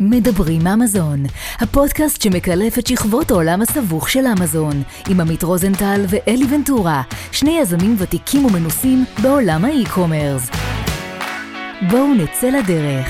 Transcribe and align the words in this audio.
מדברים 0.00 0.66
אמזון, 0.66 1.22
הפודקאסט 1.60 2.22
שמקלף 2.22 2.78
את 2.78 2.86
שכבות 2.86 3.30
העולם 3.30 3.62
הסבוך 3.62 4.08
של 4.08 4.24
אמזון, 4.38 4.82
עם 5.10 5.20
עמית 5.20 5.42
רוזנטל 5.42 6.00
ואלי 6.08 6.44
ונטורה, 6.54 7.02
שני 7.32 7.58
יזמים 7.60 7.96
ותיקים 7.98 8.44
ומנוסים 8.44 9.04
בעולם 9.22 9.64
ה 9.64 9.71
e-commerce. 9.71 10.50
בואו 11.90 12.14
נצא 12.14 12.46
לדרך. 12.46 13.06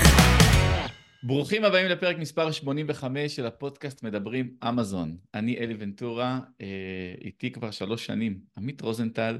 ברוכים 1.23 1.63
הבאים 1.63 1.87
לפרק 1.87 2.17
מספר 2.17 2.51
85 2.51 3.35
של 3.35 3.45
הפודקאסט 3.45 4.03
מדברים 4.03 4.49
אמזון. 4.69 5.17
אני 5.33 5.57
אלי 5.57 5.75
ונטורה, 5.79 6.39
אה, 6.61 6.67
איתי 7.21 7.51
כבר 7.51 7.71
שלוש 7.71 8.05
שנים, 8.05 8.37
עמית 8.57 8.81
רוזנטל. 8.81 9.37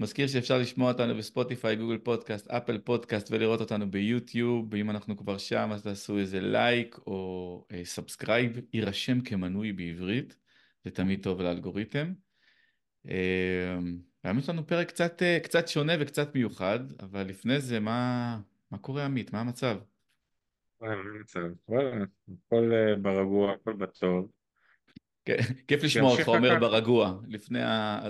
מזכיר 0.00 0.26
שאפשר 0.26 0.58
לשמוע 0.58 0.92
אותנו 0.92 1.14
בספוטיפיי, 1.14 1.76
Google 1.76 1.98
Podcast, 1.98 2.50
Apple 2.50 2.78
Podcast 2.78 3.30
ולראות 3.30 3.60
אותנו 3.60 3.90
ביוטיוב, 3.90 4.68
ואם 4.70 4.90
אנחנו 4.90 5.16
כבר 5.16 5.38
שם 5.38 5.70
אז 5.72 5.82
תעשו 5.82 6.18
איזה 6.18 6.40
לייק 6.40 6.98
או 7.06 7.66
subscribe, 7.84 8.56
אה, 8.56 8.62
יירשם 8.72 9.20
כמנוי 9.20 9.72
בעברית, 9.72 10.36
זה 10.84 10.90
תמיד 10.90 11.22
טוב 11.22 11.40
לאלגוריתם. 11.40 12.12
אה, 13.08 13.78
היום 14.24 14.38
יש 14.38 14.48
לנו 14.48 14.66
פרק 14.66 14.88
קצת, 14.88 15.22
אה, 15.22 15.38
קצת 15.42 15.68
שונה 15.68 15.92
וקצת 16.00 16.34
מיוחד, 16.34 16.80
אבל 17.00 17.26
לפני 17.26 17.60
זה, 17.60 17.80
מה, 17.80 18.40
מה 18.70 18.78
קורה 18.78 19.04
עמית? 19.04 19.32
מה 19.32 19.40
המצב? 19.40 19.78
מה 20.80 20.88
המצב? 20.92 21.48
הכל 22.46 22.72
ברגוע, 23.02 23.52
הכל 23.52 23.72
בטוב. 23.72 24.39
כיף 25.68 25.82
לשמוע 25.82 26.10
אותך 26.10 26.28
אומר 26.28 26.58
ברגוע, 26.60 27.18
לפני 27.28 27.62
ה... 27.62 28.00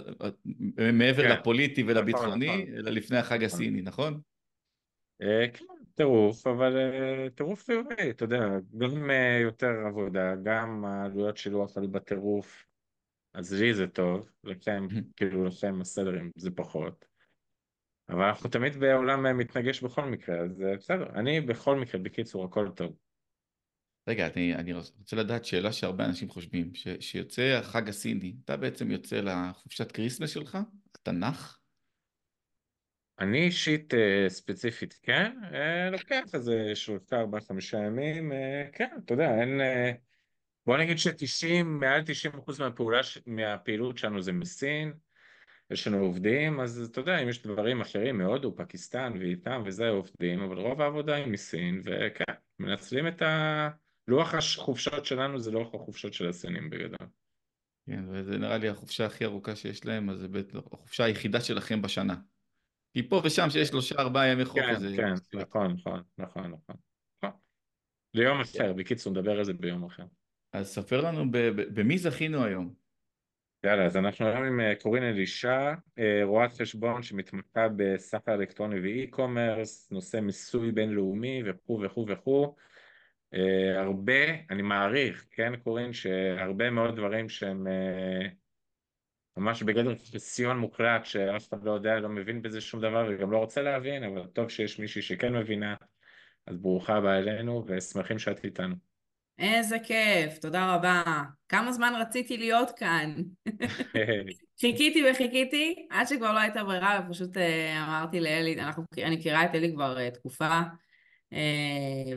מעבר 0.92 1.22
כן. 1.22 1.30
לפוליטי 1.30 1.82
ולביטחוני, 1.82 2.46
נכון, 2.46 2.60
נכון. 2.60 2.76
אלא 2.76 2.90
לפני 2.90 3.18
החג. 3.18 3.44
הסיני, 3.44 3.82
נכון? 3.82 4.20
אה, 5.22 5.46
כן, 5.52 5.64
טירוף, 5.94 6.46
אבל 6.46 6.76
אה, 6.76 7.30
טירוף 7.34 7.64
חיובי, 7.64 8.10
אתה 8.10 8.24
יודע, 8.24 8.48
גם 8.78 9.10
אה, 9.10 9.38
יותר 9.42 9.70
עבודה, 9.86 10.34
גם 10.42 10.84
העלויות 10.84 11.36
שילוח 11.36 11.76
עולות 11.76 11.86
בטירוף, 11.86 12.64
אז 13.34 13.52
לי 13.60 13.74
זה 13.74 13.86
טוב, 13.86 14.28
לכם, 14.44 14.86
כאילו 15.16 15.44
לכם 15.44 15.80
הסדרים 15.80 16.30
זה 16.36 16.50
פחות. 16.50 17.04
אבל 18.08 18.24
אנחנו 18.24 18.50
תמיד 18.50 18.76
בעולם 18.76 19.38
מתנגש 19.38 19.82
בכל 19.82 20.04
מקרה, 20.04 20.38
אז 20.38 20.64
בסדר, 20.76 21.06
אני 21.14 21.40
בכל 21.40 21.76
מקרה, 21.76 22.00
בקיצור, 22.00 22.44
הכל 22.44 22.68
טוב. 22.74 22.96
רגע, 24.08 24.26
אני, 24.26 24.54
אני 24.54 24.72
רוצה 24.72 25.16
לדעת 25.16 25.44
שאלה 25.44 25.72
שהרבה 25.72 26.04
אנשים 26.04 26.28
חושבים, 26.28 26.74
ש, 26.74 26.88
שיוצא 27.00 27.42
החג 27.42 27.88
הסיני, 27.88 28.34
אתה 28.44 28.56
בעצם 28.56 28.90
יוצא 28.90 29.20
לחופשת 29.20 29.92
כריסמס 29.92 30.30
שלך? 30.30 30.58
אתה 31.02 31.12
נח? 31.12 31.60
אני 33.20 33.44
אישית 33.44 33.94
אה, 33.94 34.24
ספציפית 34.28 34.98
כן, 35.02 35.32
אה, 35.54 35.90
לוקח 35.90 36.24
איזה 36.34 36.72
שלושה 36.74 37.16
ארבעה 37.20 37.40
חמישה 37.40 37.78
ימים, 37.78 38.32
אה, 38.32 38.64
כן, 38.72 38.88
אתה 39.04 39.14
יודע, 39.14 39.40
אין... 39.40 39.60
בוא 40.66 40.78
נגיד 40.78 40.98
שתשעים, 40.98 41.78
מעל 41.78 42.02
תשעים 42.06 42.34
אחוז 42.34 42.60
מהפעולה, 42.60 43.00
מהפעילות 43.26 43.98
שלנו 43.98 44.22
זה 44.22 44.32
מסין, 44.32 44.92
יש 45.70 45.86
לנו 45.86 45.98
עובדים, 45.98 46.60
אז 46.60 46.88
אתה 46.92 47.00
יודע, 47.00 47.18
אם 47.18 47.28
יש 47.28 47.42
דברים 47.42 47.80
אחרים 47.80 48.18
מהודו, 48.18 48.56
פקיסטן 48.56 49.12
ואיתם 49.20 49.62
וזה 49.66 49.88
עובדים, 49.88 50.42
אבל 50.42 50.58
רוב 50.58 50.80
העבודה 50.80 51.14
היא 51.14 51.26
מסין, 51.26 51.80
וכן, 51.84 52.32
מנצלים 52.58 53.08
את 53.08 53.22
ה... 53.22 53.68
לוח 54.10 54.34
החופשות 54.34 55.04
שלנו 55.04 55.38
זה 55.38 55.50
לוח 55.50 55.74
החופשות 55.74 56.14
של 56.14 56.28
הסינים 56.28 56.70
בגדול. 56.70 57.08
כן, 57.86 58.04
וזה 58.08 58.38
נראה 58.38 58.58
לי 58.58 58.68
החופשה 58.68 59.06
הכי 59.06 59.24
ארוכה 59.24 59.56
שיש 59.56 59.84
להם, 59.84 60.10
אז 60.10 60.18
זה 60.18 60.28
בית, 60.28 60.54
החופשה 60.54 61.04
היחידה 61.04 61.40
שלכם 61.40 61.82
בשנה. 61.82 62.14
כי 62.92 63.08
פה 63.08 63.22
ושם 63.24 63.50
שיש 63.50 63.68
שלושה 63.68 63.94
ארבעה 63.98 64.28
ימי 64.28 64.44
חופש. 64.44 64.62
כן, 64.62 64.76
זה... 64.80 64.96
כן, 64.96 65.38
נכון, 65.40 65.72
נכון, 65.72 66.02
נכון, 66.18 66.52
נכון. 66.52 66.76
ליום 68.14 68.40
אחר, 68.40 68.72
בקיצור, 68.72 69.12
נדבר 69.12 69.38
על 69.38 69.44
זה 69.44 69.52
ביום 69.52 69.84
אחר. 69.84 70.04
אז 70.52 70.68
ספר 70.68 71.00
לנו 71.00 71.24
במי 71.74 71.98
זכינו 71.98 72.44
היום. 72.44 72.74
יאללה, 73.64 73.86
אז 73.86 73.96
אנחנו 73.96 74.26
היום 74.26 74.44
עם 74.44 74.60
אה, 74.60 74.74
קורין 74.82 75.02
אלישע, 75.02 75.74
אה, 75.98 76.20
רואת 76.24 76.52
חשבון 76.52 77.02
שמתמחה 77.02 77.68
בסחר 77.76 78.34
אלקטרוני 78.34 78.80
ואי-קומרס, 78.80 79.90
נושא 79.90 80.16
מיסוי 80.16 80.72
בינלאומי 80.72 81.42
וכו' 81.46 81.80
וכו' 81.84 82.06
וכו'. 82.08 82.54
אה, 83.34 83.80
הרבה, 83.80 84.30
אני 84.50 84.62
מעריך, 84.62 85.26
כן 85.30 85.56
קורין, 85.56 85.92
שהרבה 85.92 86.70
מאוד 86.70 86.96
דברים 86.96 87.28
שהם 87.28 87.66
אה, 87.66 88.26
ממש 89.36 89.62
בגדר 89.62 89.94
חסיון 90.14 90.58
מוחלט, 90.58 91.04
שאף 91.04 91.48
אחד 91.48 91.64
לא 91.64 91.70
יודע, 91.70 91.98
לא 91.98 92.08
מבין 92.08 92.42
בזה 92.42 92.60
שום 92.60 92.80
דבר 92.80 93.08
וגם 93.10 93.30
לא 93.30 93.38
רוצה 93.38 93.62
להבין, 93.62 94.04
אבל 94.04 94.26
טוב 94.26 94.48
שיש 94.48 94.78
מישהי 94.78 95.02
שכן 95.02 95.36
מבינה, 95.36 95.74
אז 96.46 96.56
ברוכה 96.56 96.96
הבאה 96.96 97.18
אלינו 97.18 97.64
ושמחים 97.66 98.18
שאת 98.18 98.44
איתנו. 98.44 98.74
איזה 99.38 99.78
כיף, 99.78 100.38
תודה 100.38 100.74
רבה. 100.74 101.02
כמה 101.48 101.72
זמן 101.72 101.92
רציתי 102.00 102.36
להיות 102.36 102.70
כאן. 102.76 103.14
חיכיתי 104.60 105.02
וחיכיתי, 105.10 105.86
עד 105.90 106.06
שכבר 106.06 106.32
לא 106.32 106.38
הייתה 106.38 106.64
ברירה, 106.64 107.00
ופשוט 107.06 107.36
אה, 107.36 107.84
אמרתי 107.84 108.20
לאלי, 108.20 108.60
אנחנו, 108.60 108.84
אני 109.04 109.16
מכירה 109.16 109.44
את 109.44 109.54
אלי 109.54 109.72
כבר 109.72 110.10
תקופה, 110.10 110.60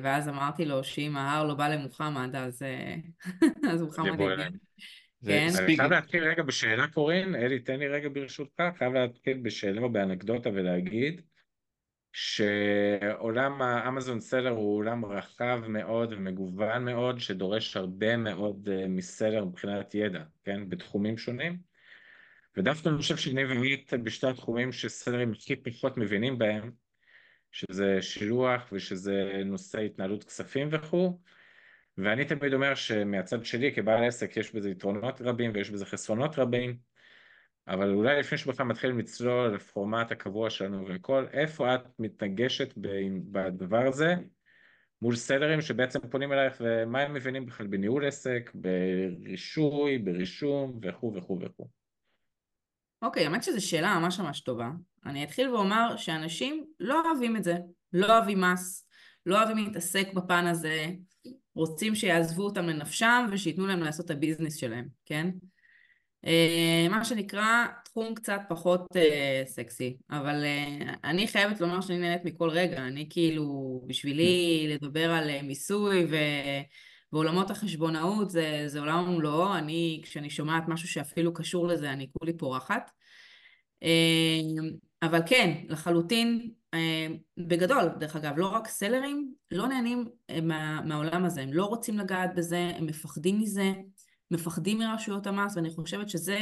ואז 0.02 0.30
אמרתי 0.30 0.66
לו 0.66 0.84
שאם 0.84 1.18
ההר 1.18 1.44
לא 1.44 1.54
בא 1.54 1.68
למוחמד, 1.68 2.36
אז, 2.36 2.64
אה, 2.64 2.96
אז 3.72 3.82
מוחמד 3.82 4.20
יגיע. 4.20 4.48
כן. 5.26 5.48
אני 5.60 5.78
חייב 5.78 5.92
להתחיל 5.92 6.24
רגע 6.24 6.44
בשאלה 6.44 6.88
קורין, 6.88 7.36
אלי 7.36 7.60
תן 7.60 7.80
לי 7.80 7.88
רגע 7.88 8.10
ברשותך, 8.14 8.64
חייב 8.78 8.94
להתחיל 8.94 9.40
בשאלה 9.44 9.82
או 9.82 9.92
באנקדוטה 9.92 10.50
ולהגיד 10.50 11.22
שעולם 12.14 13.62
האמזון 13.62 14.20
סלר 14.20 14.50
הוא 14.50 14.78
עולם 14.78 15.06
רחב 15.06 15.62
מאוד 15.68 16.14
ומגוון 16.14 16.86
מאוד 16.86 17.20
שדורש 17.20 17.78
הרבה 17.78 18.18
מאוד 18.18 18.70
אה, 18.72 18.88
מסלר 18.88 19.46
מבחינת 19.46 19.96
ידע, 19.96 20.24
כן, 20.44 20.70
בתחומים 20.70 21.18
שונים. 21.18 21.58
ודווקא 22.58 22.90
אני 22.90 22.98
חושב 22.98 23.18
שאני 23.18 23.46
ועמית 23.46 23.94
בשתי 23.94 24.28
התחומים 24.28 24.72
שסלרים 24.72 25.32
הכי 25.32 25.56
פחות 25.56 25.98
מבינים 25.98 26.38
בהם 26.38 26.72
שזה 27.54 28.02
שילוח 28.02 28.70
ושזה 28.72 29.42
נושא 29.46 29.80
התנהלות 29.80 30.24
כספים 30.24 30.68
וכו' 30.72 31.20
ואני 31.98 32.26
תמיד 32.26 32.54
אומר 32.54 32.76
שמהצד 32.76 33.46
שלי 33.46 33.76
כבעל 33.76 34.04
עסק 34.04 34.38
יש 34.38 34.56
בזה 34.56 34.70
יתרונות 34.70 35.22
רבים 35.22 35.52
ויש 35.54 35.70
בזה 35.70 35.86
חסרונות 35.86 36.40
רבים 36.40 36.78
אבל 37.68 37.94
אולי 37.94 38.20
לפני 38.20 38.38
שבכלל 38.38 38.66
מתחילים 38.66 39.00
לצלול 39.00 39.54
לפורמט 39.56 40.12
הקבוע 40.12 40.50
שלנו 40.50 40.86
וכל, 40.90 41.26
איפה 41.34 41.76
את 41.76 41.82
מתנגשת 42.00 42.74
בדבר 43.32 43.88
הזה 43.88 44.16
מול 45.02 45.16
סלרים 45.16 45.62
שבעצם 45.62 46.00
פונים 46.00 46.34
אלייך 46.34 46.54
ומה 46.60 47.02
הם 47.02 47.14
מבינים 47.14 47.46
בכלל 47.46 47.68
בניהול 47.68 48.06
עסק, 48.06 48.52
ברישוי, 48.54 49.98
ברישום 49.98 50.80
וכו' 50.82 51.14
וכו' 51.16 51.40
וכו'. 51.42 51.68
אוקיי, 53.02 53.26
האמת 53.26 53.44
שזו 53.44 53.68
שאלה 53.68 54.00
ממש 54.00 54.20
ממש 54.20 54.42
טובה. 54.42 54.70
אני 55.06 55.24
אתחיל 55.24 55.50
ואומר 55.50 55.98
שאנשים 55.98 56.66
לא 56.80 57.02
אוהבים 57.06 57.38
את 57.38 57.44
זה, 57.44 57.56
לא 57.94 58.18
אוהבים 58.18 58.42
מס, 58.42 58.88
לא 59.26 59.38
אוהבים 59.38 59.58
להתעסק 59.58 60.14
בפן 60.14 60.48
הזה, 60.48 60.88
רוצים 61.56 61.96
שיעזבו 61.96 62.44
אותם 62.44 62.66
לנפשם 62.66 63.26
ושייתנו 63.32 63.68
להם 63.68 63.80
לעשות 63.80 64.06
את 64.06 64.12
הביזנס 64.12 64.56
שלהם, 64.56 64.88
כן? 65.06 65.30
אה, 66.26 66.88
מה 66.90 67.06
שנקרא 67.06 67.66
תחום 67.86 68.14
קצת 68.14 68.42
פחות 68.50 68.82
uh, 68.82 69.48
סקסי, 69.48 69.98
אבל 70.10 70.44
uh, 70.44 70.90
אני 71.04 71.28
חייבת 71.28 71.62
לומר 71.62 71.82
שאני 71.82 71.98
נהנית 71.98 72.26
מכל 72.26 72.50
רגע, 72.50 72.78
אני 72.78 73.08
כאילו, 73.10 73.82
בשבילי 73.88 74.66
לדבר 74.70 75.12
על 75.12 75.42
מיסוי 75.42 76.06
ו... 76.06 76.16
ועולמות 77.14 77.52
החשבונאות 77.52 78.30
זה, 78.30 78.64
זה 78.68 78.80
עולם 78.80 79.10
ומלואו, 79.10 79.56
אני, 79.56 80.02
כשאני 80.04 80.30
שומעת 80.30 80.64
משהו 80.68 80.88
שאפילו 80.88 81.34
קשור 81.34 81.68
לזה, 81.68 81.92
אני 81.92 82.08
כולי 82.20 82.38
פורחת. 82.38 82.92
אבל 85.06 85.20
כן, 85.26 85.58
לחלוטין, 85.70 86.52
בגדול, 87.38 87.90
דרך 88.00 88.16
אגב, 88.16 88.38
לא 88.38 88.48
רק 88.48 88.68
סלרים, 88.68 89.34
לא 89.52 89.68
נהנים 89.68 90.06
מה, 90.44 90.82
מהעולם 90.82 91.26
הזה, 91.26 91.42
הם 91.42 91.54
לא 91.54 91.66
רוצים 91.66 91.98
לגעת 91.98 92.36
בזה, 92.36 92.72
הם 92.76 92.86
מפחדים 92.86 93.40
מזה, 93.40 93.72
מפחדים 94.32 94.80
מרשויות 94.80 95.28
המס, 95.28 95.56
ואני 95.56 95.70
חושבת 95.70 96.10
שזה 96.10 96.40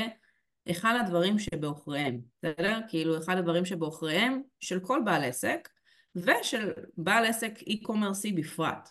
אחד 0.72 0.98
הדברים 1.02 1.40
שבעוכריהם, 1.40 2.22
בסדר? 2.44 2.80
כאילו, 2.88 3.18
אחד 3.18 3.38
הדברים 3.38 3.66
שבעוכריהם 3.66 4.42
של 4.60 4.80
כל 4.80 5.02
בעל 5.06 5.24
עסק, 5.24 5.69
ושל 6.16 6.72
בעל 6.98 7.25
עסק 7.25 7.62
אי-קומרסי 7.68 8.31
בפרט, 8.31 8.90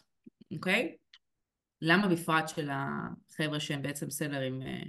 אוקיי? 0.52 0.96
למה 1.82 2.08
בפרט 2.08 2.48
של 2.48 2.70
החבר'ה 2.72 3.60
שהם 3.60 3.82
בעצם 3.82 4.10
סלרים 4.10 4.62
אה, 4.62 4.82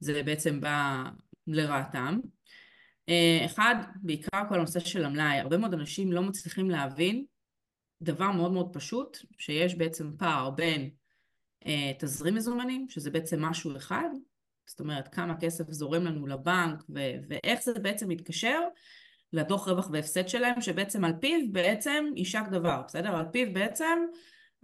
זה 0.00 0.22
בעצם 0.22 0.60
בא 0.60 1.02
לרעתם? 1.46 2.20
אה, 3.08 3.44
אחד, 3.44 3.74
בעיקר 4.02 4.42
כל 4.48 4.54
הנושא 4.54 4.80
של 4.80 5.04
המלאי, 5.04 5.38
הרבה 5.38 5.56
מאוד 5.56 5.74
אנשים 5.74 6.12
לא 6.12 6.22
מצליחים 6.22 6.70
להבין 6.70 7.24
דבר 8.02 8.30
מאוד 8.30 8.52
מאוד 8.52 8.68
פשוט, 8.72 9.18
שיש 9.38 9.74
בעצם 9.74 10.10
פער 10.18 10.50
בין 10.50 10.90
אה, 11.66 11.92
תזרים 11.98 12.34
מזומנים, 12.34 12.86
שזה 12.88 13.10
בעצם 13.10 13.44
משהו 13.44 13.76
אחד, 13.76 14.08
זאת 14.66 14.80
אומרת 14.80 15.08
כמה 15.08 15.34
כסף 15.40 15.70
זורם 15.70 16.04
לנו 16.04 16.26
לבנק 16.26 16.82
ו- 16.94 17.16
ואיך 17.28 17.62
זה 17.62 17.74
בעצם 17.74 18.08
מתקשר 18.08 18.60
לדוח 19.32 19.68
רווח 19.68 19.90
והפסד 19.92 20.28
שלהם, 20.28 20.60
שבעצם 20.60 21.04
על 21.04 21.12
פיו 21.20 21.38
בעצם 21.52 22.04
יישק 22.16 22.42
דבר, 22.50 22.82
בסדר? 22.86 23.16
על 23.16 23.26
פיו 23.32 23.52
בעצם 23.52 23.98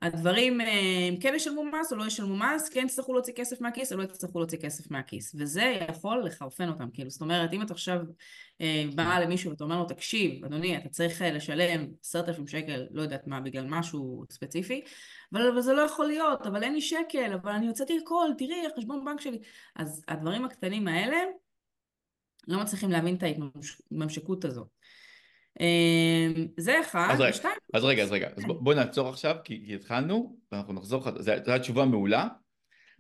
הדברים 0.03 0.61
הם 0.61 1.17
כן 1.21 1.33
ישלמו 1.37 1.65
מס 1.65 1.93
או 1.93 1.97
לא 1.97 2.06
ישלמו 2.06 2.37
מס, 2.37 2.69
כן 2.69 2.85
יצטרכו 2.87 3.12
להוציא 3.12 3.33
כסף 3.33 3.61
מהכיס 3.61 3.93
או 3.93 3.99
לא 3.99 4.03
יצטרכו 4.03 4.39
להוציא 4.39 4.59
כסף 4.59 4.91
מהכיס. 4.91 5.35
וזה 5.39 5.77
יכול 5.89 6.25
לחרפן 6.25 6.69
אותם, 6.69 6.91
כאילו, 6.91 7.11
זאת 7.11 7.21
אומרת, 7.21 7.53
אם 7.53 7.62
אתה 7.62 7.73
עכשיו 7.73 8.00
אה, 8.61 8.85
באה 8.95 9.21
למישהו 9.21 9.50
ואתה 9.50 9.65
אומר 9.65 9.79
לו, 9.79 9.85
תקשיב, 9.85 10.45
אדוני, 10.45 10.77
אתה 10.77 10.89
צריך 10.89 11.23
אה, 11.23 11.31
לשלם 11.31 11.87
עשרת 12.03 12.29
אלפים 12.29 12.47
שקל, 12.47 12.87
לא 12.91 13.03
יודעת 13.03 13.27
מה, 13.27 13.41
בגלל 13.41 13.67
משהו 13.69 14.25
ספציפי, 14.31 14.81
אבל, 15.33 15.49
אבל 15.53 15.61
זה 15.61 15.73
לא 15.73 15.83
יכול 15.83 16.06
להיות, 16.06 16.47
אבל 16.47 16.62
אין 16.62 16.75
לי 16.75 16.81
שקל, 16.81 17.33
אבל 17.43 17.53
אני 17.53 17.67
הוצאתי 17.67 17.99
הכל, 18.03 18.29
תראי, 18.39 18.67
החשבון 18.67 19.05
בנק 19.05 19.21
שלי. 19.21 19.39
אז 19.77 20.05
הדברים 20.09 20.44
הקטנים 20.44 20.89
האלה, 20.89 21.17
לא 22.49 22.61
מצליחים 22.61 22.91
להבין 22.91 23.15
את 23.15 23.23
ההתממשקות 23.23 24.44
הזאת. 24.44 24.78
אמ, 25.60 26.46
זה 26.56 26.81
אחד, 26.81 27.08
אז 27.12 27.20
ושתיים. 27.31 27.55
אז 27.75 27.84
רגע, 27.84 28.02
אז 28.02 28.12
רגע, 28.12 28.28
אז 28.37 28.43
כן. 28.43 28.49
בואי 28.49 28.76
נעצור 28.76 29.08
עכשיו, 29.08 29.37
כי, 29.44 29.62
כי 29.66 29.75
התחלנו, 29.75 30.38
ואנחנו 30.52 30.72
נחזור, 30.72 31.22
זו 31.22 31.31
הייתה 31.31 31.58
תשובה 31.58 31.84
מעולה. 31.84 32.28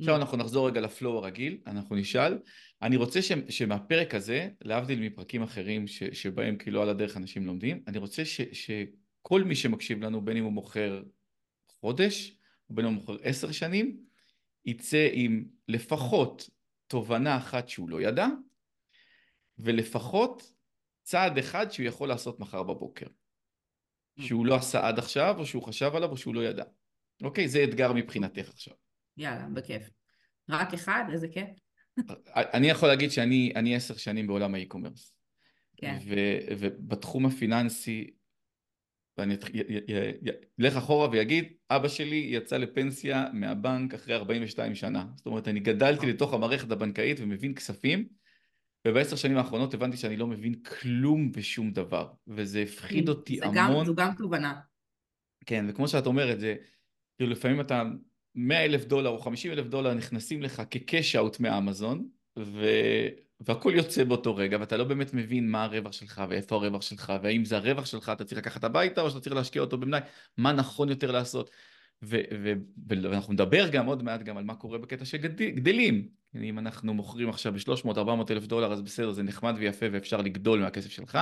עכשיו 0.00 0.14
mm. 0.14 0.18
אנחנו 0.18 0.36
נחזור 0.36 0.68
רגע 0.68 0.80
לפלואו 0.80 1.18
הרגיל, 1.18 1.58
אנחנו 1.66 1.96
נשאל. 1.96 2.38
אני 2.82 2.96
רוצה 2.96 3.22
ש, 3.22 3.32
שמהפרק 3.48 4.14
הזה, 4.14 4.48
להבדיל 4.64 5.00
מפרקים 5.00 5.42
אחרים 5.42 5.86
ש, 5.86 6.02
שבהם 6.04 6.56
כאילו 6.56 6.82
על 6.82 6.88
הדרך 6.88 7.16
אנשים 7.16 7.46
לומדים, 7.46 7.82
אני 7.86 7.98
רוצה 7.98 8.24
ש, 8.24 8.40
שכל 8.40 9.42
מי 9.44 9.54
שמקשיב 9.54 10.04
לנו, 10.04 10.20
בין 10.20 10.36
אם 10.36 10.44
הוא 10.44 10.52
מוכר 10.52 11.02
חודש, 11.80 12.38
בין 12.70 12.84
אם 12.84 12.92
הוא 12.92 13.00
מוכר 13.00 13.16
עשר 13.22 13.52
שנים, 13.52 13.96
יצא 14.64 15.08
עם 15.12 15.44
לפחות 15.68 16.50
תובנה 16.86 17.36
אחת 17.36 17.68
שהוא 17.68 17.90
לא 17.90 18.00
ידע, 18.00 18.26
ולפחות 19.58 20.52
צעד 21.08 21.38
אחד 21.38 21.70
שהוא 21.70 21.86
יכול 21.86 22.08
לעשות 22.08 22.40
מחר 22.40 22.62
בבוקר. 22.62 23.06
Mm. 23.06 24.22
שהוא 24.22 24.46
לא 24.46 24.54
עשה 24.54 24.88
עד 24.88 24.98
עכשיו, 24.98 25.34
או 25.38 25.46
שהוא 25.46 25.62
חשב 25.62 25.90
עליו, 25.94 26.10
או 26.10 26.16
שהוא 26.16 26.34
לא 26.34 26.44
ידע. 26.44 26.64
אוקיי? 27.22 27.48
זה 27.48 27.64
אתגר 27.64 27.92
מבחינתך 27.92 28.48
עכשיו. 28.48 28.74
יאללה, 29.16 29.46
בכיף. 29.52 29.90
רק 30.48 30.74
אחד? 30.74 31.04
איזה 31.12 31.28
כיף. 31.28 31.48
אני 32.36 32.70
יכול 32.70 32.88
להגיד 32.88 33.10
שאני 33.10 33.76
עשר 33.76 33.96
שנים 33.96 34.26
בעולם 34.26 34.54
האי-קומרס. 34.54 35.14
כן. 35.76 35.98
ובתחום 36.58 37.26
הפיננסי, 37.26 38.10
ואני 39.18 39.36
אלך 40.60 40.76
אחורה 40.76 41.10
ויגיד, 41.10 41.52
אבא 41.70 41.88
שלי 41.88 42.28
יצא 42.30 42.56
לפנסיה 42.56 43.26
מהבנק 43.32 43.94
אחרי 43.94 44.14
42 44.14 44.74
שנה. 44.74 45.06
זאת 45.16 45.26
אומרת, 45.26 45.48
אני 45.48 45.60
גדלתי 45.60 46.06
לתוך 46.06 46.34
המערכת 46.34 46.70
הבנקאית 46.70 47.20
ומבין 47.20 47.54
כספים, 47.54 48.08
ובעשר 48.86 49.16
שנים 49.16 49.36
האחרונות 49.36 49.74
הבנתי 49.74 49.96
שאני 49.96 50.16
לא 50.16 50.26
מבין 50.26 50.54
כלום 50.54 51.30
ושום 51.34 51.72
דבר, 51.72 52.08
וזה 52.26 52.62
הפחיד 52.62 53.04
כן, 53.04 53.10
אותי 53.10 53.42
המון. 53.42 53.54
גם, 53.54 53.84
זו 53.84 53.94
גם 53.94 54.12
תובנה. 54.18 54.60
כן, 55.46 55.66
וכמו 55.68 55.88
שאת 55.88 56.06
אומרת, 56.06 56.40
זה, 56.40 56.54
כאילו 57.16 57.30
לפעמים 57.30 57.60
אתה 57.60 57.82
100 58.34 58.64
אלף 58.64 58.84
דולר 58.84 59.10
או 59.10 59.18
50 59.18 59.52
אלף 59.52 59.66
דולר 59.66 59.94
נכנסים 59.94 60.42
לך 60.42 60.62
כקש 60.70 61.16
אאוט 61.16 61.40
מאמזון, 61.40 62.08
ו... 62.38 62.66
והכל 63.40 63.72
יוצא 63.76 64.04
באותו 64.04 64.36
רגע, 64.36 64.56
ואתה 64.60 64.76
לא 64.76 64.84
באמת 64.84 65.14
מבין 65.14 65.50
מה 65.50 65.64
הרווח 65.64 65.92
שלך 65.92 66.22
ואיפה 66.28 66.54
הרווח 66.54 66.82
שלך, 66.82 67.12
והאם 67.22 67.44
זה 67.44 67.56
הרווח 67.56 67.86
שלך 67.86 68.08
אתה 68.08 68.24
צריך 68.24 68.38
לקחת 68.38 68.64
הביתה 68.64 69.00
או 69.00 69.10
שאתה 69.10 69.20
צריך 69.20 69.36
להשקיע 69.36 69.62
אותו 69.62 69.78
במלאי, 69.78 70.00
מה 70.36 70.52
נכון 70.52 70.88
יותר 70.88 71.10
לעשות. 71.10 71.50
ואנחנו 72.02 73.32
נדבר 73.32 73.68
גם 73.68 73.86
עוד 73.86 74.02
מעט 74.02 74.22
גם 74.22 74.36
על 74.36 74.44
מה 74.44 74.54
קורה 74.54 74.78
בקטע 74.78 75.04
של 75.04 75.16
גדלים. 75.50 76.08
אם 76.34 76.58
אנחנו 76.58 76.94
מוכרים 76.94 77.28
עכשיו 77.28 77.52
ב-300-400 77.52 78.30
אלף 78.30 78.46
דולר 78.46 78.72
אז 78.72 78.82
בסדר 78.82 79.12
זה 79.12 79.22
נחמד 79.22 79.54
ויפה 79.58 79.86
ואפשר 79.92 80.20
לגדול 80.20 80.60
מהכסף 80.60 80.90
שלך, 80.90 81.18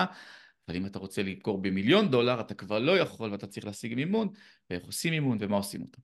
אבל 0.69 0.77
אם 0.77 0.87
אתה 0.87 0.99
רוצה 0.99 1.23
למכור 1.23 1.63
במיליון 1.63 2.11
דולר 2.11 2.41
אתה 2.41 2.55
כבר 2.55 2.79
לא 2.79 2.99
יכול 2.99 3.31
ואתה 3.31 3.47
צריך 3.47 3.67
להשיג 3.67 3.95
מימון, 3.95 4.29
ואיך 4.71 4.85
עושים 4.85 5.13
מימון 5.13 5.39
ומה 5.41 5.57
עושים 5.57 5.83
אותו. 5.83 6.03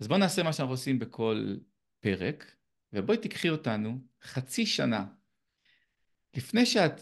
אז 0.00 0.08
בוא 0.08 0.18
נעשה 0.18 0.42
מה 0.42 0.52
שאנחנו 0.52 0.74
עושים 0.74 0.98
בכל 0.98 1.54
פרק, 2.00 2.54
ובואי 2.92 3.18
תיקחי 3.18 3.50
אותנו 3.50 3.98
חצי 4.22 4.66
שנה 4.66 5.04
לפני 6.36 6.66
שאת 6.66 7.00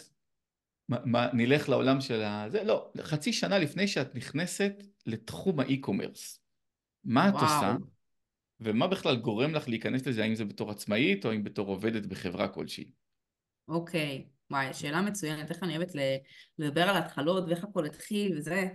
מה, 0.88 1.28
נלך 1.32 1.68
לעולם 1.68 2.00
של 2.00 2.22
ה... 2.22 2.44
זה 2.48 2.64
לא, 2.64 2.92
חצי 3.00 3.32
שנה 3.32 3.58
לפני 3.58 3.88
שאת 3.88 4.14
נכנסת 4.14 4.72
לתחום 5.06 5.60
האי-קומרס. 5.60 6.37
מה 7.08 7.28
את 7.28 7.34
עושה, 7.34 7.76
ומה 8.60 8.86
בכלל 8.86 9.16
גורם 9.16 9.54
לך 9.54 9.68
להיכנס 9.68 10.06
לזה, 10.06 10.22
האם 10.22 10.34
זה 10.34 10.44
בתור 10.44 10.70
עצמאית 10.70 11.26
או 11.26 11.32
אם 11.32 11.44
בתור 11.44 11.68
עובדת 11.68 12.06
בחברה 12.06 12.48
כלשהי? 12.48 12.90
אוקיי, 13.68 14.26
וואי, 14.50 14.74
שאלה 14.74 15.02
מצוינת, 15.02 15.50
איך 15.50 15.62
אני 15.62 15.76
אוהבת 15.76 15.92
לדבר 16.58 16.82
על 16.82 16.96
התחלות 16.96 17.44
ואיך 17.48 17.64
הכל 17.64 17.86
התחיל 17.86 18.38
וזה. 18.38 18.68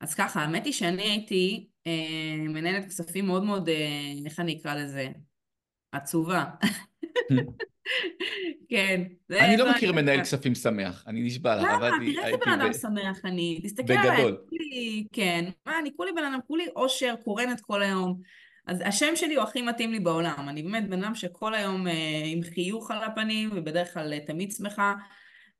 אז 0.00 0.14
ככה, 0.14 0.42
האמת 0.42 0.64
היא 0.64 0.72
שאני 0.72 1.02
הייתי 1.02 1.68
אה, 1.86 2.36
מנהלת 2.48 2.84
כספים 2.84 3.26
מאוד 3.26 3.44
מאוד, 3.44 3.68
אה, 3.68 4.12
איך 4.26 4.40
אני 4.40 4.60
אקרא 4.60 4.74
לזה? 4.74 5.08
עצובה. 5.92 6.44
כן. 8.70 9.02
אני 9.30 9.56
לא 9.56 9.70
מכיר 9.70 9.92
מנהל 9.92 10.20
כספים 10.20 10.54
שמח, 10.54 11.04
אני 11.06 11.22
נשבע 11.22 11.56
לך. 11.56 11.62
למה? 11.62 11.90
תראה 12.06 12.26
איזה 12.26 12.36
בן 12.46 12.52
אדם 12.52 12.72
שמח 12.72 13.24
אני. 13.24 13.60
תסתכל 13.64 13.92
עליי. 13.92 14.16
בגדול. 14.16 14.36
כן. 15.12 15.44
מה, 15.66 15.78
אני 15.78 15.90
כולי 15.96 16.12
בן 16.12 16.24
אדם, 16.24 16.38
כולי 16.46 16.66
אושר, 16.76 17.14
קורנת 17.24 17.60
כל 17.60 17.82
היום. 17.82 18.20
אז 18.66 18.82
השם 18.84 19.16
שלי 19.16 19.34
הוא 19.34 19.44
הכי 19.44 19.62
מתאים 19.62 19.92
לי 19.92 20.00
בעולם. 20.00 20.48
אני 20.48 20.62
באמת 20.62 20.88
בן 20.88 21.04
אדם 21.04 21.14
שכל 21.14 21.54
היום 21.54 21.86
אה, 21.86 22.22
עם 22.24 22.42
חיוך 22.42 22.90
על 22.90 23.04
הפנים, 23.04 23.50
ובדרך 23.54 23.94
כלל 23.94 24.12
אה, 24.12 24.20
תמיד 24.20 24.52
שמחה. 24.52 24.94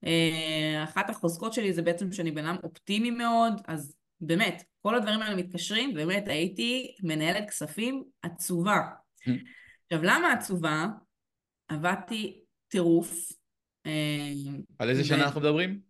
אה, 0.07 0.85
אחת 0.85 1.11
החוזקות 1.11 1.53
שלי 1.53 1.73
זה 1.73 1.83
בעצם 1.83 2.13
שאני 2.13 2.31
בן 2.31 2.47
אדם 2.47 2.57
אופטימי 2.63 3.11
מאוד, 3.11 3.61
אז 3.69 3.95
באמת, 4.21 4.65
כל 4.83 4.95
הדברים 4.95 5.21
האלה 5.23 5.37
מתקשרים, 5.37 5.95
באמת 5.95 6.29
הייתי 6.29 6.95
מנהלת 7.03 7.49
כספים 7.49 8.05
עצובה. 8.23 8.81
עכשיו, 9.87 10.03
למה 10.03 10.33
עצובה? 10.33 10.87
עבדתי 11.69 12.41
טירוף. 12.69 13.33
אה, 13.87 14.33
על 14.79 14.91
איזה 14.91 15.03
ו... 15.03 15.05
שנה 15.05 15.25
אנחנו 15.25 15.41
מדברים? 15.41 15.81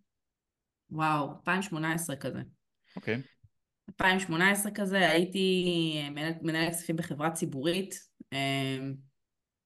וואו, 0.89 1.31
2018 1.31 2.15
כזה. 2.15 2.39
אוקיי. 2.95 3.15
Okay. 3.15 3.19
2018 3.89 4.71
כזה, 4.71 5.09
הייתי 5.09 6.01
מנהלת 6.11 6.43
מנהל 6.43 6.69
כספים 6.69 6.95
בחברה 6.95 7.31
ציבורית, 7.31 7.99
אה, 8.33 8.79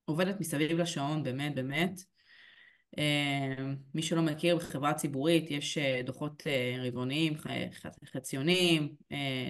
עובדת 0.06 0.40
מסביב 0.40 0.72
לשעון, 0.72 1.24
באמת, 1.24 1.56
באמת. 1.56 2.02
אה, 2.98 3.72
מי 3.94 4.02
שלא 4.02 4.22
מכיר, 4.22 4.56
בחברה 4.56 4.94
ציבורית 4.94 5.52
יש 5.52 5.78
דוחות 6.06 6.44
רבעוניים, 6.88 7.34
חציוניים, 8.06 8.96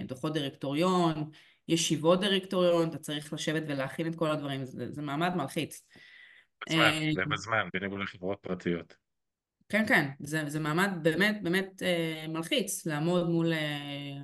דוחות 0.06 0.32
דירקטוריון, 0.32 1.30
ישיבות 1.68 2.20
דירקטוריון, 2.20 2.88
אתה 2.88 2.98
צריך 2.98 3.32
לשבת 3.32 3.62
ולהכין 3.68 4.06
את 4.06 4.14
כל 4.14 4.30
הדברים, 4.30 4.64
זה, 4.64 4.90
זה 4.90 5.02
מעמד 5.02 5.34
מלחיץ. 5.34 5.82
בזמן, 6.68 6.80
אה, 6.80 7.10
זה 7.14 7.22
בזמן, 7.24 7.68
בניגוד 7.74 8.00
לחברות 8.00 8.38
פרטיות. 8.40 8.96
כן, 9.70 9.86
כן, 9.86 10.08
זה, 10.20 10.42
זה 10.46 10.60
מעמד 10.60 10.90
באמת 11.02 11.42
באמת 11.42 11.82
אה, 11.82 12.26
מלחיץ, 12.28 12.86
לעמוד 12.86 13.28
מול 13.28 13.52
אה, 13.52 14.22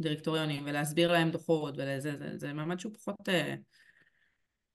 דירקטוריונים 0.00 0.62
ולהסביר 0.66 1.12
להם 1.12 1.30
דוחות, 1.30 1.74
וזה 1.74 2.16
זה, 2.18 2.30
זה 2.34 2.52
מעמד 2.52 2.80
שהוא 2.80 2.92
פחות, 2.92 3.28
אה, 3.28 3.54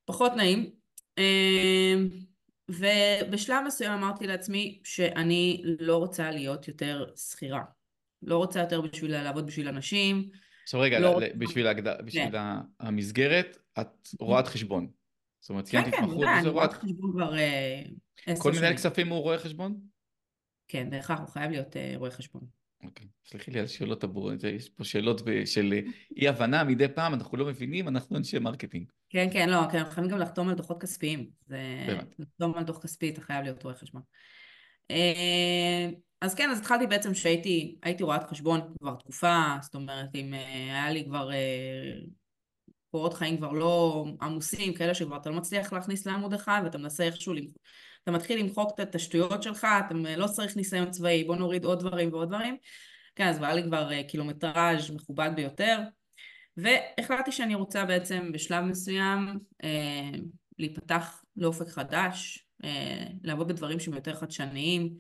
פחות 0.06 0.32
נעים. 0.36 0.72
אה, 1.18 1.94
ובשלב 2.70 3.64
מסוים 3.68 3.92
אמרתי 3.92 4.28
לעצמי 4.28 4.80
שאני 4.84 5.64
לא 5.80 5.98
רוצה 5.98 6.32
להיות 6.32 6.68
יותר 6.68 7.06
שכירה. 7.16 7.64
לא 8.22 8.38
רוצה 8.38 8.60
יותר 8.60 8.82
בשביל 8.82 9.12
לעבוד 9.12 9.48
בשביל 9.48 9.68
אנשים. 9.68 10.30
עכשיו 10.64 10.80
רגע, 10.80 11.00
לא... 11.00 11.20
בשביל, 11.38 11.68
הגד... 11.68 12.06
בשביל 12.06 12.32
כן. 12.32 12.40
המסגרת, 12.80 13.58
את 13.80 14.08
רואת 14.20 14.48
חשבון. 14.48 14.88
זאת 15.42 15.50
אומרת, 15.50 15.66
סיימת 15.66 15.86
כן, 15.86 16.04
התמחות 16.04 16.24
כן, 16.24 16.28
אה, 16.28 16.42
שנים. 18.26 18.38
כל 18.38 18.52
מנהל 18.52 18.74
כספים 18.74 19.08
הוא 19.08 19.20
רואה 19.20 19.38
חשבון? 19.38 19.80
כן, 20.68 20.90
בהכרח 20.90 21.20
הוא 21.20 21.28
חייב 21.28 21.52
להיות 21.52 21.78
אה, 21.78 21.94
רואה 21.96 22.12
חשבון. 22.12 22.42
אוקיי, 22.84 23.08
סלחי 23.26 23.52
לי 23.52 23.60
על 23.60 23.68
שאלות 23.68 24.04
הבורות, 24.04 24.44
יש 24.44 24.70
פה 24.70 24.84
שאלות 24.84 25.22
של 25.46 25.74
אי 26.18 26.28
הבנה 26.28 26.64
מדי 26.64 26.88
פעם, 26.88 27.14
אנחנו 27.14 27.38
לא 27.38 27.46
מבינים, 27.46 27.88
אנחנו 27.88 28.18
אנשי 28.18 28.40
marketing. 28.40 28.92
כן, 29.10 29.28
כן, 29.34 29.50
לא, 29.50 29.60
כן, 29.72 29.78
אנחנו 29.78 29.94
חייבים 29.94 30.12
גם 30.12 30.20
לחתום 30.20 30.50
על 30.50 30.56
דוחות 30.56 30.82
כספיים. 30.82 31.30
זה... 31.48 31.60
לחתום 32.20 32.56
על 32.56 32.64
דוח 32.64 32.84
כספי, 32.84 33.10
אתה 33.10 33.22
חייב 33.22 33.44
להיות 33.44 33.64
רואה 33.64 33.76
חשבון. 33.76 34.02
אה, 34.92 35.90
אז 36.22 36.36
כן, 36.36 36.50
אז 36.50 36.60
התחלתי 36.60 36.88
בעצם 36.88 37.14
שהייתי 37.14 37.78
רואת 38.02 38.24
חשבון 38.24 38.62
כבר 38.80 38.96
תקופה, 38.96 39.56
זאת 39.62 39.76
אומרת, 39.76 40.16
אם 40.16 40.34
היה 40.34 40.92
לי 40.92 41.06
כבר 41.06 41.30
קורות 42.92 43.14
חיים 43.14 43.38
כבר 43.38 43.52
לא 43.52 44.06
עמוסים, 44.22 44.74
כאלה 44.74 44.94
שכבר 44.94 45.18
אתה 45.18 45.30
לא 45.30 45.36
מצליח 45.36 45.74
להכניס 45.74 46.06
לעמוד 46.06 46.34
אחד 46.34 46.62
ואתה 46.64 46.78
מנסה 46.78 47.04
איכשהו, 47.04 47.34
אתה 48.04 48.12
מתחיל 48.12 48.40
למחוק 48.40 48.80
את 48.82 48.96
השטויות 48.96 49.44
שלך, 49.44 49.68
אתה 49.86 49.96
לא 50.18 50.28
צריך 50.28 50.58
ניסיון 50.58 50.92
צבאי, 50.92 51.24
בוא 51.24 51.36
נוריד 51.36 51.66
עוד 51.66 51.80
דברים 51.80 52.14
ועוד 52.14 52.28
דברים. 52.28 52.58
כן, 53.16 53.28
אז 53.28 53.44
היה 53.44 53.54
לי 53.54 53.64
כבר 53.64 53.92
אה, 53.92 54.04
קילומטראז' 54.04 54.92
מכובד 54.92 55.30
ביותר, 55.36 55.80
והחלטתי 56.58 57.32
שאני 57.32 57.56
רוצה 57.56 57.86
בעצם 57.86 58.32
בשלב 58.32 58.64
מסוים 58.64 59.40
אה, 59.64 60.10
להיפתח 60.60 61.24
לאופק 61.38 61.68
חדש, 61.68 62.46
אה, 62.64 63.06
לעבוד 63.24 63.48
בדברים 63.48 63.80
שהם 63.80 63.94
יותר 63.94 64.16
חדשניים, 64.16 64.94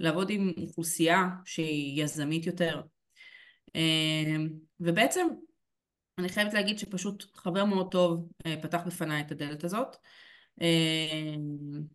לעבוד 0.00 0.30
עם 0.30 0.52
אוכלוסייה 0.62 1.28
שהיא 1.44 2.02
יזמית 2.02 2.46
יותר. 2.46 2.82
אה, 3.76 4.36
ובעצם 4.80 5.26
אני 6.18 6.28
חייבת 6.28 6.54
להגיד 6.54 6.78
שפשוט 6.78 7.36
חבר 7.36 7.64
מאוד 7.64 7.90
טוב 7.90 8.28
אה, 8.46 8.54
פתח 8.62 8.80
בפניי 8.86 9.20
את 9.20 9.32
הדלת 9.32 9.64
הזאת. 9.64 9.96
אה, 10.62 11.34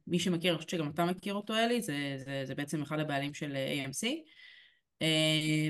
מי 0.08 0.20
שמכיר, 0.20 0.52
אני 0.52 0.58
חושבת 0.58 0.70
שגם 0.70 0.90
אתה 0.90 1.06
מכיר 1.06 1.34
אותו 1.34 1.56
אלי, 1.56 1.82
זה, 1.82 2.16
זה, 2.26 2.42
זה 2.46 2.56
בעצם 2.56 2.82
אחד 2.82 3.00
הבעלים 3.00 3.34
של 3.34 3.56
AMC, 3.56 4.08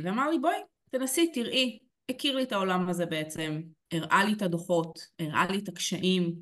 ואמר 0.03 0.29
לי 0.29 0.39
בואי 0.39 0.55
תנסי, 0.91 1.31
תראי, 1.31 1.79
הכיר 2.09 2.35
לי 2.35 2.43
את 2.43 2.51
העולם 2.51 2.89
הזה 2.89 3.05
בעצם, 3.05 3.61
הראה 3.91 4.23
לי 4.23 4.33
את 4.33 4.41
הדוחות, 4.41 4.99
הראה 5.19 5.47
לי 5.51 5.57
את 5.57 5.67
הקשיים, 5.67 6.35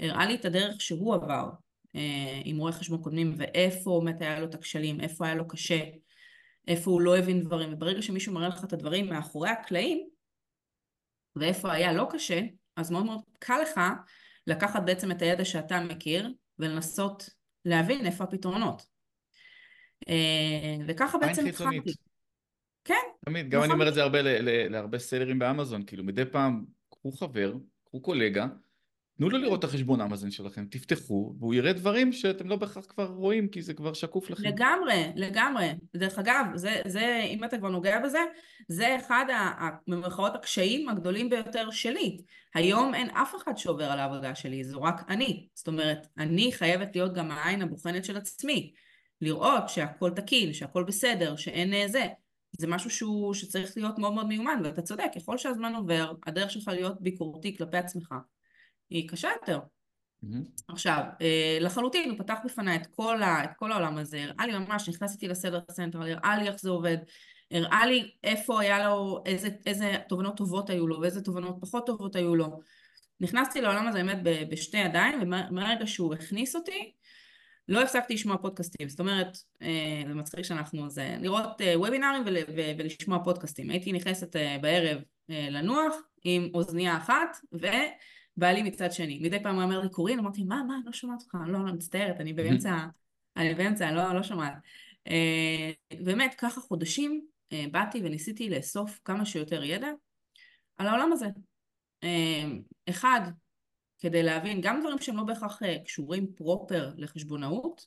הראה 0.00 0.26
לי 0.26 0.34
את 0.34 0.44
הדרך 0.44 0.80
שהוא 0.80 1.14
עבר 1.14 1.48
עם 2.44 2.58
רואי 2.58 2.72
חשבון 2.72 3.02
קודמים 3.02 3.34
ואיפה 3.38 4.00
באמת 4.04 4.20
היה 4.20 4.40
לו 4.40 4.46
את 4.46 4.54
הכשלים, 4.54 5.00
איפה 5.00 5.26
היה 5.26 5.34
לו 5.34 5.48
קשה, 5.48 5.80
איפה 6.68 6.90
הוא 6.90 7.00
לא 7.00 7.18
הבין 7.18 7.42
דברים, 7.42 7.72
וברגע 7.72 8.02
שמישהו 8.02 8.34
מראה 8.34 8.48
לך 8.48 8.64
את 8.64 8.72
הדברים 8.72 9.08
מאחורי 9.08 9.50
הקלעים, 9.50 10.08
ואיפה 11.40 11.72
היה 11.72 11.92
לא 11.92 12.06
קשה, 12.10 12.40
אז 12.76 12.90
מאוד 12.90 13.04
מאוד 13.04 13.20
קל 13.38 13.58
לך 13.62 13.80
לקחת 14.46 14.82
בעצם 14.84 15.10
את 15.10 15.22
הידע 15.22 15.44
שאתה 15.44 15.80
מכיר 15.80 16.32
ולנסות 16.58 17.30
להבין 17.64 18.06
איפה 18.06 18.24
הפתרונות. 18.24 18.82
אה, 20.08 20.76
וככה 20.86 21.18
בעצם 21.18 21.46
התחלתי. 21.46 21.92
כן. 22.84 22.94
תמיד, 23.24 23.50
גם 23.50 23.62
אני 23.62 23.72
אומר 23.72 23.88
את 23.88 23.94
זה 23.94 24.02
הרבה 24.02 24.18
להרבה 24.68 24.98
סלרים 24.98 25.38
באמזון, 25.38 25.84
כאילו 25.86 26.04
מדי 26.04 26.24
פעם 26.24 26.64
קחו 26.90 27.12
חבר, 27.12 27.54
קחו 27.84 28.02
קולגה, 28.02 28.46
תנו 29.18 29.28
לו 29.28 29.38
לראות 29.38 29.58
את 29.58 29.64
החשבון 29.64 30.00
אמזון 30.00 30.30
שלכם, 30.30 30.64
תפתחו, 30.70 31.34
והוא 31.38 31.54
יראה 31.54 31.72
דברים 31.72 32.12
שאתם 32.12 32.48
לא 32.48 32.56
בהכרח 32.56 32.86
כבר 32.88 33.04
רואים, 33.06 33.48
כי 33.48 33.62
זה 33.62 33.74
כבר 33.74 33.92
שקוף 33.92 34.30
לכם. 34.30 34.42
לגמרי, 34.42 35.12
לגמרי. 35.16 35.66
דרך 35.96 36.18
אגב, 36.18 36.44
זה, 36.54 36.82
זה, 36.86 37.22
אם 37.26 37.44
אתה 37.44 37.58
כבר 37.58 37.68
נוגע 37.68 38.00
בזה, 38.00 38.18
זה 38.68 38.96
אחד, 38.96 39.24
במרכאות, 39.88 40.34
הקשיים 40.34 40.88
הגדולים 40.88 41.30
ביותר 41.30 41.70
שלי. 41.70 42.18
היום 42.54 42.94
אין 42.94 43.10
אף 43.10 43.34
אחד 43.36 43.56
שעובר 43.56 43.84
על 43.84 43.98
העבודה 43.98 44.34
שלי, 44.34 44.64
זו 44.64 44.82
רק 44.82 45.04
אני. 45.08 45.48
זאת 45.54 45.68
אומרת, 45.68 46.06
אני 46.18 46.52
חייבת 46.52 46.96
להיות 46.96 47.14
גם 47.14 47.30
העין 47.30 47.62
הבוחנת 47.62 48.04
של 48.04 48.16
עצמי. 48.16 48.72
לראות 49.20 49.68
שהכל 49.68 50.10
תקין, 50.10 50.52
שהכל 50.52 50.84
בסדר, 50.84 51.36
שאין 51.36 51.74
אה, 51.74 51.88
זה. 51.88 52.06
זה 52.58 52.66
משהו 52.66 52.90
שהוא, 52.90 53.34
שצריך 53.34 53.76
להיות 53.76 53.98
מאוד 53.98 54.12
מאוד 54.12 54.26
מיומן, 54.26 54.60
ואתה 54.64 54.82
צודק, 54.82 55.10
ככל 55.14 55.38
שהזמן 55.38 55.74
עובר, 55.74 56.12
הדרך 56.26 56.50
שלך 56.50 56.68
להיות 56.68 57.00
ביקורתי 57.00 57.56
כלפי 57.56 57.76
עצמך. 57.76 58.14
היא 58.90 59.08
קשה 59.08 59.28
יותר. 59.40 59.58
Mm-hmm. 60.24 60.62
עכשיו, 60.68 61.02
אה, 61.20 61.58
לחלוטין 61.60 62.10
הוא 62.10 62.18
פתח 62.18 62.38
בפניי 62.44 62.76
את 62.76 62.86
כל, 62.86 63.22
ה, 63.22 63.44
את 63.44 63.50
כל 63.56 63.72
העולם 63.72 63.98
הזה, 63.98 64.24
הראה 64.24 64.46
לי 64.46 64.58
ממש, 64.58 64.88
נכנסתי 64.88 65.28
ל 65.28 65.33
seller 65.33 65.60
central, 65.70 66.02
הראה 66.02 66.38
לי 66.38 66.48
איך 66.48 66.60
זה 66.60 66.70
עובד, 66.70 66.96
הראה 67.50 67.86
לי 67.86 68.10
איפה 68.24 68.60
היה 68.60 68.84
לו, 68.84 69.22
איזה, 69.26 69.48
איזה 69.66 69.96
תובנות 70.08 70.36
טובות 70.36 70.70
היו 70.70 70.86
לו 70.86 71.00
ואיזה 71.00 71.20
תובנות 71.20 71.56
פחות 71.60 71.86
טובות 71.86 72.16
היו 72.16 72.36
לו. 72.36 72.60
נכנסתי 73.20 73.60
לעולם 73.60 73.88
הזה 73.88 74.04
באמת 74.04 74.48
בשתי 74.50 74.78
ידיים, 74.78 75.22
ומהרגע 75.22 75.86
שהוא 75.86 76.14
הכניס 76.14 76.56
אותי, 76.56 76.92
לא 77.68 77.82
הפסקתי 77.82 78.14
לשמוע 78.14 78.36
פודקאסטים, 78.36 78.88
זאת 78.88 79.00
אומרת, 79.00 79.38
אה, 79.62 80.02
זה 80.08 80.14
מצחיק 80.14 80.44
שאנחנו, 80.44 80.90
זה 80.90 81.16
לראות 81.20 81.60
אה, 81.60 81.78
וובינארים 81.78 82.22
ולשמוע 82.78 83.24
פודקאסטים. 83.24 83.70
הייתי 83.70 83.92
נכנסת 83.92 84.36
בערב 84.60 84.98
לנוח 85.28 85.94
עם 86.24 86.50
אוזנייה 86.54 86.96
אחת, 86.96 87.36
ו... 87.62 87.66
בעלי 88.38 88.62
מצד 88.62 88.92
שני. 88.92 89.18
מדי 89.22 89.42
פעם 89.42 89.54
הוא 89.54 89.64
אומר 89.64 89.80
לי, 89.80 89.88
קורין, 89.88 90.18
אמרתי, 90.18 90.44
מה, 90.44 90.62
מה, 90.62 90.76
לא 90.84 90.92
שומעת 90.92 91.20
אותך, 91.22 91.34
לא, 91.46 91.66
לא, 91.66 91.72
מצטערת, 91.72 92.20
אני 92.20 92.32
באמצע, 92.32 92.76
אני 93.36 93.54
באמצע, 93.54 93.92
לא, 93.92 94.14
לא 94.14 94.22
שומעת. 94.22 94.52
אה, 95.08 95.70
באמת, 96.00 96.34
ככה 96.38 96.60
חודשים 96.60 97.26
אה, 97.52 97.64
באתי 97.70 98.00
וניסיתי 98.04 98.50
לאסוף 98.50 99.00
כמה 99.04 99.24
שיותר 99.24 99.64
ידע 99.64 99.88
על 100.76 100.86
העולם 100.86 101.12
הזה. 101.12 101.26
אה, 102.04 102.44
אחד, 102.88 103.20
כדי 103.98 104.22
להבין 104.22 104.60
גם 104.60 104.80
דברים 104.80 104.98
שהם 104.98 105.16
לא 105.16 105.22
בהכרח 105.22 105.60
קשורים 105.84 106.32
פרופר 106.36 106.90
לחשבונאות, 106.96 107.86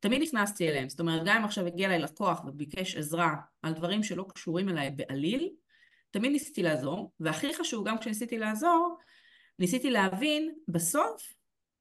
תמיד 0.00 0.22
נכנסתי 0.22 0.68
אליהם. 0.68 0.88
זאת 0.88 1.00
אומרת, 1.00 1.22
גם 1.24 1.36
אם 1.36 1.44
עכשיו 1.44 1.66
הגיע 1.66 1.86
אליי 1.86 1.98
לקוח 1.98 2.44
וביקש 2.44 2.96
עזרה 2.96 3.34
על 3.62 3.72
דברים 3.72 4.02
שלא 4.02 4.26
קשורים 4.34 4.68
אליי 4.68 4.90
בעליל, 4.90 5.50
תמיד 6.10 6.32
ניסיתי 6.32 6.62
לעזור, 6.62 7.12
והכי 7.20 7.54
חשוב, 7.54 7.88
גם 7.88 7.98
כשניסיתי 7.98 8.38
לעזור, 8.38 8.98
ניסיתי 9.58 9.90
להבין 9.90 10.54
בסוף 10.68 11.32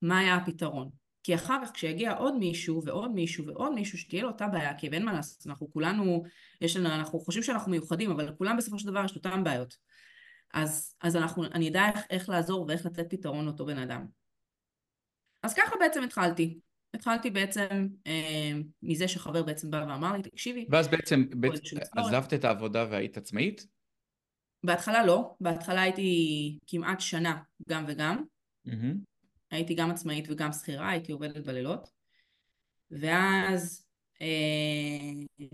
מה 0.02 0.20
היה 0.20 0.36
הפתרון. 0.36 0.90
כי 1.24 1.36
אחר 1.36 1.66
כך 1.66 1.72
כשיגיע 1.72 2.14
עוד 2.14 2.36
מישהו 2.38 2.82
ועוד 2.86 3.12
מישהו 3.12 3.46
ועוד 3.46 3.74
מישהו 3.74 3.98
שתהיה 3.98 4.24
לו 4.24 4.28
אותה 4.28 4.48
בעיה, 4.48 4.78
כי 4.78 4.88
אין 4.88 5.06
מה 5.06 5.14
לעשות, 5.14 5.48
אנחנו 5.48 5.72
כולנו, 5.74 6.24
יש 6.62 6.78
לנו, 6.78 6.90
אנחנו 6.90 7.20
חושבים 7.20 7.44
שאנחנו 7.44 7.72
מיוחדים, 7.72 8.12
אבל 8.12 8.26
לכולם 8.26 8.58
בסופו 8.58 8.80
של 8.80 8.88
דבר 8.88 9.06
יש 9.06 9.16
אותם 9.16 9.44
בעיות. 9.44 9.78
אז, 10.54 10.96
אז 11.02 11.16
אנחנו, 11.16 11.46
אני 11.46 11.70
אדע 11.70 11.90
איך, 11.96 12.06
איך 12.10 12.30
לעזור 12.30 12.66
ואיך 12.68 12.86
לתת 12.86 13.10
פתרון 13.10 13.46
לאותו 13.46 13.66
בן 13.66 13.78
אדם. 13.78 14.06
אז 15.44 15.54
ככה 15.54 15.76
בעצם 15.80 16.04
התחלתי. 16.04 16.60
התחלתי 16.94 17.30
בעצם 17.30 17.88
אה, 18.08 18.52
מזה 18.84 19.08
שחבר 19.08 19.44
בעצם 19.44 19.72
בא 19.72 19.86
ואמר 19.90 20.14
לי, 20.14 20.24
תקשיבי. 20.24 20.68
ואז 20.70 20.88
בעצם, 20.88 21.26
בעצם 21.30 21.78
עזבת 21.98 22.34
את 22.34 22.46
העבודה 22.46 22.86
והיית 22.90 23.18
עצמאית? 23.18 23.68
בהתחלה 24.64 25.06
לא, 25.06 25.36
בהתחלה 25.42 25.82
הייתי 25.82 26.60
כמעט 26.68 27.00
שנה 27.00 27.42
גם 27.70 27.86
וגם. 27.88 28.24
Mm-hmm. 28.68 28.96
הייתי 29.52 29.76
גם 29.76 29.92
עצמאית 29.92 30.26
וגם 30.30 30.52
שכירה, 30.52 30.90
הייתי 30.90 31.12
עובדת 31.12 31.46
בלילות. 31.46 31.90
ואז, 32.92 33.86
אה, 34.22 35.48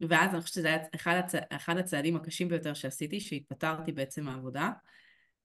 ואז 0.00 0.34
אני 0.34 0.42
חושבת 0.42 0.54
שזה 0.54 0.68
היה 0.68 0.78
אחד, 0.94 1.14
הצ... 1.24 1.34
אחד 1.50 1.76
הצעדים 1.76 2.16
הקשים 2.16 2.48
ביותר 2.48 2.74
שעשיתי, 2.74 3.20
שהתפטרתי 3.20 3.92
בעצם 3.92 4.24
מהעבודה, 4.24 4.70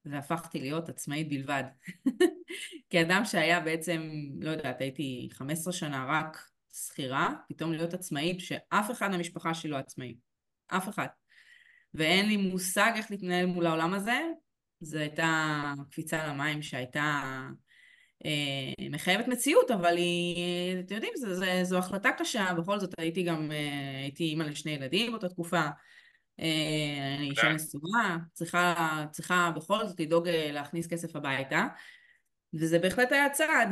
והפכתי 0.04 0.60
להיות 0.60 0.88
עצמאית 0.88 1.28
בלבד. 1.28 1.64
כאדם 2.90 3.24
שהיה 3.24 3.60
בעצם, 3.60 4.10
לא 4.40 4.50
יודעת, 4.50 4.80
הייתי 4.80 5.28
15 5.32 5.72
שנה 5.72 6.06
רק 6.08 6.48
שכירה, 6.72 7.34
פתאום 7.48 7.72
להיות 7.72 7.94
עצמאית, 7.94 8.40
שאף 8.40 8.90
אחד 8.90 9.10
מהמשפחה 9.10 9.54
שלי 9.54 9.70
לא 9.70 9.76
עצמאי. 9.76 10.16
אף 10.66 10.88
אחד. 10.88 11.06
ואין 11.94 12.26
לי 12.26 12.36
מושג 12.36 12.92
איך 12.96 13.10
להתנהל 13.10 13.46
מול 13.46 13.66
העולם 13.66 13.94
הזה. 13.94 14.20
זו 14.80 14.98
הייתה 14.98 15.62
קפיצה 15.90 16.26
למים 16.26 16.62
שהייתה 16.62 17.22
אה, 18.24 18.88
מחייבת 18.90 19.28
מציאות, 19.28 19.70
אבל 19.70 19.96
היא, 19.96 20.80
אתם 20.80 20.94
יודעים, 20.94 21.12
זו, 21.16 21.34
זו, 21.34 21.44
זו 21.62 21.78
החלטה 21.78 22.10
קשה, 22.18 22.54
בכל 22.58 22.80
זאת 22.80 22.94
הייתי 22.98 23.22
גם, 23.22 23.52
אה, 23.52 23.98
הייתי 24.02 24.24
אימא 24.24 24.42
לשני 24.42 24.70
ילדים 24.70 25.10
באותה 25.10 25.28
תקופה, 25.28 25.68
אה, 26.40 27.14
אני 27.18 27.30
אישה 27.30 27.52
נשואה, 27.52 28.16
צריכה, 28.32 29.04
צריכה 29.10 29.52
בכל 29.56 29.86
זאת 29.86 30.00
לדאוג 30.00 30.28
אה, 30.28 30.52
להכניס 30.52 30.86
כסף 30.86 31.16
הביתה, 31.16 31.66
וזה 32.54 32.78
בהחלט 32.78 33.12
היה 33.12 33.30
צעד. 33.30 33.68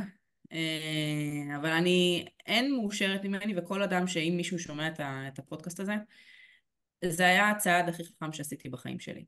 אה, 0.53 1.57
אבל 1.57 1.71
אני, 1.71 2.27
אין 2.47 2.73
מאושרת 2.73 3.25
ממני, 3.25 3.55
וכל 3.57 3.83
אדם 3.83 4.07
שאם 4.07 4.35
מישהו 4.37 4.59
שומע 4.59 4.89
את 5.29 5.39
הפודקאסט 5.39 5.81
הזה, 5.81 5.95
זה 7.05 7.27
היה 7.27 7.51
הצעד 7.51 7.89
הכי 7.89 8.05
חכם 8.05 8.33
שעשיתי 8.33 8.69
בחיים 8.69 9.01
שלי. 9.01 9.25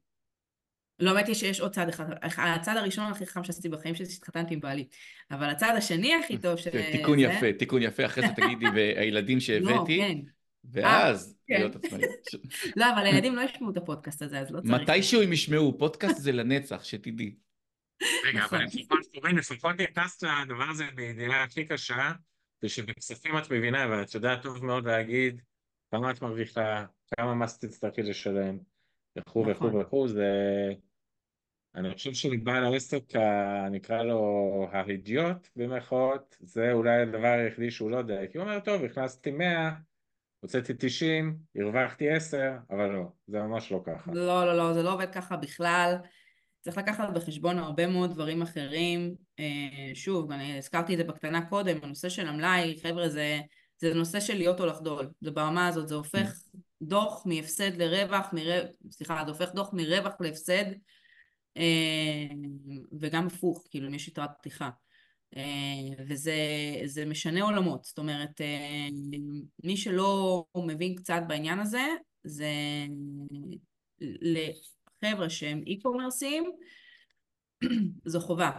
לא 0.99 1.11
האמת 1.11 1.27
היא 1.27 1.35
שיש 1.35 1.61
עוד 1.61 1.73
צעד 1.73 1.89
אחד, 1.89 2.05
הצעד 2.39 2.77
הראשון 2.77 3.13
הכי 3.13 3.27
חכם 3.27 3.45
שעשיתי 3.45 3.69
בחיים 3.69 3.95
שלי, 3.95 4.07
שהתחתנתי 4.07 4.55
עם 4.55 4.61
בעלי, 4.61 4.87
אבל 5.31 5.51
הצעד 5.51 5.77
השני 5.77 6.15
הכי 6.15 6.39
טוב 6.39 6.57
ש... 6.63 6.69
תיקון 6.69 7.19
זה... 7.19 7.25
יפה, 7.25 7.47
תיקון 7.59 7.83
יפה, 7.83 8.07
אחרי 8.07 8.29
זה 8.29 8.33
תגידי, 8.37 8.67
והילדים 8.75 9.41
שהבאתי, 9.41 9.99
לא, 9.99 10.05
כן. 10.05 10.19
ואז 10.65 11.37
אה, 11.51 11.59
להיות 11.59 11.73
כן. 11.73 11.79
עצמאית. 11.87 12.11
לא, 12.77 12.93
אבל 12.95 13.07
הילדים 13.07 13.37
לא 13.37 13.41
ישמעו 13.41 13.71
את 13.71 13.77
הפודקאסט 13.77 14.23
הזה, 14.23 14.41
אז 14.41 14.51
לא 14.51 14.61
צריך. 14.61 14.73
מתישהו 14.73 15.23
הם 15.23 15.33
ישמעו, 15.33 15.79
פודקאסט 15.79 16.17
זה 16.17 16.33
לנצח, 16.33 16.85
שתדעי. 16.85 17.35
רגע, 18.27 18.45
אבל 18.45 18.65
נכון. 18.65 19.37
לפחות 19.39 19.81
נכנסת 19.81 20.23
לדבר 20.23 20.65
הזה 20.71 20.85
בידיעה 20.95 21.45
הכי 21.45 21.65
קשה, 21.65 22.13
ושבכספים 22.63 23.39
את 23.39 23.51
מבינה, 23.51 23.87
ואת 23.91 24.15
יודעת 24.15 24.43
טוב 24.43 24.65
מאוד 24.65 24.87
להגיד 24.87 25.43
כמה 25.93 26.11
את 26.11 26.23
מרוויחה, 26.23 26.85
כמה 27.17 27.35
מס 27.35 27.59
תצטרכי 27.59 28.03
לשלם, 28.03 28.59
וכו' 29.19 29.45
וכו' 29.47 29.67
נכון. 29.67 29.81
וכו', 29.81 30.09
זה... 30.09 30.29
אני 31.75 31.95
חושב 31.95 32.13
שלבעל 32.13 32.65
העסק, 32.65 33.03
נקרא 33.71 34.03
לו 34.03 34.69
האידיוט 34.73 35.49
במירכאות, 35.57 36.37
זה 36.41 36.73
אולי 36.73 37.03
הדבר 37.03 37.29
היחידי 37.29 37.71
שהוא 37.71 37.91
לא 37.91 37.97
יודע, 37.97 38.27
כי 38.27 38.39
הוא 38.39 38.45
אומר, 38.45 38.61
טוב, 38.61 38.85
הכנסתי 38.85 39.31
100, 39.31 39.71
הוצאתי 40.41 40.73
90, 40.79 41.37
הרווחתי 41.57 42.11
10, 42.11 42.53
אבל 42.71 42.87
לא, 42.87 43.05
זה 43.27 43.39
ממש 43.39 43.73
לא 43.73 43.81
ככה. 43.85 44.13
לא, 44.13 44.47
לא, 44.47 44.57
לא, 44.57 44.73
זה 44.73 44.83
לא 44.83 44.95
עובד 44.95 45.13
ככה 45.13 45.37
בכלל. 45.37 45.97
צריך 46.61 46.79
לקחת 46.79 47.09
בחשבון 47.15 47.59
הרבה 47.59 47.87
מאוד 47.87 48.11
דברים 48.11 48.43
אחרים. 48.43 49.15
אה, 49.39 49.95
שוב, 49.95 50.33
אני 50.33 50.59
הזכרתי 50.59 50.93
את 50.93 50.99
זה 50.99 51.05
בקטנה 51.05 51.47
קודם, 51.49 51.77
הנושא 51.83 52.09
של 52.09 52.27
המלאי, 52.27 52.79
חבר'ה, 52.83 53.09
זה, 53.09 53.41
זה 53.83 53.95
נושא 53.95 54.21
של 54.21 54.35
להיות 54.35 54.61
או 54.61 54.67
לחדול. 54.67 55.11
זה 55.21 55.31
ברמה 55.31 55.67
הזאת, 55.67 55.89
זה 55.89 55.95
הופך 55.95 56.43
דוח 56.83 57.23
מהפסד 57.27 57.83
לרווח, 57.83 58.27
מרו... 58.33 58.69
סליחה, 58.91 59.23
זה 59.25 59.31
הופך 59.31 59.55
דוח 59.55 59.71
מרווח 59.73 60.13
להפסד, 60.21 60.65
אה, 61.57 62.35
וגם 63.01 63.27
הפוך, 63.27 63.67
כאילו 63.71 63.89
אם 63.89 63.95
יש 63.95 64.09
יתרת 64.09 64.31
פתיחה. 64.39 64.71
אה, 65.37 66.05
וזה 66.09 67.05
משנה 67.07 67.43
עולמות, 67.43 67.85
זאת 67.85 67.99
אומרת, 67.99 68.41
אה, 68.41 68.89
מי 69.65 69.77
שלא 69.77 70.45
מבין 70.57 70.95
קצת 70.95 71.23
בעניין 71.29 71.59
הזה, 71.59 71.87
זה 72.25 72.51
חבר'ה 75.05 75.31
שהם 75.31 75.63
אי-קומרסיים, 75.67 76.53
זו 78.13 78.21
חובה. 78.21 78.51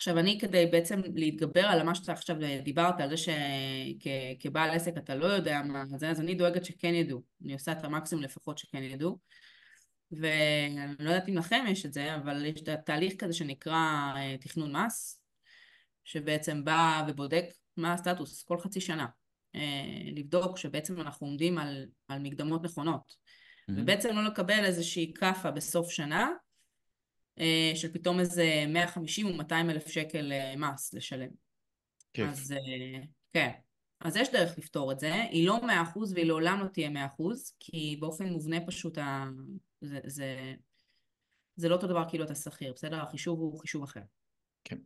עכשיו 0.00 0.18
אני 0.18 0.38
כדי 0.40 0.66
בעצם 0.66 1.00
להתגבר 1.14 1.60
על 1.60 1.82
מה 1.82 1.94
שאתה 1.94 2.12
עכשיו 2.12 2.36
דיברת, 2.62 3.00
על 3.00 3.08
זה 3.08 3.14
שכבעל 3.16 4.70
עסק 4.70 4.96
אתה 4.96 5.14
לא 5.14 5.26
יודע 5.26 5.62
מה 5.62 5.84
זה, 5.86 6.10
אז 6.10 6.20
אני 6.20 6.34
דואגת 6.34 6.64
שכן 6.64 6.94
ידעו. 6.94 7.22
אני 7.44 7.52
עושה 7.52 7.72
את 7.72 7.84
המקסימום 7.84 8.24
לפחות 8.24 8.58
שכן 8.58 8.82
ידעו. 8.82 9.18
ואני 10.12 10.94
לא 10.98 11.10
יודעת 11.10 11.28
אם 11.28 11.36
לכם 11.36 11.64
יש 11.68 11.86
את 11.86 11.92
זה, 11.92 12.14
אבל 12.16 12.44
יש 12.44 12.62
תהליך 12.86 13.14
כזה 13.18 13.32
שנקרא 13.32 14.12
אה, 14.16 14.36
תכנון 14.40 14.76
מס, 14.76 15.22
שבעצם 16.04 16.64
בא 16.64 17.04
ובודק 17.08 17.44
מה 17.76 17.92
הסטטוס 17.92 18.42
כל 18.42 18.58
חצי 18.58 18.80
שנה. 18.80 19.06
אה, 19.54 19.60
לבדוק 20.16 20.58
שבעצם 20.58 21.00
אנחנו 21.00 21.26
עומדים 21.26 21.58
על, 21.58 21.86
על 22.08 22.18
מקדמות 22.18 22.62
נכונות. 22.62 23.12
Mm-hmm. 23.12 23.72
ובעצם 23.76 24.16
לא 24.16 24.24
לקבל 24.24 24.64
איזושהי 24.64 25.12
כאפה 25.14 25.50
בסוף 25.50 25.90
שנה, 25.90 26.28
של 27.74 27.92
פתאום 27.92 28.20
איזה 28.20 28.64
150 28.68 29.26
או 29.26 29.34
200 29.34 29.70
אלף 29.70 29.88
שקל 29.88 30.32
מס 30.56 30.94
לשלם. 30.94 31.28
כיף. 32.12 32.28
אז 32.28 32.54
כן. 33.32 33.50
אז 34.00 34.16
יש 34.16 34.28
דרך 34.32 34.58
לפתור 34.58 34.92
את 34.92 35.00
זה, 35.00 35.14
היא 35.14 35.46
לא 35.46 35.60
100% 35.94 35.98
והיא 36.14 36.26
לעולם 36.26 36.60
לא 36.60 36.68
תהיה 36.68 36.90
100% 36.90 37.22
כי 37.60 37.96
באופן 38.00 38.26
מובנה 38.26 38.66
פשוט 38.66 38.98
ה... 38.98 39.24
זה, 39.80 40.00
זה, 40.06 40.54
זה 41.56 41.68
לא 41.68 41.74
אותו 41.74 41.86
דבר 41.86 42.08
כאילו 42.08 42.24
אתה 42.24 42.34
שכיר, 42.34 42.72
בסדר? 42.72 43.02
החישוב 43.02 43.40
הוא 43.40 43.60
חישוב 43.60 43.82
אחר. 43.82 44.00
כן. 44.64 44.78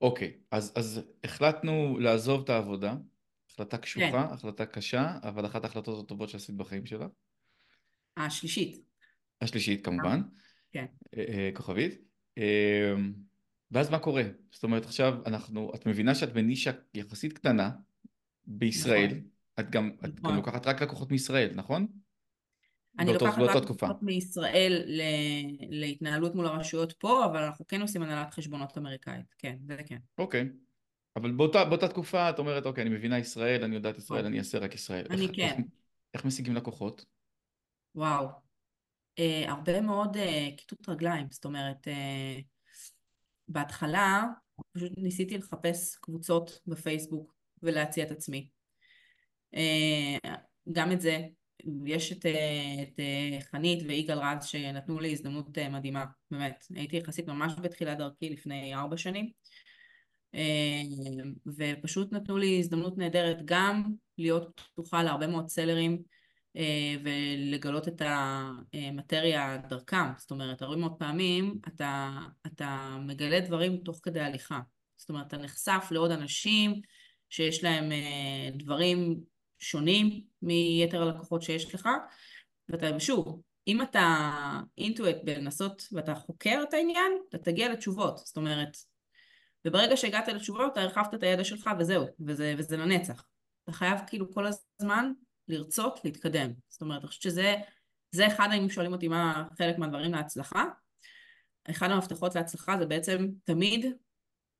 אוקיי, 0.00 0.38
אז, 0.50 0.72
אז 0.76 1.00
החלטנו 1.24 1.98
לעזוב 1.98 2.42
את 2.42 2.48
העבודה, 2.48 2.94
החלטה 3.50 3.78
קשוחה, 3.78 4.10
כן. 4.10 4.34
החלטה 4.34 4.66
קשה, 4.66 5.18
אבל 5.22 5.46
אחת 5.46 5.64
ההחלטות 5.64 6.04
הטובות 6.04 6.28
שעשית 6.28 6.56
בחיים 6.56 6.86
שלה. 6.86 7.06
השלישית. 8.16 8.82
השלישית 9.40 9.84
כמובן. 9.84 10.20
כן. 10.72 10.86
אה, 11.16 11.24
אה, 11.28 11.50
כוכבית. 11.54 11.98
אה, 12.38 12.94
ואז 13.70 13.90
מה 13.90 13.98
קורה? 13.98 14.22
זאת 14.50 14.62
אומרת 14.62 14.84
עכשיו 14.84 15.14
אנחנו, 15.26 15.72
את 15.74 15.86
מבינה 15.86 16.14
שאת 16.14 16.32
בנישה 16.32 16.70
יחסית 16.94 17.32
קטנה 17.32 17.70
בישראל, 18.46 19.06
נכון. 19.06 19.20
את 19.60 19.70
גם, 19.70 19.90
נכון. 19.96 20.10
את 20.10 20.20
גם 20.20 20.36
לוקחת 20.36 20.66
רק 20.66 20.82
לקוחות 20.82 21.10
מישראל, 21.10 21.50
נכון? 21.54 21.86
אני 22.98 23.12
לוקחת 23.12 23.38
רק 23.38 23.62
לקוחות 23.62 24.02
מישראל 24.02 24.82
ל... 24.86 25.02
להתנהלות 25.68 26.34
מול 26.34 26.46
הרשויות 26.46 26.92
פה, 26.92 27.24
אבל 27.24 27.42
אנחנו 27.42 27.66
כן 27.66 27.80
עושים 27.82 28.02
הנהלת 28.02 28.34
חשבונות 28.34 28.78
אמריקאית, 28.78 29.34
כן, 29.38 29.56
זה 29.66 29.76
כן. 29.86 29.98
אוקיי. 30.18 30.48
אבל 31.16 31.32
באותה, 31.32 31.64
באותה 31.64 31.88
תקופה 31.88 32.30
את 32.30 32.38
אומרת, 32.38 32.66
אוקיי, 32.66 32.82
אני 32.82 32.90
מבינה 32.90 33.18
ישראל, 33.18 33.64
אני 33.64 33.74
יודעת 33.74 33.98
ישראל, 33.98 34.18
אוקיי. 34.18 34.28
אני 34.30 34.38
אעשה 34.38 34.58
רק 34.58 34.74
ישראל. 34.74 35.06
אני 35.10 35.22
איך, 35.22 35.30
כן. 35.34 35.42
איך, 35.42 35.56
איך 36.14 36.24
משיגים 36.24 36.54
לקוחות? 36.54 37.04
וואו. 37.94 38.47
אה, 39.18 39.44
הרבה 39.48 39.80
מאוד 39.80 40.16
אה, 40.16 40.48
כיתות 40.56 40.88
רגליים, 40.88 41.26
זאת 41.30 41.44
אומרת, 41.44 41.88
אה, 41.88 42.38
בהתחלה 43.48 44.24
פשוט 44.72 44.92
ניסיתי 44.96 45.38
לחפש 45.38 45.96
קבוצות 45.96 46.60
בפייסבוק 46.66 47.34
ולהציע 47.62 48.04
את 48.04 48.10
עצמי. 48.10 48.48
גם 50.72 50.92
את 50.92 51.00
זה, 51.00 51.20
יש 51.86 52.12
את, 52.12 52.26
את 52.82 53.00
חנית 53.50 53.82
ויגאל 53.88 54.18
רז 54.18 54.44
שנתנו 54.44 55.00
לי 55.00 55.12
הזדמנות 55.12 55.58
מדהימה, 55.58 56.04
באמת. 56.30 56.64
הייתי 56.74 56.96
יחסית 56.96 57.26
ממש 57.26 57.52
בתחילת 57.62 57.98
דרכי 57.98 58.30
לפני 58.30 58.74
ארבע 58.74 58.96
שנים, 58.96 59.30
ופשוט 61.46 62.12
נתנו 62.12 62.38
לי 62.38 62.58
הזדמנות 62.58 62.98
נהדרת 62.98 63.38
גם 63.44 63.92
להיות 64.18 64.60
פתוחה 64.72 65.02
להרבה 65.02 65.26
מאוד 65.26 65.48
סלרים 65.48 66.02
ולגלות 67.04 67.88
את 67.88 68.02
המטריה 68.04 69.56
דרכם. 69.68 70.06
זאת 70.18 70.30
אומרת, 70.30 70.62
הרבה 70.62 70.76
מאוד 70.76 70.92
פעמים 70.98 71.58
אתה, 71.68 72.10
אתה 72.46 72.96
מגלה 73.06 73.40
דברים 73.40 73.76
תוך 73.76 74.00
כדי 74.02 74.20
הליכה. 74.20 74.60
זאת 74.96 75.08
אומרת, 75.08 75.26
אתה 75.26 75.36
נחשף 75.36 75.88
לעוד 75.90 76.10
אנשים 76.10 76.80
שיש 77.30 77.64
להם 77.64 77.92
אה, 77.92 78.50
דברים 78.52 79.20
שונים 79.58 80.20
מיתר 80.42 81.02
הלקוחות 81.02 81.42
שיש 81.42 81.74
לך, 81.74 81.88
ואתה, 82.68 83.00
שוב, 83.00 83.42
אם 83.68 83.82
אתה 83.82 84.20
אינטואט 84.78 85.16
בלנסות 85.24 85.88
ואתה 85.92 86.14
חוקר 86.14 86.60
את 86.68 86.74
העניין, 86.74 87.12
אתה 87.28 87.38
תגיע 87.38 87.72
לתשובות. 87.72 88.18
זאת 88.18 88.36
אומרת, 88.36 88.76
וברגע 89.64 89.96
שהגעת 89.96 90.28
לתשובות, 90.28 90.72
אתה 90.72 90.82
הרחבת 90.82 91.14
את 91.14 91.22
הידע 91.22 91.44
שלך 91.44 91.70
וזהו, 91.78 92.06
וזה, 92.26 92.54
וזה 92.58 92.76
לנצח. 92.76 93.24
אתה 93.64 93.72
חייב 93.72 93.98
כאילו 94.06 94.32
כל 94.32 94.46
הזמן 94.46 95.12
לרצות 95.48 96.00
להתקדם. 96.04 96.50
זאת 96.68 96.82
אומרת, 96.82 97.00
אני 97.00 97.08
חושבת 97.08 97.22
שזה 97.22 97.54
זה 98.10 98.26
אחד, 98.26 98.48
אם 98.58 98.70
שואלים 98.70 98.92
אותי 98.92 99.08
מה 99.08 99.44
חלק 99.58 99.78
מהדברים 99.78 100.12
להצלחה, 100.12 100.64
אחד 101.70 101.90
המפתחות 101.90 102.34
להצלחה 102.34 102.78
זה 102.78 102.86
בעצם 102.86 103.28
תמיד, 103.44 103.86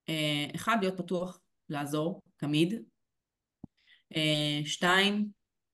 אה, 0.08 0.46
אחד, 0.54 0.76
להיות 0.80 0.96
פתוח 0.96 1.40
לעזור, 1.68 2.22
תמיד. 2.36 2.74
אה, 4.16 4.60
שתיים, 4.64 5.28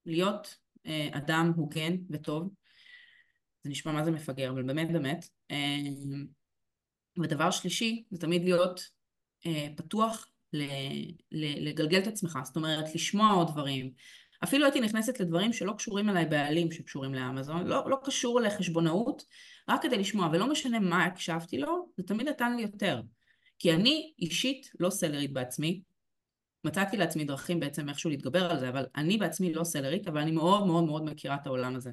להיות 0.06 0.56
אה, 0.86 1.08
אדם 1.12 1.52
הוגן 1.56 1.96
וטוב. 2.10 2.54
זה 3.62 3.70
נשמע 3.70 3.92
מה 3.92 4.04
זה 4.04 4.10
מפגר, 4.10 4.50
אבל 4.50 4.62
באמת 4.62 4.92
באמת. 4.92 5.28
ודבר 7.22 7.50
שלישי, 7.50 8.04
זה 8.10 8.20
תמיד 8.20 8.44
להיות 8.44 8.80
פתוח 9.76 10.30
לגלגל 11.32 11.98
את 11.98 12.06
עצמך, 12.06 12.38
זאת 12.44 12.56
אומרת 12.56 12.94
לשמוע 12.94 13.32
עוד 13.32 13.48
דברים, 13.52 13.92
אפילו 14.42 14.64
הייתי 14.64 14.80
נכנסת 14.80 15.20
לדברים 15.20 15.52
שלא 15.52 15.72
קשורים 15.72 16.10
אליי 16.10 16.26
בעלים 16.26 16.72
שקשורים 16.72 17.14
לאמזון, 17.14 17.66
לא, 17.66 17.90
לא 17.90 17.98
קשור 18.04 18.40
לחשבונאות, 18.40 19.24
רק 19.68 19.82
כדי 19.82 19.98
לשמוע, 19.98 20.28
ולא 20.32 20.50
משנה 20.50 20.80
מה 20.80 21.04
הקשבתי 21.04 21.58
לו, 21.58 21.88
זה 21.96 22.02
תמיד 22.02 22.28
נתן 22.28 22.56
לי 22.56 22.62
יותר. 22.62 23.00
כי 23.58 23.72
אני 23.72 24.12
אישית 24.18 24.70
לא 24.80 24.90
סלרית 24.90 25.32
בעצמי, 25.32 25.82
מצאתי 26.64 26.96
לעצמי 26.96 27.24
דרכים 27.24 27.60
בעצם 27.60 27.88
איכשהו 27.88 28.10
להתגבר 28.10 28.50
על 28.50 28.58
זה, 28.58 28.68
אבל 28.68 28.86
אני 28.96 29.18
בעצמי 29.18 29.54
לא 29.54 29.64
סלרית, 29.64 30.08
אבל 30.08 30.20
אני 30.20 30.30
מאוד 30.30 30.66
מאוד 30.66 30.84
מאוד 30.84 31.04
מכירה 31.04 31.34
את 31.34 31.46
העולם 31.46 31.76
הזה. 31.76 31.90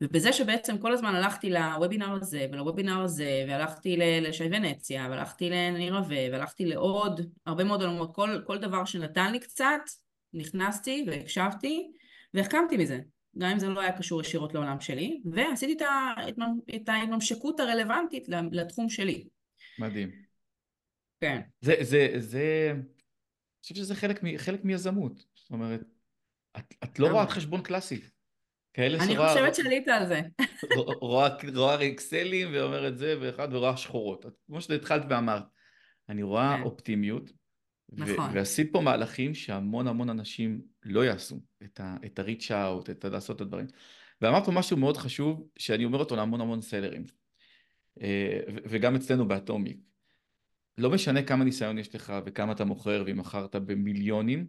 ובזה 0.00 0.32
שבעצם 0.32 0.78
כל 0.78 0.92
הזמן 0.92 1.14
הלכתי 1.14 1.50
לוובינר 1.50 2.12
הזה 2.12 2.46
ולוובינר 2.52 3.00
הזה 3.00 3.44
והלכתי 3.48 3.96
לשי 3.96 4.44
ונציה 4.44 5.06
והלכתי 5.10 5.50
לניר 5.50 5.96
רווה 5.96 6.30
והלכתי 6.32 6.66
לעוד 6.66 7.20
הרבה 7.46 7.64
מאוד 7.64 7.82
עולמות 7.82 8.14
כל, 8.14 8.40
כל 8.46 8.58
דבר 8.58 8.84
שנתן 8.84 9.32
לי 9.32 9.40
קצת 9.40 9.80
נכנסתי 10.34 11.04
והקשבתי 11.06 11.92
והחכמתי 12.34 12.76
מזה, 12.76 13.00
גם 13.38 13.50
אם 13.50 13.58
זה 13.58 13.68
לא 13.68 13.80
היה 13.80 13.98
קשור 13.98 14.20
ישירות 14.20 14.54
לעולם 14.54 14.80
שלי, 14.80 15.20
ועשיתי 15.32 15.84
את 16.76 16.88
ההתממשקות 16.88 17.60
הרלוונטית 17.60 18.28
לתחום 18.52 18.88
שלי. 18.88 19.28
מדהים. 19.78 20.10
כן. 21.20 21.40
זה, 21.60 21.74
זה, 21.80 22.08
זה, 22.16 22.72
אני 22.74 22.82
חושב 23.62 23.74
שזה 23.74 23.94
חלק, 23.94 24.20
חלק 24.36 24.64
מיזמות. 24.64 25.24
זאת 25.34 25.50
אומרת, 25.50 25.80
את, 26.58 26.74
את 26.84 26.98
לא 26.98 27.08
רואה 27.08 27.26
חשבון 27.26 27.62
קלאסי. 27.62 28.00
כאלה 28.74 28.98
אני 28.98 29.14
שרואה... 29.14 29.32
אני 29.32 29.50
חושבת 29.50 29.54
שעלית 29.54 29.88
על 29.88 30.06
זה. 30.06 30.20
רואה, 31.00 31.28
רואה 31.54 31.88
אקסלים 31.88 32.48
ואומרת 32.52 32.98
זה 32.98 33.16
ואחד 33.20 33.48
ורואה 33.52 33.76
שחורות. 33.76 34.24
כמו 34.46 34.60
שהתחלת 34.60 35.02
ואמרת, 35.10 35.42
אני 36.08 36.22
רואה 36.22 36.56
כן. 36.58 36.62
אופטימיות, 36.62 37.30
נכון. 37.96 38.30
ועשית 38.34 38.72
פה 38.72 38.80
מהלכים 38.80 39.34
שהמון 39.34 39.86
המון 39.88 40.10
אנשים 40.10 40.60
לא 40.82 41.04
יעשו, 41.04 41.40
את 41.64 41.80
ה-reach 41.80 42.48
out, 42.48 42.90
את 42.90 43.04
ה- 43.04 43.08
לעשות 43.08 43.36
את 43.36 43.40
הדברים. 43.40 43.66
ואמרת 44.20 44.44
פה 44.44 44.52
משהו 44.52 44.76
מאוד 44.76 44.96
חשוב, 44.96 45.48
שאני 45.58 45.84
אומר 45.84 45.98
אותו 45.98 46.16
להמון 46.16 46.40
המון 46.40 46.62
סלרים, 46.62 47.04
אה, 48.00 48.40
וגם 48.46 48.94
אצלנו 48.94 49.28
באטומיק. 49.28 49.78
לא 50.78 50.90
משנה 50.90 51.22
כמה 51.22 51.44
ניסיון 51.44 51.78
יש 51.78 51.94
לך 51.94 52.12
וכמה 52.26 52.52
אתה 52.52 52.64
מוכר 52.64 53.02
ואם 53.06 53.18
מכרת 53.18 53.56
במיליונים, 53.56 54.46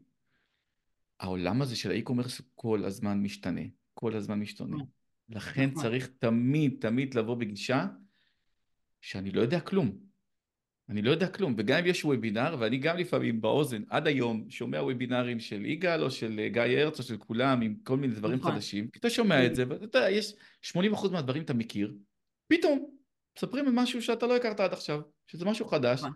העולם 1.20 1.62
הזה 1.62 1.76
של 1.76 1.92
האי-קומרס 1.92 2.42
כל 2.56 2.86
הזמן 2.86 3.22
משתנה, 3.22 3.62
כל 3.94 4.16
הזמן 4.16 4.40
משתנה. 4.40 4.76
נכון. 4.76 4.88
לכן 5.30 5.70
נכון. 5.70 5.84
צריך 5.84 6.10
תמיד 6.20 6.76
תמיד 6.80 7.14
לבוא 7.14 7.36
בגישה 7.36 7.88
שאני 9.02 9.32
לא 9.32 9.42
יודע 9.42 9.60
כלום. 9.60 10.05
אני 10.90 11.02
לא 11.02 11.12
יודע 11.12 11.28
כלום, 11.28 11.56
וגם 11.58 11.80
אם 11.80 11.86
יש 11.86 12.06
וובינר, 12.06 12.56
ואני 12.60 12.78
גם 12.78 12.98
לפעמים 12.98 13.42
באוזן, 13.42 13.84
עד 13.90 14.08
היום, 14.08 14.46
שומע 14.50 14.84
וובינרים 14.84 15.40
של 15.40 15.66
יגאל 15.66 16.04
או 16.04 16.12
של 16.12 16.40
אה, 16.40 16.50
גיא 16.50 16.62
הרץ 16.62 17.00
או 17.00 17.04
של 17.04 17.18
כולם, 17.18 17.62
עם 17.62 17.76
כל 17.84 17.98
מיני 17.98 18.16
דברים 18.16 18.40
נכון. 18.40 18.52
חדשים, 18.52 18.90
אתה 18.98 19.10
שומע 19.10 19.46
את 19.46 19.56
זה, 19.56 19.64
ואתה 19.68 19.84
יודע, 19.84 20.10
יש 20.10 20.34
80% 20.76 21.12
מהדברים 21.12 21.44
אתה 21.44 21.54
מכיר, 21.54 21.96
פתאום 22.48 22.90
מספרים 23.38 23.68
על 23.68 23.74
משהו 23.74 24.02
שאתה 24.02 24.28
לא 24.28 24.36
הכרת 24.36 24.60
עד 24.60 24.74
עכשיו, 24.74 25.02
שזה 25.28 25.46
משהו 25.46 25.68
חדש, 25.68 26.00
נכון. 26.00 26.12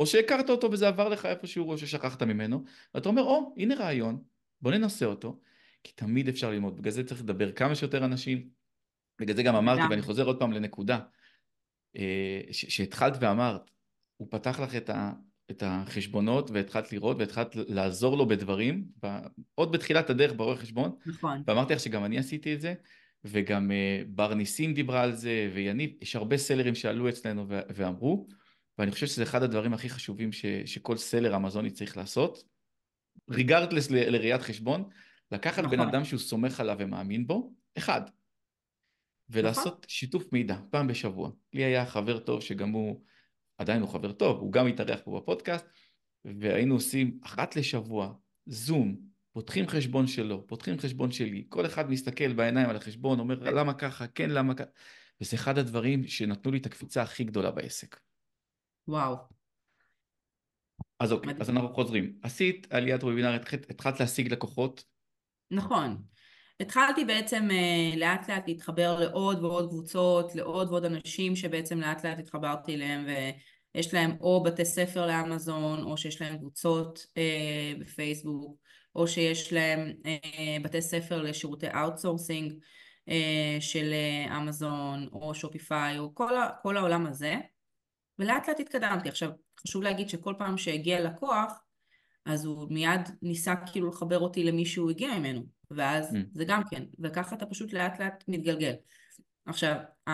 או 0.00 0.06
שהכרת 0.06 0.50
אותו 0.50 0.72
וזה 0.72 0.88
עבר 0.88 1.08
לך 1.08 1.26
איפשהו, 1.26 1.70
או 1.70 1.78
ששכחת 1.78 2.22
ממנו, 2.22 2.64
ואתה 2.94 3.08
אומר, 3.08 3.22
או, 3.22 3.54
הנה 3.56 3.74
רעיון, 3.74 4.22
בוא 4.60 4.72
ננסה 4.72 5.06
אותו, 5.06 5.40
כי 5.84 5.92
תמיד 5.92 6.28
אפשר 6.28 6.50
ללמוד, 6.50 6.78
בגלל 6.78 6.92
זה 6.92 7.04
צריך 7.04 7.20
לדבר 7.20 7.52
כמה 7.52 7.74
שיותר 7.74 8.04
אנשים, 8.04 8.48
בגלל 9.18 9.36
זה 9.36 9.42
גם 9.42 9.54
אמרתי, 9.56 9.82
ואני 9.90 10.02
חוזר 10.02 10.24
עוד 10.24 10.38
פעם 10.38 10.52
לנקודה, 10.52 11.00
אה, 11.96 12.40
שהתחלת 12.50 13.12
ואמרת, 13.20 13.70
הוא 14.16 14.28
פתח 14.30 14.60
לך 14.60 14.74
את, 14.76 14.90
ה, 14.90 15.12
את 15.50 15.62
החשבונות 15.66 16.50
והתחלת 16.50 16.92
לראות 16.92 17.16
והתחלת 17.18 17.56
לעזור 17.56 18.16
לו 18.16 18.28
בדברים, 18.28 18.84
ב, 19.04 19.18
עוד 19.54 19.72
בתחילת 19.72 20.10
הדרך 20.10 20.32
ברואה 20.36 20.56
חשבון. 20.56 20.96
נכון. 21.06 21.42
ואמרתי 21.46 21.74
לך 21.74 21.80
שגם 21.80 22.04
אני 22.04 22.18
עשיתי 22.18 22.54
את 22.54 22.60
זה, 22.60 22.74
וגם 23.24 23.70
אה, 23.70 24.02
בר 24.08 24.34
ניסים 24.34 24.74
דיברה 24.74 25.02
על 25.02 25.12
זה, 25.12 25.50
ויניב, 25.54 25.90
יש 26.00 26.16
הרבה 26.16 26.36
סלרים 26.36 26.74
שעלו 26.74 27.08
אצלנו 27.08 27.46
ואמרו, 27.48 28.26
ואני 28.78 28.90
חושב 28.90 29.06
שזה 29.06 29.22
אחד 29.22 29.42
הדברים 29.42 29.74
הכי 29.74 29.88
חשובים 29.88 30.32
ש, 30.32 30.46
שכל 30.46 30.96
סלר 30.96 31.36
אמזוני 31.36 31.70
צריך 31.70 31.96
לעשות, 31.96 32.44
ריגרדלס 33.30 33.90
לראיית 33.90 34.42
חשבון, 34.42 34.88
לקחת 35.32 35.64
נכון. 35.64 35.78
בן 35.78 35.88
אדם 35.88 36.04
שהוא 36.04 36.20
סומך 36.20 36.60
עליו 36.60 36.76
ומאמין 36.78 37.26
בו, 37.26 37.52
אחד, 37.78 38.02
ולעשות 39.30 39.66
נכון. 39.66 39.88
שיתוף 39.88 40.32
מידע 40.32 40.56
פעם 40.70 40.86
בשבוע. 40.86 41.30
לי 41.52 41.64
היה 41.64 41.86
חבר 41.86 42.18
טוב 42.18 42.40
שגם 42.40 42.70
הוא, 42.70 43.00
עדיין 43.58 43.82
הוא 43.82 43.88
חבר 43.88 44.12
טוב, 44.12 44.40
הוא 44.40 44.52
גם 44.52 44.66
התארח 44.66 45.00
פה 45.04 45.20
בפודקאסט, 45.20 45.66
והיינו 46.24 46.74
עושים 46.74 47.18
אחת 47.22 47.56
לשבוע 47.56 48.14
זום, 48.46 48.96
פותחים 49.32 49.68
חשבון 49.68 50.06
שלו, 50.06 50.46
פותחים 50.46 50.78
חשבון 50.78 51.12
שלי, 51.12 51.44
כל 51.48 51.66
אחד 51.66 51.90
מסתכל 51.90 52.32
בעיניים 52.32 52.68
על 52.70 52.76
החשבון, 52.76 53.18
אומר 53.20 53.34
למה 53.40 53.74
ככה, 53.74 54.06
כן 54.06 54.30
למה 54.30 54.54
ככה, 54.54 54.70
וזה 55.20 55.36
אחד 55.36 55.58
הדברים 55.58 56.06
שנתנו 56.06 56.52
לי 56.52 56.58
את 56.58 56.66
הקפיצה 56.66 57.02
הכי 57.02 57.24
גדולה 57.24 57.50
בעסק. 57.50 58.00
וואו. 58.88 59.16
אז 61.00 61.12
אוקיי, 61.12 61.28
מדהים. 61.28 61.42
אז 61.42 61.50
אנחנו 61.50 61.74
חוזרים. 61.74 62.18
עשית 62.22 62.66
עליית 62.72 63.02
וובינר, 63.02 63.40
התחלת 63.70 64.00
להשיג 64.00 64.32
לקוחות? 64.32 64.84
נכון. 65.50 66.02
התחלתי 66.60 67.04
בעצם 67.04 67.48
uh, 67.50 67.96
לאט 67.96 68.28
לאט 68.28 68.48
להתחבר 68.48 69.00
לעוד 69.00 69.44
ועוד 69.44 69.68
קבוצות, 69.68 70.34
לעוד 70.34 70.68
ועוד 70.70 70.84
אנשים 70.84 71.36
שבעצם 71.36 71.80
לאט 71.80 72.04
לאט 72.04 72.18
התחברתי 72.18 72.74
אליהם 72.74 73.06
ויש 73.74 73.94
להם 73.94 74.16
או 74.20 74.42
בתי 74.42 74.64
ספר 74.64 75.06
לאמזון 75.06 75.82
או 75.82 75.96
שיש 75.96 76.22
להם 76.22 76.38
קבוצות 76.38 76.98
uh, 76.98 77.80
בפייסבוק 77.80 78.56
או 78.96 79.08
שיש 79.08 79.52
להם 79.52 79.92
uh, 80.02 80.62
בתי 80.64 80.82
ספר 80.82 81.22
לשירותי 81.22 81.66
outsourcing 81.66 82.52
uh, 83.08 83.12
של 83.60 83.94
אמזון 84.36 85.08
או 85.12 85.34
שופיפיי 85.34 85.98
או 85.98 86.14
כל, 86.14 86.32
כל 86.62 86.76
העולם 86.76 87.06
הזה 87.06 87.36
ולאט 88.18 88.48
לאט 88.48 88.60
התקדמתי. 88.60 89.08
עכשיו 89.08 89.30
חשוב 89.60 89.82
להגיד 89.82 90.08
שכל 90.08 90.34
פעם 90.38 90.58
שהגיע 90.58 91.00
לקוח 91.00 91.63
אז 92.24 92.44
הוא 92.44 92.66
מיד 92.70 93.00
ניסה 93.22 93.54
כאילו 93.72 93.88
לחבר 93.88 94.18
אותי 94.18 94.44
למי 94.44 94.66
שהוא 94.66 94.90
הגיע 94.90 95.18
ממנו 95.18 95.46
ואז 95.70 96.14
mm. 96.14 96.18
זה 96.32 96.44
גם 96.44 96.62
כן, 96.70 96.84
וככה 96.98 97.36
אתה 97.36 97.46
פשוט 97.46 97.72
לאט 97.72 98.00
לאט 98.00 98.24
מתגלגל. 98.28 98.74
עכשיו, 99.46 99.76
ה... 100.06 100.10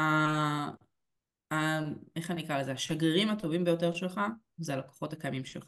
ה... 1.53 1.79
איך 2.17 2.31
אני 2.31 2.45
אקרא 2.45 2.61
לזה? 2.61 2.73
השגרירים 2.73 3.31
הטובים 3.31 3.65
ביותר 3.65 3.95
שלך 3.95 4.21
זה 4.59 4.75
הלקוחות 4.75 5.13
הקיימים 5.13 5.45
שלך. 5.45 5.67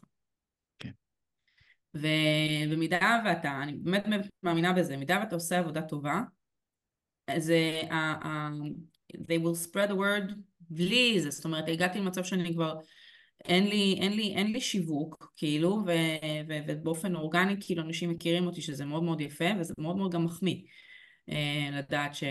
כן. 0.79 0.91
ובמידה 1.93 3.21
ואתה, 3.25 3.63
אני 3.63 3.73
באמת 3.73 4.05
מאמינה 4.43 4.73
בזה, 4.73 4.95
במידה 4.95 5.19
ואתה 5.19 5.35
עושה 5.35 5.59
עבודה 5.59 5.81
טובה, 5.81 6.21
זה, 7.37 7.81
ה... 7.89 8.27
ה... 8.27 8.49
they 9.13 9.39
will 9.43 9.67
spread 9.67 9.89
the 9.89 9.95
word 9.95 10.33
בלי 10.69 11.21
זה, 11.21 11.29
זאת 11.29 11.45
אומרת 11.45 11.67
הגעתי 11.67 11.99
למצב 11.99 12.23
שאני 12.23 12.53
כבר 12.53 12.75
אין 13.45 13.67
לי, 13.67 13.97
אין 14.01 14.13
לי, 14.13 14.33
אין 14.35 14.51
לי 14.51 14.61
שיווק, 14.61 15.33
כאילו, 15.35 15.83
ו, 15.87 15.91
ו, 16.47 16.53
ובאופן 16.67 17.15
אורגני, 17.15 17.55
כאילו, 17.59 17.83
אנשים 17.83 18.09
מכירים 18.09 18.47
אותי 18.47 18.61
שזה 18.61 18.85
מאוד 18.85 19.03
מאוד 19.03 19.21
יפה, 19.21 19.45
וזה 19.59 19.73
מאוד 19.77 19.97
מאוד 19.97 20.11
גם 20.11 20.25
מחמיא. 20.25 20.61
אה, 21.29 21.69
לדעת 21.71 22.15
ש, 22.15 22.23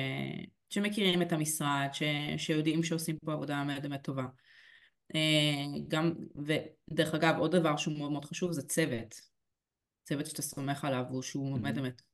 שמכירים 0.71 1.23
את 1.23 1.33
המשרד, 1.33 1.89
ש, 1.93 2.03
שיודעים 2.37 2.83
שעושים 2.83 3.17
פה 3.25 3.33
עבודה 3.33 3.65
מאוד 3.65 3.87
מאוד 3.87 4.01
טובה. 4.01 4.25
אה, 5.15 5.65
גם, 5.89 6.13
ודרך 6.37 7.15
אגב, 7.15 7.35
עוד 7.39 7.57
דבר 7.57 7.77
שהוא 7.77 7.99
מאוד 7.99 8.13
מאוד 8.13 8.25
חשוב 8.25 8.53
זה 8.53 8.63
צוות. 8.63 9.15
צוות 10.05 10.27
שאתה 10.27 10.43
סומך 10.43 10.85
עליו, 10.85 11.05
ושהוא 11.19 11.59
באמת 11.59 11.75
באמת 11.75 11.97
טוב. 11.97 12.07
אה, 12.07 12.12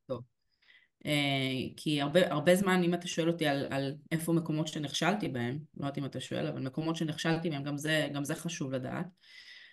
כי 1.76 2.00
הרבה, 2.02 2.32
הרבה 2.32 2.54
זמן 2.54 2.82
אם 2.82 2.94
אתה 2.94 3.08
שואל 3.08 3.28
אותי 3.28 3.46
על, 3.46 3.66
על 3.70 3.94
איפה 4.12 4.32
מקומות 4.32 4.68
שנכשלתי 4.68 5.28
בהם, 5.28 5.58
לא 5.76 5.86
יודעת 5.86 5.98
אם 5.98 6.04
אתה 6.04 6.20
שואל, 6.20 6.46
אבל 6.46 6.60
מקומות 6.60 6.96
שנכשלתי 6.96 7.50
בהם, 7.50 7.62
גם 7.62 7.76
זה, 7.76 8.08
גם 8.12 8.24
זה 8.24 8.34
חשוב 8.34 8.72
לדעת, 8.72 9.06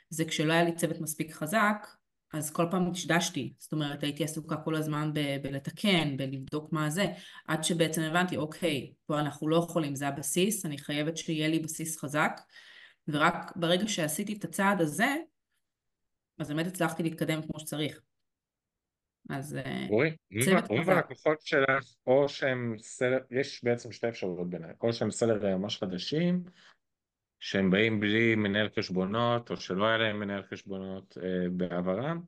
זה 0.09 0.25
כשלא 0.25 0.53
היה 0.53 0.63
לי 0.63 0.75
צוות 0.75 1.01
מספיק 1.01 1.33
חזק, 1.33 1.87
אז 2.33 2.51
כל 2.51 2.65
פעם 2.71 2.91
דשדשתי, 2.91 3.53
זאת 3.59 3.73
אומרת 3.73 4.03
הייתי 4.03 4.23
עסוקה 4.23 4.57
כל 4.57 4.75
הזמן 4.75 5.11
ב- 5.13 5.37
בלתקן, 5.41 6.17
בלבדוק 6.17 6.73
מה 6.73 6.89
זה, 6.89 7.05
עד 7.47 7.63
שבעצם 7.63 8.01
הבנתי, 8.01 8.37
אוקיי, 8.37 8.93
פה 9.05 9.19
אנחנו 9.19 9.47
לא 9.47 9.55
יכולים, 9.55 9.95
זה 9.95 10.07
הבסיס, 10.07 10.65
אני 10.65 10.77
חייבת 10.77 11.17
שיהיה 11.17 11.47
לי 11.47 11.59
בסיס 11.59 11.99
חזק, 11.99 12.41
ורק 13.07 13.53
ברגע 13.55 13.87
שעשיתי 13.87 14.33
את 14.33 14.43
הצעד 14.43 14.81
הזה, 14.81 15.15
אז 16.39 16.47
באמת 16.47 16.67
הצלחתי 16.67 17.03
להתקדם 17.03 17.41
כמו 17.41 17.59
שצריך. 17.59 18.01
אז 19.29 19.55
אה, 19.55 19.87
צוות 20.43 20.63
חזק. 20.63 20.69
רוב 20.69 20.89
הלקוחות 20.89 21.41
שלך, 21.41 21.93
או 22.07 22.29
שהם 22.29 22.75
סלר, 22.77 23.19
יש 23.31 23.63
בעצם 23.63 23.91
שתי 23.91 24.09
אפשרויות 24.09 24.49
ביניהם, 24.49 24.73
או 24.81 24.93
שהם 24.93 25.11
סלר 25.11 25.57
ממש 25.57 25.77
חדשים, 25.77 26.43
שהם 27.39 27.71
באים 27.71 27.99
בלי 27.99 28.35
מנהל 28.35 28.69
חשבונות, 28.79 29.51
או 29.51 29.57
שלא 29.57 29.87
היה 29.87 29.97
להם 29.97 30.19
מנהל 30.19 30.43
חשבונות 30.43 31.17
אה, 31.23 31.49
בעברם, 31.51 32.21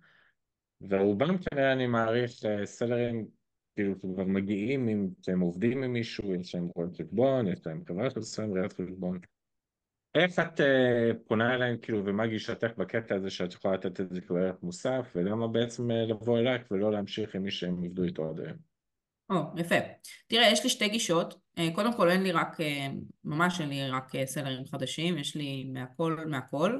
ורובם 0.89 1.37
כנראה 1.37 1.73
אני 1.73 1.87
מעריך 1.87 2.45
אה, 2.45 2.65
סלרים 2.65 3.27
כאילו 3.75 3.99
כבר 3.99 4.23
מגיעים, 4.23 4.87
עם, 4.87 5.09
שהם 5.21 5.39
עובדים 5.39 5.83
עם 5.83 5.93
מישהו, 5.93 6.35
יש 6.35 6.55
להם 6.55 6.67
רואה 6.75 6.87
חשבון, 6.99 7.47
יש 7.47 7.59
להם 7.65 7.83
חברה 7.87 8.09
של 8.09 8.21
סלם 8.21 8.53
ראיית 8.53 8.73
חשבון, 8.73 9.19
איך 10.15 10.39
את 10.39 10.59
uh, 10.59 10.63
פונה 11.27 11.53
אליהם 11.53 11.77
כאילו 11.81 12.05
ומה 12.05 12.27
גישתך 12.27 12.71
בקטע 12.77 13.15
הזה 13.15 13.29
שאת 13.29 13.53
יכולה 13.53 13.73
לתת 13.73 13.99
את 13.99 14.09
זה 14.09 14.21
כערך 14.21 14.55
מוסף 14.63 15.11
ולמה 15.15 15.47
בעצם 15.47 15.91
uh, 15.91 15.93
לבוא 15.93 16.39
אלייך 16.39 16.61
ולא 16.71 16.91
להמשיך 16.91 17.35
עם 17.35 17.43
מי 17.43 17.51
שהם 17.51 17.83
עבדו 17.83 18.03
איתו 18.03 18.29
עד 18.29 18.39
היום? 18.39 18.57
או, 19.29 19.59
יפה. 19.59 19.75
תראה, 20.27 20.51
יש 20.51 20.63
לי 20.63 20.69
שתי 20.69 20.89
גישות. 20.89 21.33
Uh, 21.33 21.61
קודם 21.75 21.93
כל 21.93 22.09
אין 22.09 22.23
לי 22.23 22.31
רק, 22.31 22.57
ממש 23.23 23.61
אין 23.61 23.69
לי 23.69 23.89
רק 23.89 24.11
סלרים 24.25 24.65
חדשים, 24.65 25.17
יש 25.17 25.35
לי 25.35 25.63
מהכל 25.73 26.25
מהכל. 26.29 26.79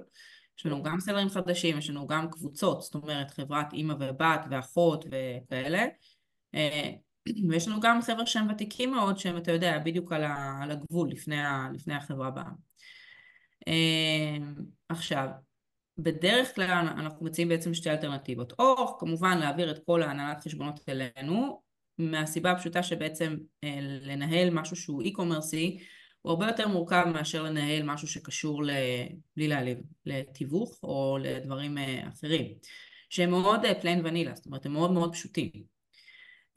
יש 0.60 0.66
לנו 0.66 0.84
גם 0.84 1.00
סלרים 1.00 1.30
חדשים, 1.30 1.78
יש 1.78 1.90
לנו 1.90 2.08
גם 2.08 2.30
קבוצות, 2.30 2.82
זאת 2.82 2.96
אומרת 2.96 3.32
חברת 3.32 3.74
אימא 3.74 3.96
ובת 4.00 4.46
ואחות 4.50 5.06
וכאלה. 5.06 5.86
ויש 7.50 7.68
לנו 7.68 7.80
גם 7.80 8.02
חבר'ה 8.02 8.26
שהם 8.26 8.50
ותיקים 8.50 8.92
מאוד, 8.92 9.18
שהם, 9.18 9.38
אתה 9.38 9.52
יודע, 9.52 9.80
בדיוק 9.80 10.12
על 10.12 10.72
הגבול 10.72 11.10
לפני, 11.10 11.36
לפני 11.74 11.96
החברה 11.96 12.32
בעם. 12.32 12.68
אמ, 13.68 14.56
עכשיו, 14.90 15.28
בדרך 15.98 16.56
כלל 16.56 16.86
אנחנו 16.98 17.26
מציעים 17.26 17.50
בעצם 17.50 17.74
שתי 17.74 17.90
אלטרנטיבות, 17.90 18.54
או 18.60 18.98
כמובן 19.00 19.38
להעביר 19.38 19.72
את 19.72 19.80
כל 19.86 20.04
ההנהלת 20.04 20.44
חשבונות 20.44 20.80
אלינו, 20.90 21.62
מהסיבה 21.98 22.52
הפשוטה 22.52 22.84
שבעצם 22.84 23.38
אה, 23.64 23.80
לנהל 23.82 24.50
משהו 24.50 24.76
שהוא 24.76 25.02
אי-קומרסי 25.02 25.80
הוא 26.22 26.32
הרבה 26.32 26.48
יותר 26.48 26.68
מורכב 26.68 27.06
מאשר 27.14 27.44
לנהל 27.44 27.84
משהו 27.84 28.08
שקשור, 28.08 28.64
ל... 28.64 28.70
בלי 29.36 29.48
להעליב, 29.48 29.78
לתיווך 30.06 30.80
או 30.84 31.18
לדברים 31.22 31.78
אה, 31.78 32.08
אחרים, 32.14 32.54
שהם 33.10 33.30
מאוד 33.30 33.66
אה, 33.66 34.00
ונילה, 34.04 34.36
זאת 34.36 34.46
אומרת 34.46 34.66
הם 34.66 34.74
מאוד 34.74 34.92
מאוד 34.92 35.14
פשוטים. 35.14 35.77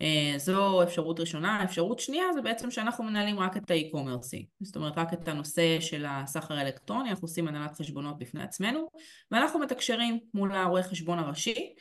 אה, 0.03 0.35
זו 0.39 0.83
אפשרות 0.83 1.21
ראשונה. 1.21 1.65
אפשרות 1.65 1.99
שנייה 1.99 2.25
זה 2.35 2.43
בעצם 2.43 2.71
שאנחנו 2.71 3.05
מנהלים 3.05 3.39
רק 3.39 3.57
את 3.57 3.71
האי-קומרסי. 3.71 4.47
זאת 4.61 4.77
אומרת 4.77 4.99
רק 4.99 5.13
את 5.13 5.29
הנושא 5.29 5.81
של 5.81 6.05
הסחר 6.09 6.55
האלקטרוני, 6.55 7.11
אנחנו 7.11 7.25
עושים 7.25 7.49
הנהלת 7.49 7.75
חשבונות 7.77 8.19
בפני 8.19 8.43
עצמנו 8.43 8.91
ואנחנו 9.31 9.61
מתקשרים 9.61 10.19
מול 10.35 10.53
הרואה 10.53 10.83
חשבון 10.83 11.19
הראשי. 11.19 11.75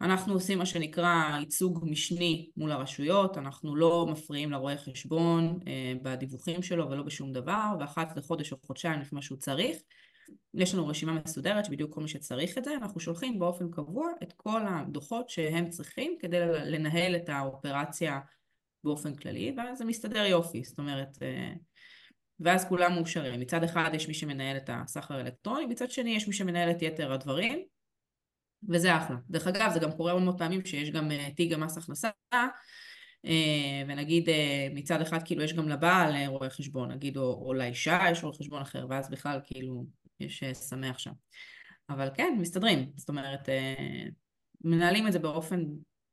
אנחנו 0.00 0.34
עושים 0.34 0.58
מה 0.58 0.66
שנקרא 0.66 1.38
ייצוג 1.40 1.84
משני 1.90 2.50
מול 2.56 2.72
הרשויות, 2.72 3.38
אנחנו 3.38 3.76
לא 3.76 4.06
מפריעים 4.06 4.50
לרואה 4.50 4.76
חשבון 4.76 5.58
אה, 5.66 5.92
בדיווחים 6.02 6.62
שלו 6.62 6.90
ולא 6.90 7.02
בשום 7.02 7.32
דבר 7.32 7.66
ואחת 7.80 8.16
לחודש 8.16 8.52
או 8.52 8.56
חודשיים 8.66 9.00
לפי 9.00 9.14
מה 9.14 9.22
שהוא 9.22 9.38
צריך 9.38 9.76
יש 10.54 10.74
לנו 10.74 10.86
רשימה 10.86 11.12
מסודרת 11.12 11.64
שבדיוק 11.64 11.94
כל 11.94 12.00
מי 12.00 12.08
שצריך 12.08 12.58
את 12.58 12.64
זה, 12.64 12.74
אנחנו 12.74 13.00
שולחים 13.00 13.38
באופן 13.38 13.70
קבוע 13.70 14.08
את 14.22 14.32
כל 14.36 14.62
הדוחות 14.68 15.28
שהם 15.28 15.70
צריכים 15.70 16.16
כדי 16.20 16.38
לנהל 16.46 17.16
את 17.16 17.28
האופרציה 17.28 18.20
באופן 18.84 19.14
כללי, 19.14 19.54
ואז 19.56 19.78
זה 19.78 19.84
מסתדר 19.84 20.24
יופי, 20.24 20.64
זאת 20.64 20.78
אומרת, 20.78 21.18
אה, 21.22 21.52
ואז 22.40 22.68
כולם 22.68 22.94
מאושרים. 22.94 23.40
מצד 23.40 23.64
אחד 23.64 23.90
יש 23.94 24.08
מי 24.08 24.14
שמנהל 24.14 24.56
את 24.56 24.70
הסחר 24.72 25.14
האלקטרוני, 25.14 25.66
מצד 25.66 25.90
שני 25.90 26.10
יש 26.10 26.28
מי 26.28 26.34
שמנהל 26.34 26.70
את 26.70 26.82
יתר 26.82 27.12
הדברים, 27.12 27.64
וזה 28.68 28.96
אחלה. 28.96 29.16
דרך 29.30 29.46
אגב, 29.46 29.70
זה 29.74 29.80
גם 29.80 29.92
קורה 29.92 30.12
הרבה 30.12 30.24
מאוד 30.24 30.38
פעמים 30.38 30.64
שיש 30.64 30.90
גם 30.90 31.10
אה, 31.10 31.28
תיק 31.36 31.52
המס 31.52 31.78
הכנסה, 31.78 32.10
אה, 33.24 33.82
ונגיד 33.88 34.28
מצד 34.74 35.00
אחד 35.00 35.18
כאילו 35.24 35.42
יש 35.42 35.52
גם 35.52 35.68
לבעל 35.68 36.26
רואה 36.26 36.50
חשבון, 36.50 36.90
נגיד, 36.90 37.16
או, 37.16 37.46
או 37.46 37.54
לאישה 37.54 38.00
יש 38.10 38.24
רואה 38.24 38.34
חשבון 38.34 38.62
אחר, 38.62 38.86
ואז 38.90 39.10
בכלל 39.10 39.40
כאילו 39.46 39.84
יש 40.20 40.42
אה, 40.42 40.54
שמח 40.54 40.98
שם. 40.98 41.12
אבל 41.88 42.08
כן, 42.14 42.36
מסתדרים. 42.40 42.92
זאת 42.96 43.08
אומרת, 43.08 43.48
אה, 43.48 44.04
מנהלים 44.64 45.06
את 45.06 45.12
זה 45.12 45.18
באופן 45.18 45.64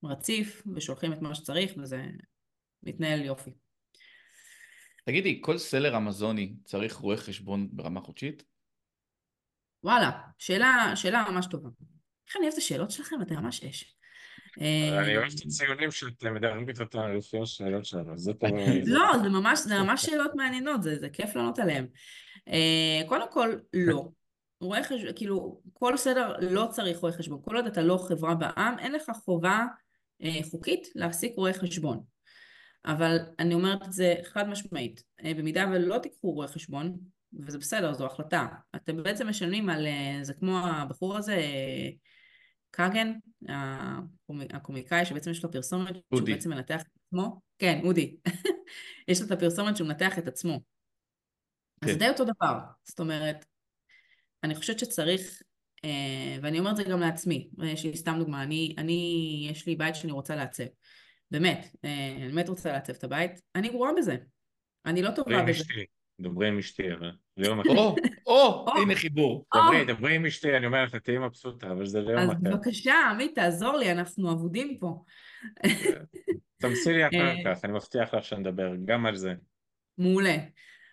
רציף 0.03 0.63
ושולחים 0.75 1.13
את 1.13 1.21
מה 1.21 1.35
שצריך 1.35 1.73
וזה 1.77 2.05
מתנהל 2.83 3.21
יופי. 3.21 3.51
תגידי, 5.05 5.39
כל 5.43 5.57
סלר 5.57 5.97
אמזוני 5.97 6.53
צריך 6.63 6.95
רואה 6.95 7.17
חשבון 7.17 7.69
ברמה 7.71 8.01
חודשית? 8.01 8.43
וואלה, 9.83 10.11
שאלה, 10.37 10.91
שאלה 10.95 11.25
ממש 11.29 11.45
טובה. 11.51 11.69
איך 12.27 12.35
אני 12.37 12.43
אוהב 12.43 12.53
את 12.53 12.57
השאלות 12.57 12.91
שלכם? 12.91 13.15
אתם 13.21 13.35
ממש 13.35 13.63
אש. 13.63 13.95
אני 14.57 15.17
אוהב 15.17 15.27
את 15.27 15.45
הציונים 15.45 15.91
שאתם 15.91 16.33
מדברים 16.33 16.65
אותם 16.81 17.13
לפי 17.17 17.37
השאלות 17.41 17.85
שלנו, 17.85 18.17
זה 18.25 18.33
טוב. 18.33 18.49
לא, 18.85 19.17
זה 19.23 19.29
ממש 19.79 20.05
שאלות 20.05 20.31
מעניינות, 20.35 20.83
זה 20.83 21.09
כיף 21.13 21.35
לענות 21.35 21.59
עליהן. 21.59 21.87
קודם 23.07 23.31
כל, 23.31 23.55
לא. 23.73 24.09
רואה 24.61 24.83
חשבון, 24.83 25.13
כאילו, 25.15 25.61
כל 25.73 25.97
סדר 25.97 26.35
לא 26.41 26.67
צריך 26.71 26.99
רואה 26.99 27.13
חשבון. 27.13 27.39
כל 27.43 27.55
עוד 27.55 27.65
אתה 27.65 27.81
לא 27.81 27.97
חברה 28.07 28.35
בעם, 28.35 28.79
אין 28.79 28.91
לך 28.91 29.11
חובה 29.25 29.65
חוקית 30.51 30.87
להעסיק 30.95 31.33
רואה 31.35 31.53
חשבון. 31.53 32.03
אבל 32.85 33.17
אני 33.39 33.53
אומרת 33.53 33.83
את 33.83 33.93
זה 33.93 34.15
חד 34.23 34.49
משמעית, 34.49 35.03
במידה 35.23 35.65
ולא 35.71 35.97
תיקחו 35.97 36.31
רואה 36.31 36.47
חשבון, 36.47 36.97
וזה 37.39 37.57
בסדר, 37.57 37.93
זו 37.93 38.05
החלטה, 38.05 38.47
אתם 38.75 39.03
בעצם 39.03 39.27
משלמים 39.27 39.69
על, 39.69 39.87
זה 40.21 40.33
כמו 40.33 40.59
הבחור 40.59 41.17
הזה, 41.17 41.41
קאגן, 42.71 43.13
הקומיקאי 44.53 45.05
שבעצם 45.05 45.31
יש 45.31 45.43
לו 45.43 45.51
פרסומת, 45.51 45.87
אודי. 45.87 46.03
שהוא 46.15 46.21
בעצם 46.21 46.49
מנתח 46.49 46.81
את 46.81 46.87
עצמו, 47.05 47.41
כן, 47.59 47.79
אודי, 47.83 48.15
יש 49.07 49.21
לו 49.21 49.27
את 49.27 49.31
הפרסומת 49.31 49.77
שהוא 49.77 49.87
מנתח 49.87 50.17
את 50.17 50.27
עצמו. 50.27 50.59
כן. 51.81 51.87
אז 51.87 51.93
זה 51.93 51.99
די 51.99 52.09
אותו 52.09 52.23
דבר, 52.25 52.59
זאת 52.83 52.99
אומרת, 52.99 53.45
אני 54.43 54.55
חושבת 54.55 54.79
שצריך, 54.79 55.41
ואני 56.41 56.59
אומרת 56.59 56.75
זה 56.75 56.83
גם 56.83 56.99
לעצמי, 56.99 57.49
יש 57.63 57.85
לי 57.85 57.97
סתם 57.97 58.15
דוגמה, 58.19 58.43
אני, 58.43 58.75
אני, 58.77 59.47
יש 59.51 59.67
לי 59.67 59.75
בית 59.75 59.95
שאני 59.95 60.11
רוצה 60.11 60.35
לעצב. 60.35 60.63
באמת, 61.31 61.75
אני 61.83 62.27
באמת 62.27 62.49
רוצה 62.49 62.71
לעצב 62.71 62.93
את 62.93 63.03
הבית, 63.03 63.41
אני 63.55 63.69
גרועה 63.69 63.91
בזה. 63.97 64.15
אני 64.85 65.01
לא 65.01 65.11
טובה 65.11 65.43
בזה. 65.43 65.63
דברי 66.21 66.47
עם 66.47 66.57
אשתי, 66.57 66.93
אבל 66.93 67.11
זה 67.35 67.49
לא 67.49 67.59
מתאים. 67.59 67.77
או, 67.77 67.95
או, 68.27 68.65
הנה 68.81 68.95
חיבור. 68.95 69.45
דברי, 69.55 69.85
דברי 69.85 70.15
עם 70.15 70.25
אשתי, 70.25 70.57
אני 70.57 70.65
אומר 70.65 70.83
לך, 70.83 70.95
תהיי 70.95 71.17
מבסוטה, 71.17 71.71
אבל 71.71 71.85
זה 71.85 72.01
לא 72.01 72.13
מתאים. 72.13 72.29
אז 72.29 72.37
בבקשה, 72.43 72.93
עמית, 73.11 73.35
תעזור 73.35 73.77
לי, 73.77 73.91
אנחנו 73.91 74.31
אבודים 74.31 74.77
פה. 74.79 75.03
תמסי 76.57 76.93
לי 76.93 77.07
אחר 77.07 77.33
כך, 77.45 77.65
אני 77.65 77.73
מבטיח 77.73 78.13
לך 78.13 78.23
שנדבר 78.23 78.71
גם 78.85 79.05
על 79.05 79.15
זה. 79.15 79.33
מעולה. 79.97 80.37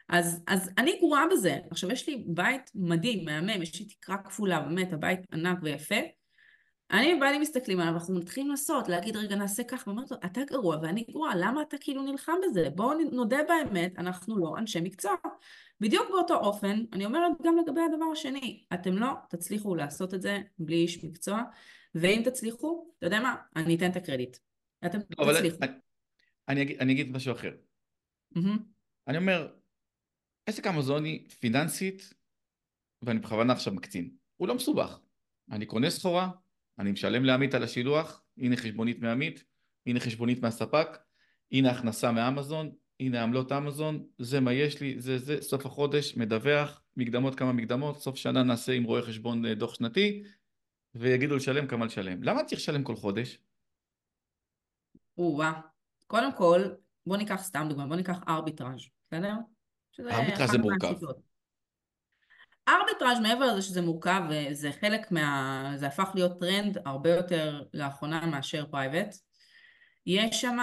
אז, 0.08 0.42
אז 0.46 0.70
אני 0.78 0.98
גרועה 0.98 1.24
בזה. 1.32 1.58
עכשיו, 1.70 1.90
יש 1.90 2.08
לי 2.08 2.24
בית 2.26 2.70
מדהים, 2.74 3.24
מהמם, 3.24 3.62
יש 3.62 3.80
לי 3.80 3.86
תקרה 3.86 4.16
כפולה, 4.18 4.60
באמת, 4.60 4.92
הבית 4.92 5.20
ענק 5.32 5.58
ויפה. 5.62 5.96
אני 6.90 7.14
ובעלי 7.14 7.38
מסתכלים 7.38 7.80
עליו, 7.80 7.94
אנחנו 7.94 8.14
מתחילים 8.14 8.50
לעשות, 8.50 8.88
להגיד 8.88 9.16
רגע 9.16 9.36
נעשה 9.36 9.62
כך, 9.64 9.84
ואומרת 9.86 10.10
לו, 10.10 10.16
אתה 10.24 10.40
גרוע 10.50 10.76
ואני 10.82 11.04
גרועה, 11.10 11.36
למה 11.36 11.62
אתה 11.62 11.76
כאילו 11.80 12.02
נלחם 12.02 12.32
בזה? 12.44 12.70
בואו 12.70 12.98
נודה 13.12 13.38
באמת, 13.48 13.98
אנחנו 13.98 14.38
לא 14.38 14.54
אנשי 14.58 14.80
מקצוע. 14.80 15.14
בדיוק 15.80 16.08
באותו 16.10 16.34
אופן, 16.34 16.84
אני 16.92 17.04
אומרת 17.06 17.32
גם 17.42 17.56
לגבי 17.56 17.80
הדבר 17.80 18.04
השני, 18.12 18.64
אתם 18.74 18.92
לא 18.92 19.08
תצליחו 19.30 19.74
לעשות 19.74 20.14
את 20.14 20.22
זה 20.22 20.38
בלי 20.58 20.76
איש 20.76 21.04
מקצוע, 21.04 21.42
ואם 21.94 22.22
תצליחו, 22.24 22.90
אתה 22.98 23.06
יודע 23.06 23.20
מה, 23.20 23.36
אני 23.56 23.76
אתן 23.76 23.90
את 23.90 23.96
הקרדיט. 23.96 24.36
אתם 24.86 24.98
לא, 25.18 25.32
תצליחו. 25.32 25.56
אני, 25.62 25.72
אני, 26.48 26.62
אגיד, 26.62 26.78
אני 26.80 26.92
אגיד 26.92 27.12
משהו 27.12 27.32
אחר. 27.32 27.52
Mm-hmm. 28.36 28.58
אני 29.08 29.18
אומר, 29.18 29.48
עסק 30.48 30.66
אמזוני 30.66 31.28
פיננסית, 31.40 32.14
ואני 33.02 33.18
בכוונה 33.18 33.52
עכשיו 33.52 33.74
מקצין, 33.74 34.10
הוא 34.36 34.48
לא 34.48 34.54
מסובך. 34.54 34.98
אני 35.50 35.66
קונה 35.66 35.90
סחורה, 35.90 36.30
אני 36.78 36.92
משלם 36.92 37.24
לעמית 37.24 37.54
על 37.54 37.62
השילוח, 37.62 38.22
הנה 38.38 38.56
חשבונית 38.56 38.98
מעמית, 39.00 39.44
הנה 39.86 40.00
חשבונית 40.00 40.42
מהספק, 40.42 40.88
הנה 41.52 41.70
הכנסה 41.70 42.12
מאמזון, 42.12 42.72
הנה 43.00 43.22
עמלות 43.22 43.52
אמזון, 43.52 44.06
זה 44.18 44.40
מה 44.40 44.52
יש 44.52 44.80
לי, 44.80 45.00
זה 45.00 45.18
זה, 45.18 45.42
סוף 45.42 45.66
החודש, 45.66 46.16
מדווח, 46.16 46.82
מקדמות 46.96 47.34
כמה 47.34 47.52
מקדמות, 47.52 47.98
סוף 47.98 48.16
שנה 48.16 48.42
נעשה 48.42 48.72
עם 48.72 48.84
רואה 48.84 49.02
חשבון 49.02 49.46
אה, 49.46 49.54
דוח 49.54 49.74
שנתי, 49.74 50.22
ויגידו 50.94 51.36
לשלם 51.36 51.66
כמה 51.66 51.86
לשלם. 51.86 52.22
למה 52.22 52.44
צריך 52.44 52.60
לשלם 52.60 52.84
כל 52.84 52.96
חודש? 52.96 53.38
או-אה. 55.18 55.60
קודם 56.06 56.32
כל, 56.36 56.60
בוא 57.06 57.16
ניקח 57.16 57.42
סתם 57.42 57.66
דוגמא, 57.68 57.86
בוא 57.86 57.96
ניקח 57.96 58.18
ארביטראז', 58.28 58.80
בסדר? 59.06 59.34
ארביטראז' 60.00 60.50
זה 60.50 60.58
מורכב. 60.58 60.94
ארביטראז' 62.68 63.20
מעבר 63.22 63.46
לזה 63.46 63.62
שזה 63.62 63.82
מורכב 63.82 64.22
וזה 64.30 64.70
חלק 64.80 65.12
מה... 65.12 65.72
זה 65.76 65.86
הפך 65.86 66.10
להיות 66.14 66.40
טרנד 66.40 66.78
הרבה 66.84 67.10
יותר 67.10 67.62
לאחרונה 67.74 68.26
מאשר 68.26 68.66
private. 68.70 69.14
יש 70.06 70.40
שם 70.40 70.58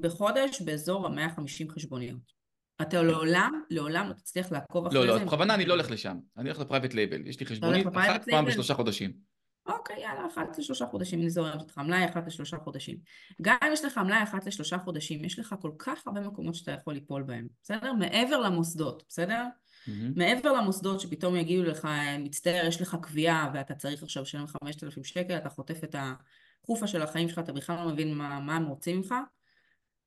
בחודש 0.00 0.62
באזור 0.62 1.06
ה-150 1.06 1.72
חשבוניות. 1.74 2.40
אתה 2.82 3.02
לעולם, 3.02 3.62
לעולם 3.70 4.08
לא 4.08 4.12
תצליח 4.12 4.52
לעקוב 4.52 4.86
אחרי 4.86 4.98
לא, 4.98 5.12
זה. 5.12 5.18
לא, 5.20 5.26
בכוונה 5.26 5.54
אני 5.54 5.64
לא 5.64 5.74
הולך 5.74 5.90
לשם. 5.90 6.16
אני 6.36 6.48
הולך 6.48 6.60
ל 6.60 6.64
private 6.64 6.94
label. 6.94 7.26
יש 7.26 7.40
לי 7.40 7.46
חשבונית 7.46 7.86
אחת 7.86 8.24
פעם 8.30 8.44
בשלושה 8.44 8.74
חודשים. 8.74 9.29
אוקיי, 9.70 10.00
יאללה, 10.00 10.26
אחת 10.26 10.58
לשלושה 10.58 10.86
חודשים, 10.86 11.20
אני 11.20 11.30
זורמת 11.30 11.60
אותך, 11.60 11.78
מלאי 11.78 12.04
אחת 12.04 12.26
לשלושה 12.26 12.56
חודשים. 12.58 12.96
גם 13.42 13.56
אם 13.66 13.72
יש 13.72 13.84
לך 13.84 13.98
מלאי 13.98 14.22
אחת 14.22 14.46
לשלושה 14.46 14.78
חודשים, 14.78 15.24
יש 15.24 15.38
לך 15.38 15.54
כל 15.60 15.70
כך 15.78 16.06
הרבה 16.06 16.20
מקומות 16.20 16.54
שאתה 16.54 16.72
יכול 16.72 16.94
ליפול 16.94 17.22
בהם, 17.22 17.48
בסדר? 17.62 17.92
מעבר 17.92 18.40
למוסדות, 18.40 19.02
בסדר? 19.08 19.44
Mm-hmm. 19.44 19.90
מעבר 20.16 20.52
למוסדות 20.52 21.00
שפתאום 21.00 21.36
יגידו 21.36 21.62
לך, 21.62 21.88
מצטער, 22.18 22.66
יש 22.66 22.80
לך 22.80 22.96
קביעה 23.02 23.50
ואתה 23.54 23.74
צריך 23.74 24.02
עכשיו 24.02 24.22
לשלם 24.22 24.46
5,000 24.46 25.04
שקל, 25.04 25.36
אתה 25.36 25.48
חוטף 25.48 25.84
את 25.84 25.94
הכאפה 25.98 26.86
של 26.86 27.02
החיים 27.02 27.28
שלך, 27.28 27.38
אתה 27.38 27.52
בכלל 27.52 27.76
לא 27.76 27.92
מבין 27.92 28.14
מה, 28.14 28.40
מה 28.40 28.56
הם 28.56 28.66
רוצים 28.66 28.96
ממך. 28.96 29.14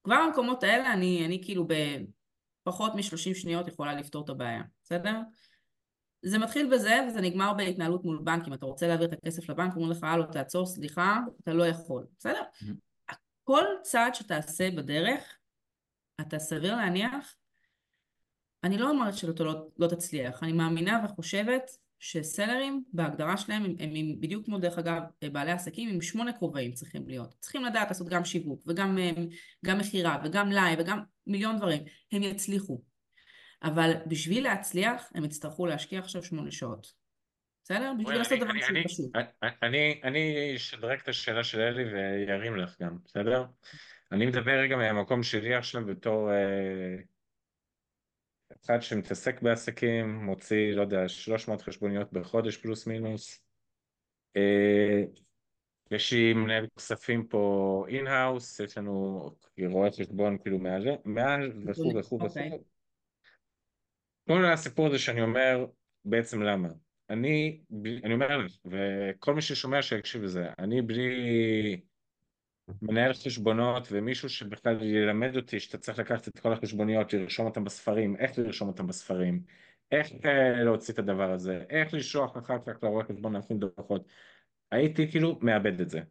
כבר 0.04 0.16
במקומות 0.28 0.64
האלה 0.64 0.94
אני, 0.94 1.26
אני 1.26 1.42
כאילו 1.44 1.68
בפחות 1.68 2.96
מ-30 2.96 3.36
שניות 3.36 3.68
יכולה 3.68 3.94
לפתור 3.94 4.24
את 4.24 4.30
הבעיה, 4.30 4.64
בסדר? 4.84 5.20
זה 6.24 6.38
מתחיל 6.38 6.74
בזה 6.74 7.06
וזה 7.08 7.22
נגמר 7.22 7.54
בהתנהלות 7.54 8.06
מול 8.06 8.22
בנקים, 8.24 8.54
אתה 8.54 8.66
רוצה 8.66 8.88
להעביר 8.88 9.08
את 9.08 9.14
הכסף 9.14 9.50
לבנק, 9.50 9.76
אומרים 9.76 9.92
לך, 9.92 10.04
הלו, 10.04 10.24
תעצור, 10.26 10.66
סליחה, 10.66 11.20
אתה 11.44 11.54
לא 11.54 11.68
יכול, 11.68 12.06
בסדר? 12.20 12.42
Mm-hmm. 12.42 13.14
כל 13.44 13.64
צעד 13.82 14.16
שתעשה 14.16 14.72
בדרך, 14.72 15.38
אתה 16.22 16.40
סביר 16.40 16.76
להניח? 16.76 17.36
אני 18.64 18.78
לא 18.78 18.90
אומרת 18.90 19.18
שאתה 19.18 19.44
לא, 19.44 19.68
לא 19.78 19.88
תצליח, 19.88 20.44
אני 20.44 20.54
מאמינה 20.54 21.06
וחושבת 21.06 21.72
שסלרים 22.00 22.84
בהגדרה 22.94 23.38
שלהם 23.38 23.64
הם, 23.64 23.76
הם, 23.80 23.90
הם 23.96 24.20
בדיוק 24.20 24.46
כמו 24.46 24.58
דרך 24.58 24.78
אגב 24.78 25.02
בעלי 25.32 25.52
עסקים 25.52 25.90
עם 25.90 26.02
שמונה 26.02 26.34
כובעים 26.34 26.74
צריכים 26.74 27.08
להיות, 27.08 27.36
צריכים 27.40 27.66
לדעת 27.66 27.88
לעשות 27.88 28.10
גם 28.10 28.26
שיווק 28.26 28.64
וגם 28.68 28.98
גם 29.66 29.78
מכירה 29.78 30.22
וגם 30.26 30.52
לייב 30.52 30.80
וגם 30.80 31.00
מיליון 31.28 31.58
דברים, 31.58 31.84
הם 32.12 32.24
יצליחו, 32.24 32.82
אבל 33.64 33.94
בשביל 34.08 34.44
להצליח 34.44 35.12
הם 35.16 35.26
יצטרכו 35.26 35.66
להשקיע 35.66 36.00
עכשיו 36.00 36.24
שמונה 36.24 36.52
שעות, 36.52 36.94
בסדר? 37.64 37.94
בשביל 38.00 38.18
לעשות 38.18 38.40
דבר 38.40 38.54
שהוא 38.60 38.78
פשוט. 38.86 39.12
אני 40.04 40.56
אשדרג 40.56 41.00
את 41.00 41.08
השאלה 41.08 41.44
של 41.44 41.60
אלי 41.62 41.84
וירים 41.84 42.58
לך 42.58 42.82
גם, 42.82 42.98
בסדר? 43.06 43.46
אני 44.12 44.26
מדבר 44.26 44.52
רגע 44.52 44.76
מהמקום 44.76 45.24
שלי 45.24 45.56
עכשיו 45.56 45.86
בתור 45.86 46.32
אה, 46.32 46.96
אחד 48.66 48.82
שמתעסק 48.82 49.42
בעסקים, 49.42 50.26
מוציא, 50.26 50.74
לא 50.74 50.82
יודע, 50.82 51.08
300 51.08 51.62
חשבוניות 51.62 52.14
בחודש 52.14 52.58
פלוס 52.58 52.88
מינוס. 52.88 53.46
אה, 54.38 55.04
יש 55.92 56.14
לי 56.14 56.34
מנהל 56.34 56.68
כספים 56.78 57.28
פה 57.28 57.86
in-house, 57.90 58.60
יש 58.60 58.78
לנו 58.78 59.22
רואה 59.66 59.90
חשבון 59.92 60.38
כאילו 60.38 60.60
מעל, 60.60 60.88
מעל 61.06 61.52
וכו' 61.68 61.94
וכו' 61.96 62.20
וכו'. 62.26 62.73
כל 64.28 64.46
הסיפור 64.46 64.88
הזה 64.88 65.00
שאני 65.00 65.22
אומר, 65.22 65.66
בעצם 66.06 66.42
למה? 66.42 66.70
אני, 67.10 67.62
אני 68.04 68.14
אומר 68.14 68.38
לך, 68.38 68.52
וכל 68.66 69.34
מי 69.36 69.42
ששומע 69.42 69.82
שיקשיב 69.82 70.24
לזה, 70.24 70.50
אני 70.60 70.82
בלי 70.82 71.82
מנהל 72.82 73.14
חשבונות 73.14 73.88
ומישהו 73.92 74.30
שבכלל 74.30 74.84
ילמד 74.84 75.36
אותי 75.36 75.60
שאתה 75.60 75.78
צריך 75.78 76.00
לקחת 76.00 76.28
את 76.28 76.40
כל 76.40 76.54
החשבוניות, 76.54 77.14
לרשום 77.14 77.46
אותם 77.46 77.64
בספרים, 77.64 78.16
איך 78.16 78.40
לרשום 78.40 78.68
אותם 78.68 78.88
בספרים, 78.88 79.44
איך 79.92 80.08
אה, 80.26 80.64
להוציא 80.64 80.94
את 80.94 81.00
הדבר 81.00 81.32
הזה, 81.32 81.64
איך 81.70 81.94
לשלוח 81.94 82.38
אחר 82.38 82.58
כך 82.66 82.84
לרואה 82.84 83.06
חשבון 83.06 83.34
להכין 83.34 83.60
דוחות, 83.60 84.08
הייתי 84.72 85.12
כאילו 85.12 85.40
מאבד 85.42 85.82
את 85.82 85.90
זה. 85.90 86.02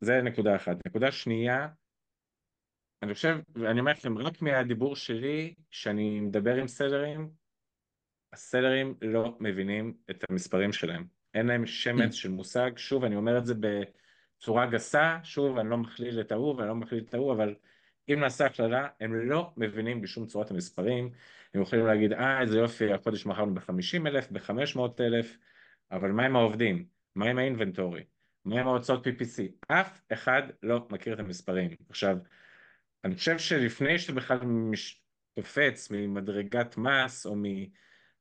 זה 0.00 0.22
נקודה 0.22 0.56
אחת. 0.56 0.76
נקודה 0.86 1.12
שנייה, 1.12 1.68
אני 3.02 3.14
חושב, 3.14 3.38
ואני 3.54 3.80
אומר 3.80 3.92
לכם, 3.92 4.18
רק 4.18 4.42
מהדיבור 4.42 4.96
שלי, 4.96 5.54
שאני 5.70 6.20
מדבר 6.20 6.54
עם 6.54 6.68
סלרים, 6.68 7.30
הסלרים 8.32 8.94
לא 9.02 9.36
מבינים 9.40 9.94
את 10.10 10.24
המספרים 10.30 10.72
שלהם. 10.72 11.06
אין 11.34 11.46
להם 11.46 11.66
שמץ 11.66 12.14
של 12.14 12.30
מושג, 12.30 12.70
שוב, 12.76 13.04
אני 13.04 13.16
אומר 13.16 13.38
את 13.38 13.46
זה 13.46 13.54
ב... 13.60 13.66
צורה 14.40 14.66
גסה, 14.66 15.18
שוב 15.22 15.58
אני 15.58 15.70
לא 15.70 15.76
מכליל 15.76 16.20
את 16.20 16.32
ההוא 16.32 16.54
ואני 16.54 16.68
לא 16.68 16.74
מכליל 16.74 17.04
את 17.08 17.14
ההוא, 17.14 17.32
אבל 17.32 17.54
אם 18.08 18.20
נעשה 18.20 18.46
הכללה, 18.46 18.88
הם 19.00 19.14
לא 19.14 19.52
מבינים 19.56 20.00
בשום 20.00 20.26
צורת 20.26 20.50
המספרים, 20.50 21.10
הם 21.54 21.62
יכולים 21.62 21.86
להגיד, 21.86 22.12
אה 22.12 22.40
איזה 22.40 22.58
יופי, 22.58 22.92
החודש 22.92 23.26
מכרנו 23.26 23.54
ב-50 23.54 24.06
אלף, 24.06 24.30
ב-500 24.30 24.80
אלף, 25.00 25.36
אבל 25.90 26.12
מה 26.12 26.26
עם 26.26 26.36
העובדים? 26.36 26.84
מה 27.14 27.26
עם 27.26 27.38
האינבנטורי? 27.38 28.04
מה 28.44 28.60
עם 28.60 28.66
ההוצאות 28.66 29.06
PPC? 29.06 29.42
אף 29.68 30.00
אחד 30.12 30.42
לא 30.62 30.86
מכיר 30.90 31.14
את 31.14 31.18
המספרים. 31.18 31.70
עכשיו, 31.88 32.16
אני 33.04 33.14
חושב 33.14 33.38
שלפני 33.38 33.98
שאתה 33.98 34.12
בכלל 34.12 34.38
קופץ 35.34 35.90
ממדרגת 35.90 36.76
מס 36.76 37.26
או 37.26 37.36
מ... 37.36 37.42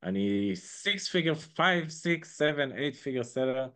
אני 0.04 0.52
6 0.56 1.16
figure, 1.16 1.36
5, 1.58 1.94
6, 1.94 2.08
7, 2.38 2.64
8 2.66 2.76
figure 3.04 3.36
seller, 3.36 3.70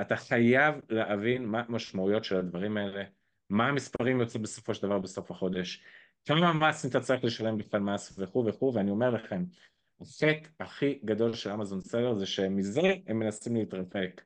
אתה 0.00 0.16
חייב 0.16 0.74
להבין 0.88 1.46
מה 1.46 1.62
המשמעויות 1.68 2.24
של 2.24 2.36
הדברים 2.36 2.76
האלה, 2.76 3.04
מה 3.50 3.68
המספרים 3.68 4.20
יוצאים 4.20 4.42
בסופו 4.42 4.74
של 4.74 4.82
דבר 4.82 4.98
בסוף 4.98 5.30
החודש, 5.30 5.84
כמה 6.24 6.52
מס 6.52 6.86
אתה 6.86 7.00
צריך 7.00 7.24
לשלם 7.24 7.58
בכלל 7.58 7.80
מס 7.80 8.18
וכו' 8.18 8.46
וכו', 8.46 8.72
ואני 8.74 8.90
אומר 8.90 9.10
לכם, 9.10 9.44
החטא 10.00 10.32
הכי 10.60 11.00
גדול 11.04 11.34
של 11.34 11.50
אמזון 11.50 11.80
סלר 11.80 12.14
זה 12.14 12.26
שמזה 12.26 12.80
הם 13.06 13.18
מנסים 13.18 13.56
להתרפק. 13.56 14.22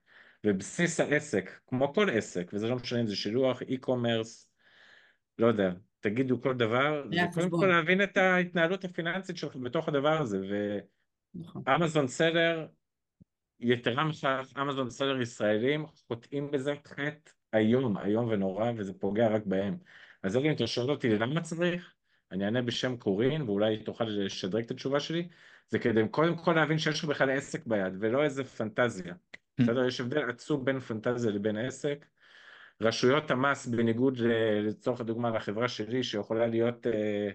ובסיס 0.46 1.00
העסק, 1.00 1.50
כמו 1.66 1.94
כל 1.94 2.10
עסק, 2.10 2.50
וזה 2.52 2.68
לא 2.68 2.76
משנה 2.76 3.00
אם 3.00 3.06
זה 3.06 3.16
שילוח, 3.16 3.62
אי-קומרס, 3.62 4.50
לא 5.38 5.46
יודע, 5.46 5.70
תגידו 6.00 6.42
כל 6.42 6.54
דבר, 6.54 7.04
זה 7.10 7.20
קודם 7.34 7.50
כל 7.50 7.66
להבין 7.66 8.02
את 8.02 8.16
ההתנהלות 8.16 8.84
הפיננסית 8.84 9.36
שלך 9.36 9.56
בתוך 9.56 9.88
הדבר 9.88 10.20
הזה, 10.20 10.38
ואמזון 10.38 12.04
נכון. 12.04 12.08
סלר, 12.08 12.66
יתרה 13.60 14.04
מכך, 14.04 14.52
אמזון 14.60 14.90
סלר 14.90 15.20
ישראלים 15.20 15.86
חוטאים 15.86 16.50
בזה 16.50 16.74
חטא 16.84 17.30
איום, 17.54 17.98
איום 17.98 18.28
ונורא, 18.28 18.72
וזה 18.76 18.92
פוגע 18.98 19.28
רק 19.28 19.42
בהם. 19.46 19.76
אז 20.22 20.36
אם 20.36 20.50
אתה 20.50 20.66
שואל 20.66 20.90
אותי 20.90 21.08
למה 21.08 21.40
צריך, 21.40 21.94
אני 22.32 22.44
אענה 22.44 22.62
בשם 22.62 22.96
קורין, 22.96 23.42
ואולי 23.42 23.78
תוכל 23.78 24.04
לשדרג 24.04 24.64
את 24.64 24.70
התשובה 24.70 25.00
שלי, 25.00 25.28
זה 25.68 25.78
כדי 25.78 26.08
קודם 26.10 26.36
כל 26.36 26.52
להבין 26.52 26.78
שיש 26.78 26.98
לך 26.98 27.04
בכלל 27.04 27.30
עסק 27.30 27.66
ביד, 27.66 27.92
ולא 28.00 28.24
איזה 28.24 28.44
פנטזיה. 28.44 29.14
Mm. 29.14 29.62
בסדר? 29.62 29.86
יש 29.86 30.00
הבדל 30.00 30.30
עצום 30.30 30.64
בין 30.64 30.80
פנטזיה 30.80 31.30
לבין 31.30 31.56
עסק. 31.56 32.06
רשויות 32.80 33.30
המס, 33.30 33.66
בניגוד 33.66 34.18
לצורך 34.62 35.00
הדוגמה 35.00 35.30
לחברה 35.30 35.68
שלי, 35.68 36.02
שיכולה 36.02 36.46
להיות 36.46 36.86
אה, 36.86 37.30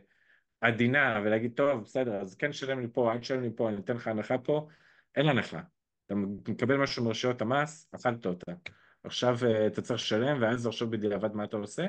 עדינה 0.62 1.19
ולהגיד, 1.23 1.51
טוב, 1.56 1.82
בסדר, 1.82 2.15
אז 2.15 2.36
כן 2.36 2.54
שלם 2.54 2.80
לי 2.80 2.88
פה, 2.93 3.12
אל 3.12 3.17
תשלם 3.17 3.41
לי 3.41 3.49
פה, 3.56 3.69
אני 3.69 3.80
אתן 3.80 3.95
לך 3.95 4.08
הנחה 4.08 4.38
פה, 4.38 4.67
אין 5.15 5.30
הנחה. 5.30 5.62
אתה 6.06 6.15
מקבל 6.47 6.77
משהו 6.77 7.04
מרשויות 7.06 7.41
המס, 7.41 7.89
אכלת 7.95 8.25
אותה. 8.25 8.51
עכשיו 9.04 9.38
אה, 9.43 9.67
אתה 9.67 9.82
צריך 9.82 9.99
לשלם, 9.99 10.41
ואז 10.41 10.67
לחשוב 10.67 10.91
בדיעבד 10.91 11.36
מה 11.36 11.43
אתה 11.43 11.58
עושה. 11.58 11.86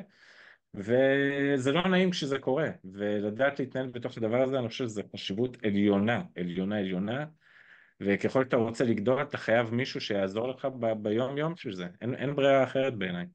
וזה 0.75 1.73
לא 1.73 1.89
נעים 1.89 2.11
כשזה 2.11 2.39
קורה, 2.39 2.69
ולדעת 2.85 3.59
להתנהל 3.59 3.87
בתוך 3.87 4.17
הדבר 4.19 4.43
הזה, 4.43 4.59
אני 4.59 4.69
חושב 4.69 4.85
שזו 4.85 5.03
חשיבות 5.13 5.57
עליונה, 5.65 6.23
עליונה 6.37 6.79
עליונה, 6.79 7.25
וככל 8.01 8.45
שאתה 8.45 8.57
רוצה 8.57 8.85
לגדול, 8.85 9.23
אתה 9.23 9.39
חייב 9.39 9.75
מישהו 9.75 10.01
שיעזור 10.01 10.49
לך 10.49 10.65
ב- 10.65 11.03
ביום 11.03 11.39
יום 11.39 11.57
של 11.57 11.73
זה, 11.73 11.87
אין, 12.01 12.15
אין 12.15 12.37
ברירה 12.37 12.65
אחרת 12.65 12.95
בעיניי. 12.95 13.27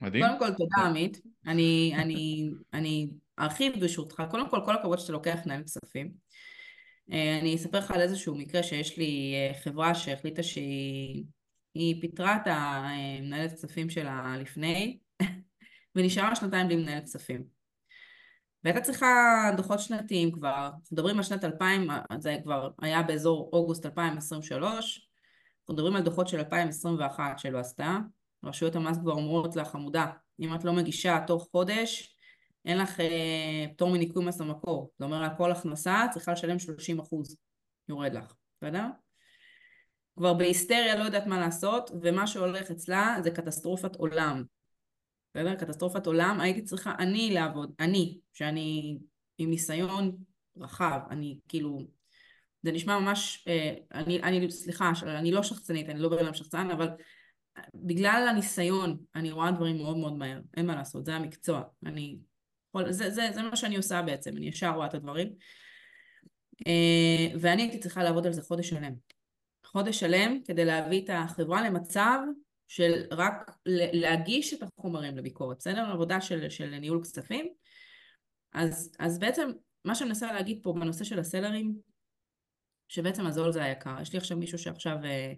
מדהים. 0.00 0.24
קודם 0.26 0.38
כל, 0.38 0.50
תודה 0.50 0.86
עמית. 0.86 1.20
אני, 1.46 1.92
אני, 1.96 2.50
אני 2.72 3.10
ארחיב 3.38 3.80
ברשותך. 3.80 4.22
קודם 4.30 4.50
כל, 4.50 4.60
כל 4.64 4.74
הכבוד 4.74 4.98
שאתה 4.98 5.12
לוקח 5.12 5.38
מנהל 5.46 5.62
כספים. 5.62 6.12
אה, 7.12 7.38
אני 7.40 7.56
אספר 7.56 7.78
לך 7.78 7.90
על 7.90 8.00
איזשהו 8.00 8.34
מקרה 8.34 8.62
שיש 8.62 8.98
לי 8.98 9.34
אה, 9.34 9.54
חברה 9.62 9.94
שהחליטה 9.94 10.42
שהיא 10.42 11.24
היא 11.74 12.00
פיטרה 12.00 12.36
את 12.36 12.46
המנהלת 12.46 13.52
כספים 13.52 13.90
שלה 13.90 14.36
לפני, 14.38 14.98
ונשארה 15.96 16.36
שנתיים 16.36 16.66
בלי 16.66 16.76
מנהלת 16.76 17.04
כספים. 17.04 17.44
והייתה 18.64 18.80
צריכה 18.80 19.06
דוחות 19.56 19.80
שנתיים 19.80 20.32
כבר, 20.32 20.66
אנחנו 20.66 20.88
מדברים 20.92 21.16
על 21.16 21.22
שנת 21.22 21.44
2000, 21.44 21.88
זה 22.18 22.36
כבר 22.42 22.70
היה 22.82 23.02
באזור 23.02 23.50
אוגוסט 23.52 23.86
2023, 23.86 25.08
אנחנו 25.60 25.74
מדברים 25.74 25.96
על 25.96 26.02
דוחות 26.02 26.28
של 26.28 26.38
2021 26.38 27.38
שלא 27.38 27.58
עשתה, 27.58 27.98
רשויות 28.44 28.76
המס 28.76 28.98
כבר 28.98 29.12
אומרות 29.12 29.56
לה 29.56 29.64
חמודה, 29.64 30.06
אם 30.40 30.54
את 30.54 30.64
לא 30.64 30.72
מגישה 30.72 31.18
תוך 31.26 31.48
חודש, 31.50 32.16
אין 32.64 32.78
לך 32.78 33.00
אה, 33.00 33.66
פטור 33.74 33.90
מניכוי 33.90 34.24
מס 34.24 34.40
המקור, 34.40 34.90
זאת 34.98 35.02
אומרת 35.02 35.32
כל 35.36 35.52
הכנסה 35.52 36.04
צריכה 36.12 36.32
לשלם 36.32 36.58
30 36.58 37.00
אחוז, 37.00 37.36
יורד 37.88 38.12
לך, 38.14 38.34
בסדר? 38.56 38.84
כבר 40.16 40.34
בהיסטריה 40.34 40.96
לא 40.96 41.04
יודעת 41.04 41.26
מה 41.26 41.40
לעשות, 41.40 41.90
ומה 42.02 42.26
שהולך 42.26 42.70
אצלה 42.70 43.16
זה 43.24 43.30
קטסטרופת 43.30 43.96
עולם. 43.96 44.44
בסדר? 45.34 45.54
קטסטרופת 45.54 46.06
עולם, 46.06 46.40
הייתי 46.40 46.62
צריכה 46.62 46.94
אני 46.98 47.30
לעבוד, 47.34 47.72
אני, 47.80 48.18
שאני 48.32 48.98
עם 49.38 49.50
ניסיון 49.50 50.16
רחב, 50.56 51.00
אני 51.10 51.38
כאילו, 51.48 51.78
זה 52.62 52.72
נשמע 52.72 52.98
ממש, 52.98 53.44
אה, 53.48 53.74
אני, 53.94 54.22
אני 54.22 54.50
סליחה, 54.50 54.92
אני 55.02 55.32
לא 55.32 55.42
שחצנית, 55.42 55.88
אני 55.88 55.98
לא 55.98 56.08
בן 56.08 56.18
אדם 56.24 56.34
שחצן, 56.34 56.70
אבל 56.70 56.88
בגלל 57.74 58.26
הניסיון, 58.30 58.98
אני 59.14 59.32
רואה 59.32 59.50
דברים 59.50 59.76
מאוד 59.76 59.96
מאוד 59.96 60.16
מהר, 60.16 60.40
אין 60.56 60.66
מה 60.66 60.74
לעשות, 60.74 61.04
זה 61.04 61.14
המקצוע, 61.14 61.62
אני, 61.86 62.18
זה, 62.90 63.10
זה, 63.10 63.28
זה 63.34 63.42
מה 63.42 63.56
שאני 63.56 63.76
עושה 63.76 64.02
בעצם, 64.02 64.36
אני 64.36 64.48
ישר 64.48 64.70
רואה 64.70 64.86
את 64.86 64.94
הדברים, 64.94 65.32
אה, 66.66 67.38
ואני 67.40 67.62
הייתי 67.62 67.78
צריכה 67.78 68.02
לעבוד 68.02 68.26
על 68.26 68.32
זה 68.32 68.42
חודש 68.42 68.68
שלם. 68.68 68.92
חודש 69.66 70.00
שלם 70.00 70.38
כדי 70.44 70.64
להביא 70.64 71.04
את 71.04 71.10
החברה 71.12 71.62
למצב 71.62 72.18
של 72.68 73.02
רק 73.10 73.50
להגיש 73.92 74.54
את 74.54 74.62
החומרים 74.62 75.16
לביקורת, 75.16 75.56
בסדר? 75.58 75.90
עבודה 75.90 76.20
של, 76.20 76.50
של 76.50 76.78
ניהול 76.78 77.02
כספים. 77.02 77.48
אז, 78.52 78.92
אז 78.98 79.18
בעצם 79.18 79.50
מה 79.84 79.94
שאני 79.94 80.08
מנסה 80.08 80.32
להגיד 80.32 80.60
פה 80.62 80.72
בנושא 80.72 81.04
של 81.04 81.18
הסלרים, 81.18 81.74
שבעצם 82.88 83.26
הזול 83.26 83.52
זה 83.52 83.64
היקר. 83.64 83.96
יש 84.02 84.12
לי 84.12 84.18
עכשיו 84.18 84.36
מישהו 84.36 84.58
שעכשיו, 84.58 84.96
אה, 85.04 85.32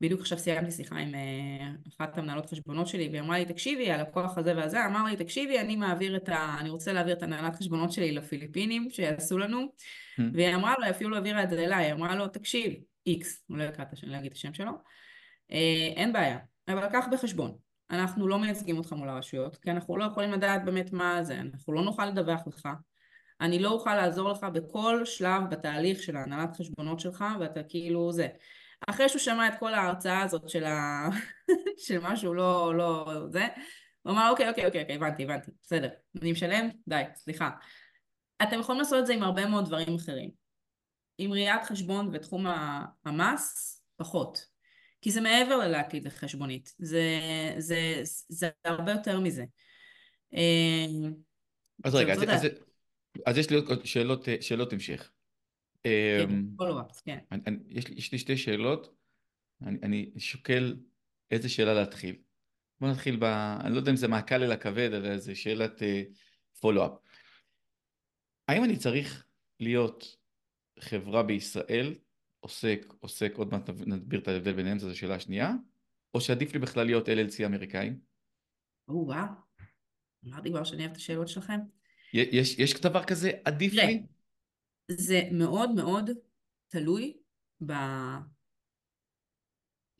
בדיוק 0.00 0.20
עכשיו 0.20 0.38
סיימתי 0.38 0.70
שיחה 0.70 0.96
עם 0.96 1.14
אה, 1.14 1.70
אחת 1.88 2.18
המנהלות 2.18 2.50
חשבונות 2.50 2.86
שלי, 2.86 3.08
והיא 3.08 3.20
אמרה 3.20 3.38
לי, 3.38 3.44
תקשיבי, 3.44 3.90
הלקוח 3.90 4.38
הזה 4.38 4.56
והזה, 4.56 4.86
אמר 4.86 5.04
לי, 5.04 5.16
תקשיבי, 5.16 5.60
אני 5.60 5.76
מעביר 5.76 6.16
את 6.16 6.28
ה... 6.28 6.56
אני 6.60 6.70
רוצה 6.70 6.92
להעביר 6.92 7.16
את 7.16 7.22
הנהלת 7.22 7.56
חשבונות 7.56 7.92
שלי 7.92 8.12
לפיליפינים, 8.12 8.90
שיעשו 8.90 9.38
לנו, 9.38 9.60
mm. 9.60 10.22
והיא 10.34 10.54
אמרה 10.54 10.74
לו, 10.78 10.90
אפילו 10.90 11.16
העבירה 11.16 11.42
את 11.42 11.50
זה 11.50 11.64
אליי, 11.64 11.84
היא 11.84 11.92
אמרה 11.92 12.14
לו, 12.14 12.28
תקשיב, 12.28 12.72
איקס, 13.06 13.44
הוא 13.46 13.58
לא 13.58 13.64
יקרא 13.64 13.84
את 13.84 13.92
השם, 13.92 14.08
להגיד 14.08 14.30
את 14.30 14.36
השם 14.36 14.54
שלו, 14.54 14.72
אה, 15.52 15.92
אין 15.96 16.12
בעיה, 16.12 16.38
אבל 16.68 16.88
קח 16.92 17.06
בחשבון, 17.12 17.56
אנחנו 17.90 18.28
לא 18.28 18.38
מייצגים 18.38 18.78
אותך 18.78 18.92
מול 18.92 19.08
הרשויות, 19.08 19.56
כי 19.56 19.70
אנחנו 19.70 19.96
לא 19.96 20.04
יכולים 20.04 20.32
לדעת 20.32 20.64
באמת 20.64 20.92
מה 20.92 21.22
זה, 21.22 21.40
אנחנו 21.40 21.72
לא 21.72 21.82
נוכל 21.82 22.06
לדווח 22.06 22.40
לך, 22.46 22.68
אני 23.40 23.58
לא 23.58 23.70
אוכל 23.70 23.94
לעזור 23.94 24.30
לך 24.30 24.46
בכל 24.52 25.04
שלב 25.04 25.42
בתהליך 25.50 26.02
של 26.02 26.16
ההנהלת 26.16 26.56
חשבונות 26.56 27.00
שלך, 27.00 27.24
ואתה 27.40 27.62
כאילו 27.62 28.12
זה. 28.12 28.28
אחרי 28.86 29.08
שהוא 29.08 29.20
שמע 29.20 29.48
את 29.48 29.54
כל 29.58 29.74
ההרצאה 29.74 30.22
הזאת 30.22 30.48
של, 30.48 30.64
ה... 30.64 31.08
של 31.86 31.98
משהו 31.98 32.34
לא, 32.34 32.74
לא 32.76 33.22
זה, 33.30 33.46
הוא 34.02 34.12
אמר 34.12 34.30
אוקיי, 34.30 34.48
אוקיי, 34.48 34.66
אוקיי, 34.66 34.82
אוקיי, 34.82 34.96
הבנתי, 34.96 35.22
הבנתי, 35.22 35.50
בסדר, 35.62 35.88
אני 36.22 36.32
משלם? 36.32 36.68
די, 36.88 37.02
סליחה. 37.14 37.50
אתם 38.42 38.60
יכולים 38.60 38.80
לעשות 38.80 38.98
את 38.98 39.06
זה 39.06 39.14
עם 39.14 39.22
הרבה 39.22 39.46
מאוד 39.46 39.64
דברים 39.64 39.94
אחרים. 39.94 40.30
עם 41.18 41.32
ראיית 41.32 41.64
חשבון 41.64 42.10
ותחום 42.12 42.46
המס, 43.04 43.78
פחות. 43.96 44.46
כי 45.00 45.10
זה 45.10 45.20
מעבר 45.20 45.56
ללהקליד 45.56 46.06
לחשבונית, 46.06 46.74
זה, 46.78 47.02
זה, 47.58 48.00
זה 48.28 48.48
הרבה 48.64 48.92
יותר 48.92 49.20
מזה. 49.20 49.44
אה, 50.34 51.08
אז 51.84 51.94
רגע, 51.94 52.12
אז, 52.12 52.22
אז, 52.22 52.46
אז 53.26 53.38
יש 53.38 53.50
לי 53.50 53.56
עוד 53.56 53.84
שאלות, 53.84 54.28
שאלות 54.40 54.72
המשך. 54.72 55.10
יש, 57.68 57.88
לי, 57.88 57.94
יש 57.96 58.12
לי 58.12 58.18
שתי 58.18 58.36
שאלות, 58.36 58.94
אני, 59.62 59.78
אני 59.82 60.20
שוקל 60.20 60.76
איזה 61.30 61.48
שאלה 61.48 61.74
להתחיל. 61.74 62.16
בוא 62.80 62.88
נתחיל 62.88 63.16
ב... 63.16 63.24
אני 63.24 63.72
לא 63.72 63.76
יודע 63.76 63.90
אם 63.90 63.96
זה 63.96 64.08
מהקל 64.08 64.42
אל 64.42 64.52
הכבד, 64.52 64.90
אלא 64.92 65.18
זה 65.18 65.34
שאלת 65.34 65.82
פולו-אפ. 66.60 66.92
Uh, 66.92 67.08
האם 68.48 68.64
אני 68.64 68.76
צריך 68.76 69.26
להיות 69.60 70.16
חברה 70.80 71.22
בישראל, 71.22 71.94
עוסק, 72.40 72.86
עוסק, 73.00 73.32
עוד 73.36 73.52
מעט 73.52 73.70
נסביר 73.70 74.20
את 74.20 74.28
ההבדל 74.28 74.52
ביניהם, 74.52 74.78
זו 74.78 74.90
השאלה 74.90 75.14
השנייה, 75.14 75.52
או 76.14 76.20
שעדיף 76.20 76.52
לי 76.52 76.58
בכלל 76.58 76.86
להיות 76.86 77.08
LLC 77.08 77.46
אמריקאי? 77.46 77.90
או 78.88 79.06
וואו, 79.06 79.26
אמרתי 80.26 80.50
כבר 80.50 80.64
שאני 80.64 80.82
אוהב 80.82 80.90
את 80.90 80.96
השאלות 80.96 81.28
שלכם. 81.28 81.58
יש, 82.12 82.58
יש 82.58 82.80
דבר 82.80 83.04
כזה, 83.04 83.30
עדיף 83.44 83.72
לי? 83.72 84.02
זה 84.90 85.22
מאוד 85.32 85.70
מאוד 85.70 86.10
תלוי 86.68 87.16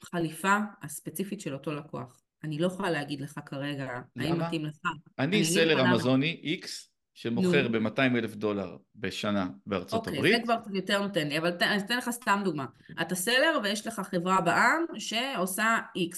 בחליפה 0.01 0.57
הספציפית 0.83 1.41
של 1.41 1.55
אותו 1.55 1.75
לקוח. 1.75 2.21
אני 2.45 2.59
לא 2.59 2.67
יכולה 2.67 2.91
להגיד 2.91 3.21
לך 3.21 3.41
כרגע, 3.47 3.89
האם 4.17 4.41
מתאים 4.41 4.65
לך. 4.65 4.79
אני, 5.19 5.27
אני 5.37 5.45
סלר 5.45 5.85
אמזוני 5.85 6.59
X, 6.65 6.69
שמוכר 7.15 7.69
ב-200 7.69 8.01
אלף 8.01 8.35
דולר 8.35 8.77
בשנה 8.95 9.49
בארצות 9.67 10.07
אוקיי, 10.07 10.19
הברית. 10.19 10.35
אוקיי, 10.35 10.47
זה 10.57 10.63
כבר 10.63 10.77
יותר 10.77 11.03
נותן 11.03 11.29
לי, 11.29 11.39
אבל 11.39 11.51
ת, 11.51 11.63
אני 11.63 11.79
אתן 11.79 11.99
לך 11.99 12.11
סתם 12.11 12.41
דוגמה. 12.45 12.67
אתה 13.01 13.15
סלר 13.15 13.59
ויש 13.63 13.87
לך 13.87 14.01
חברה 14.01 14.41
בעם 14.41 14.85
שעושה 14.99 15.79
X. 15.97 16.17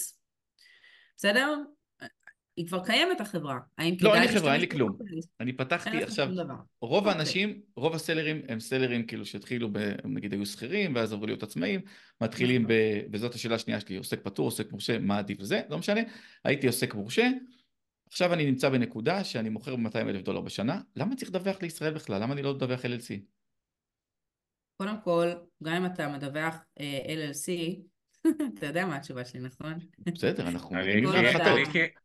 בסדר? 1.17 1.57
היא 2.55 2.67
כבר 2.67 2.85
קיימת 2.85 3.21
החברה. 3.21 3.59
האם 3.77 3.95
לא, 4.01 4.15
אין 4.15 4.23
לי 4.23 4.29
חברה, 4.29 4.53
אין 4.53 4.61
לי 4.61 4.69
כלום. 4.69 4.97
אני 5.39 5.53
פתחתי 5.53 6.03
עכשיו, 6.03 6.29
רוב 6.81 6.97
אוקיי. 6.97 7.11
האנשים, 7.11 7.61
רוב 7.75 7.95
הסלרים 7.95 8.41
הם 8.47 8.59
סלרים 8.59 9.05
כאילו 9.05 9.25
שהתחילו, 9.25 9.69
נגיד 10.03 10.33
היו 10.33 10.45
שכירים, 10.45 10.95
ואז 10.95 11.13
עברו 11.13 11.25
להיות 11.25 11.43
עצמאים, 11.43 11.81
מתחילים, 12.21 12.61
נכון. 12.61 12.75
וזאת 13.13 13.35
השאלה 13.35 13.55
השנייה 13.55 13.79
שלי, 13.79 13.97
עוסק 13.97 14.23
פטור, 14.23 14.47
עוסק 14.47 14.71
מורשה, 14.71 14.99
מה 14.99 15.17
עדיף 15.17 15.39
לזה, 15.39 15.61
לא 15.69 15.77
משנה, 15.77 16.01
הייתי 16.43 16.67
עוסק 16.67 16.93
מורשה, 16.93 17.29
עכשיו 18.07 18.33
אני 18.33 18.45
נמצא 18.45 18.69
בנקודה 18.69 19.23
שאני 19.23 19.49
מוכר 19.49 19.75
ב-200 19.75 19.97
אלף 19.97 20.21
דולר 20.21 20.41
בשנה, 20.41 20.81
למה 20.95 21.15
צריך 21.15 21.29
לדווח 21.29 21.61
לישראל 21.61 21.93
בכלל? 21.93 22.21
למה 22.21 22.33
אני 22.33 22.41
לא 22.41 22.53
מדווח 22.53 22.85
LLC? 22.85 23.19
קודם 24.77 24.95
כל, 25.03 25.27
גם 25.63 25.73
אם 25.73 25.85
אתה 25.85 26.07
מדווח 26.07 26.55
אה, 26.79 26.99
LLC, 27.05 27.51
אתה 28.53 28.65
יודע 28.65 28.85
מה 28.85 28.95
התשובה 28.95 29.25
שלי, 29.25 29.39
נכון? 29.39 29.73
בסדר, 29.97 30.47
אנחנו 30.47 30.75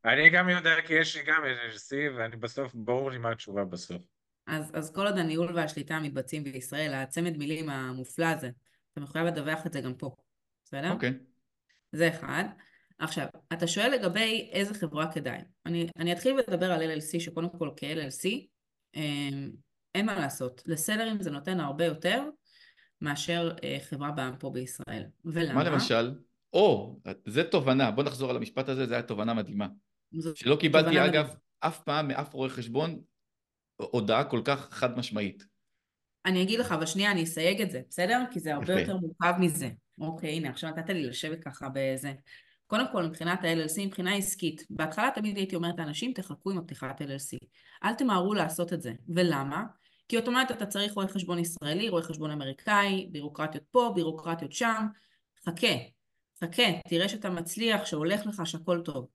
אני, 0.05 0.31
גם 0.31 0.49
יודע 0.49 0.75
כי 0.87 0.95
יש 0.95 1.17
לי 1.17 1.23
גם 1.23 1.43
LLC 1.43 2.19
ואני 2.19 2.37
בסוף, 2.37 2.75
ברור 2.75 3.11
לי 3.11 3.19
מה 3.19 3.31
התשובה 3.31 3.64
בסוף. 3.64 4.03
אז, 4.47 4.71
אז 4.75 4.93
כל 4.95 5.07
עוד 5.07 5.19
הניהול 5.19 5.57
והשליטה 5.57 6.01
מתבצעים 6.01 6.45
בישראל, 6.45 6.95
הצמד 6.95 7.37
מילים 7.37 7.71
המופלא 7.71 8.27
הזה, 8.27 8.51
אתה 8.93 9.01
מחויב 9.01 9.27
לדווח 9.27 9.67
את 9.67 9.73
זה 9.73 9.81
גם 9.81 9.95
פה, 9.95 10.14
בסדר? 10.64 10.93
אוקיי. 10.93 11.12
זה 11.93 12.09
אחד. 12.09 12.45
עכשיו, 12.99 13.27
אתה 13.53 13.67
שואל 13.67 13.91
לגבי 13.91 14.51
איזה 14.53 14.75
חברה 14.75 15.12
כדאי. 15.12 15.39
אני, 15.67 15.87
אני 15.97 16.12
אתחיל 16.12 16.39
לדבר 16.49 16.73
על 16.73 16.83
LLC, 16.83 17.21
שקודם 17.21 17.49
כל 17.59 17.71
כ-LLC, 17.77 18.29
אמ, 18.95 19.51
אין 19.95 20.07
מה 20.07 20.14
לעשות. 20.19 20.62
לסלרים 20.67 21.23
זה 21.23 21.31
נותן 21.31 21.61
הרבה 21.61 21.85
יותר 21.85 22.29
מאשר 23.01 23.55
אה, 23.65 23.79
חברה 23.89 24.11
בעם 24.11 24.37
פה 24.39 24.51
בישראל. 24.51 25.05
ולמה? 25.25 25.55
מה 25.55 25.71
למשל? 25.71 26.15
או, 26.53 26.99
זה 27.27 27.45
תובנה, 27.45 27.91
בוא 27.91 28.05
נחזור 28.05 28.31
על 28.31 28.37
המשפט 28.37 28.69
הזה, 28.69 28.87
זו 28.87 28.95
הייתה 28.95 29.09
תובנה 29.09 29.35
מדהימה. 29.35 29.69
שלא 30.35 30.57
קיבלתי 30.57 30.89
תובנה 30.89 31.07
אגב. 31.07 31.35
אף 31.61 31.83
פעם 31.83 32.09
מאף 32.09 32.35
רואה 32.35 32.49
חשבון 32.49 33.01
הודעה 33.77 34.25
כל 34.25 34.41
כך 34.45 34.69
חד 34.71 34.99
משמעית. 34.99 35.45
אני 36.27 36.43
אגיד 36.43 36.61
לך, 36.61 36.73
אבל 36.73 36.87
שנייה, 36.87 37.11
אני 37.11 37.23
אסייג 37.23 37.63
את 37.63 37.71
זה, 37.71 37.81
בסדר? 37.89 38.23
כי 38.31 38.41
זה 38.41 38.55
הרבה 38.55 38.73
יפה. 38.73 38.81
יותר 38.81 38.97
מורכב 38.97 39.35
מזה. 39.41 39.71
אוקיי, 40.01 40.31
הנה, 40.31 40.51
עכשיו 40.51 40.71
נתת 40.71 40.89
לי 40.89 41.07
לשבת 41.07 41.45
ככה 41.45 41.69
בזה. 41.75 42.13
קודם 42.67 42.85
כל, 42.93 43.05
מבחינת 43.05 43.45
ה-LLC, 43.45 43.87
מבחינה 43.87 44.15
עסקית, 44.15 44.67
בהתחלה 44.71 45.11
תמיד 45.15 45.37
הייתי 45.37 45.57
אומרת 45.57 45.75
לאנשים, 45.79 46.13
תחכו 46.13 46.51
עם 46.51 46.59
הפתיחת 46.59 47.03
LLC. 47.03 47.39
אל 47.85 47.95
תמהרו 47.95 48.35
לעשות 48.35 48.73
את 48.73 48.83
זה. 48.83 48.93
ולמה? 49.09 49.65
כי 50.09 50.17
אוטומטית 50.17 50.57
אתה 50.57 50.67
צריך 50.67 50.93
רואה 50.93 51.09
חשבון 51.09 51.39
ישראלי, 51.39 51.89
רואה 51.89 52.03
חשבון 52.03 52.31
אמריקאי, 52.31 53.09
בירוקרטיות 53.13 53.65
פה, 53.71 53.93
בירוקרטיות 53.95 54.53
שם. 54.53 54.87
חכה, 55.47 55.75
חכה, 56.41 56.63
תראה 56.89 57.09
שאתה 57.09 57.31
מצליח, 57.31 57.85
שהולך 57.85 58.27
לך, 58.27 58.43
שהכל 58.45 58.81
טוב. 58.85 59.07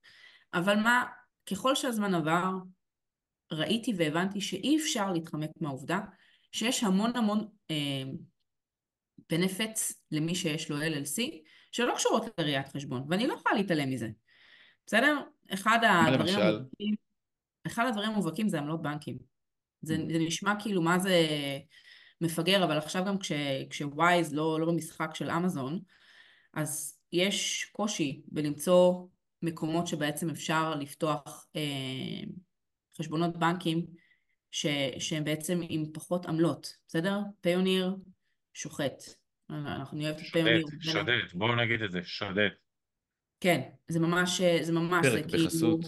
אבל 0.54 0.76
מה, 0.76 1.06
ככל 1.52 1.76
שהזמן 1.76 2.16
עבר, 2.16 2.50
ראיתי 3.52 3.94
והבנתי 3.98 4.42
שאי 4.42 4.78
אפשר 4.78 5.12
להתחמק 5.12 5.50
מהעובדה 5.62 6.00
שיש 6.52 6.84
המון 6.84 7.16
המון 7.16 7.48
אה, 7.72 8.04
benefits 9.34 9.94
למי 10.12 10.36
שיש 10.36 10.72
לו 10.72 10.78
LLC 10.78 11.22
שלא 11.72 11.94
קשורות 11.96 12.26
לראיית 12.38 12.68
חשבון, 12.68 13.06
ואני 13.10 13.28
לא 13.28 13.34
יכולה 13.34 13.56
להתעלם 13.56 13.90
מזה. 13.90 14.10
בסדר? 14.88 15.22
אחד 15.54 15.80
הדברים 15.84 16.20
למשל? 16.20 16.42
המובהקים, 16.42 16.96
אחד 17.68 17.86
הדברים 17.88 18.10
המובהקים 18.10 18.50
זה 18.50 18.60
עמלות 18.60 18.82
בנקים. 18.82 19.31
זה, 19.82 19.98
זה 20.12 20.20
נשמע 20.20 20.54
כאילו 20.60 20.82
מה 20.82 21.00
זה 21.00 21.28
מפגר, 22.22 22.64
אבל 22.64 22.78
עכשיו 22.78 23.06
גם 23.06 23.20
כש, 23.20 23.32
כשווייז 23.70 24.34
לא, 24.34 24.60
לא 24.60 24.66
במשחק 24.66 25.16
של 25.16 25.30
אמזון, 25.32 25.80
אז 26.54 27.00
יש 27.12 27.70
קושי 27.72 28.22
בלמצוא 28.28 29.08
מקומות 29.42 29.88
שבעצם 29.88 30.30
אפשר 30.30 30.76
לפתוח 30.76 31.48
אה, 31.56 32.24
חשבונות 32.98 33.38
בנקים 33.38 33.86
ש, 34.52 34.66
שהם 35.00 35.24
בעצם 35.24 35.62
עם 35.70 35.86
פחות 35.94 36.26
עמלות, 36.26 36.78
בסדר? 36.88 37.20
פיוניר 37.42 37.96
שוחט. 38.54 39.04
אנחנו 39.50 39.98
נהיה 39.98 40.12
את 40.12 40.20
פיוניר. 40.20 40.66
שודד, 40.80 40.94
שודד, 40.94 41.34
בואו 41.34 41.56
נגיד 41.56 41.82
את 41.82 41.92
זה, 41.92 42.00
שודד. 42.04 42.50
כן, 43.40 43.62
זה 43.88 44.00
ממש, 44.00 44.42
זה 44.42 44.74
ממש, 44.74 45.08
פרק 45.08 45.30
זה 45.30 45.38
כאילו... 45.38 45.80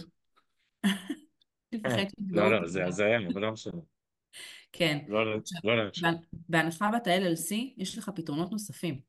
לפחד 1.74 1.96
לא, 1.96 2.08
שיתבעו 2.08 2.50
לא, 2.50 2.66
זה. 2.66 2.86
הזיה, 2.86 3.18
אבל 3.32 3.40
לא 3.40 3.52
משנה. 3.52 3.80
כן. 4.72 4.98
לא, 5.08 5.26
לא 5.64 5.84
להקשיב. 5.84 6.04
בהנ- 6.04 6.24
בהנחה 6.48 6.90
ואתה 6.92 7.10
LLC, 7.16 7.54
יש 7.76 7.98
לך 7.98 8.10
פתרונות 8.14 8.52
נוספים. 8.52 9.00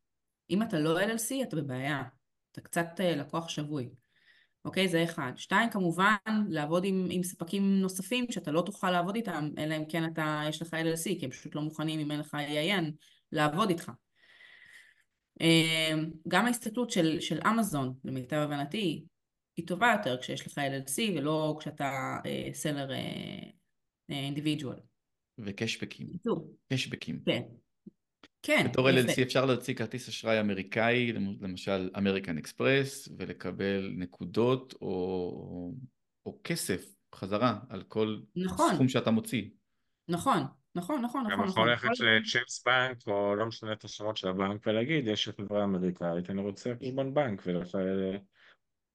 אם 0.49 0.61
אתה 0.61 0.79
לא 0.79 1.01
LLC, 1.01 1.43
אתה 1.43 1.55
בבעיה. 1.55 2.03
אתה 2.51 2.61
קצת 2.61 2.87
אה, 2.99 3.15
לקוח 3.15 3.49
שבוי. 3.49 3.89
אוקיי? 4.65 4.87
זה 4.87 5.03
אחד. 5.03 5.31
שתיים, 5.35 5.69
כמובן, 5.69 6.15
לעבוד 6.49 6.83
עם, 6.85 7.07
עם 7.11 7.23
ספקים 7.23 7.81
נוספים 7.81 8.25
שאתה 8.31 8.51
לא 8.51 8.61
תוכל 8.61 8.91
לעבוד 8.91 9.15
איתם, 9.15 9.49
אלא 9.57 9.77
אם 9.77 9.85
כן 9.89 10.05
אתה, 10.05 10.41
יש 10.49 10.61
לך 10.61 10.73
LLC, 10.73 11.03
כי 11.03 11.25
הם 11.25 11.31
פשוט 11.31 11.55
לא 11.55 11.61
מוכנים, 11.61 11.99
אם 11.99 12.11
אין 12.11 12.19
לך 12.19 12.33
EIN, 12.35 12.91
לעבוד 13.31 13.69
איתך. 13.69 13.91
אה, 15.41 15.93
גם 16.27 16.45
ההסתכלות 16.45 16.91
של, 16.91 17.19
של 17.19 17.39
אמזון, 17.47 17.93
למיטב 18.05 18.35
הבנתי, 18.37 19.05
היא 19.57 19.67
טובה 19.67 19.95
יותר 19.97 20.21
כשיש 20.21 20.47
לך 20.47 20.57
LLC 20.57 21.17
ולא 21.17 21.55
כשאתה 21.59 22.17
אה, 22.25 22.49
סלר 22.53 22.89
אינדיבידואל. 24.09 24.77
וקשבקים. 25.37 26.07
בקיצור, 26.07 26.53
קשבקים. 26.73 27.21
כן. 27.25 27.41
כן, 28.41 28.67
בתור. 28.71 28.89
LLC 28.89 29.21
אפשר 29.21 29.45
להוציא 29.45 29.73
כרטיס 29.75 30.07
אשראי 30.09 30.39
אמריקאי, 30.39 31.13
למשל 31.41 31.89
אמריקן 31.97 32.37
אקספרס, 32.37 33.09
ולקבל 33.17 33.91
נקודות 33.97 34.73
או, 34.81 35.73
או 36.25 36.39
כסף 36.43 36.85
חזרה 37.15 37.59
על 37.69 37.83
כל 37.83 38.19
נכון. 38.35 38.73
סכום 38.75 38.87
שאתה 38.89 39.11
מוציא. 39.11 39.49
נכון, 40.09 40.37
נכון, 40.75 41.01
נכון, 41.01 41.23
גם 41.23 41.31
נכון, 41.31 41.47
יכול 41.47 41.47
נכון. 41.47 41.67
ללכת 41.67 41.99
ל 41.99 42.10
Chase 42.10 42.63
Bank, 42.65 43.07
או 43.07 43.35
לא 43.35 43.45
משנה 43.45 43.73
את 43.73 43.83
השמות 43.83 44.17
של 44.17 44.27
הבנק, 44.27 44.67
ולהגיד, 44.67 45.07
יש 45.07 45.29
חברה 45.29 45.63
אמריקאית, 45.63 46.29
אני 46.29 46.41
רוצה 46.41 46.73
חשבון 46.81 47.13
בנק, 47.13 47.41
ולח- 47.45 47.75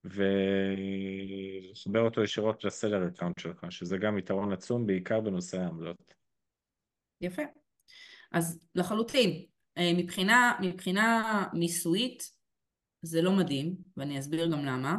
ולחבר 0.04 2.00
אותו 2.00 2.22
ישירות 2.22 2.64
ל 2.64 2.71
seller 2.71 3.08
account 3.08 3.38
שלך, 3.38 3.66
שזה 3.70 3.96
גם 3.96 4.18
יתרון 4.18 4.52
עצום, 4.52 4.86
בעיקר 4.86 5.20
בנושא 5.20 5.60
העמלות. 5.60 6.14
יפה. 7.20 7.42
אז 8.32 8.66
לחלוטין, 8.74 9.44
אה, 9.78 9.92
מבחינה, 9.96 10.52
מבחינה 10.62 11.44
מיסויית 11.52 12.30
זה 13.02 13.22
לא 13.22 13.32
מדהים, 13.32 13.76
ואני 13.96 14.18
אסביר 14.18 14.46
גם 14.46 14.64
למה. 14.64 14.96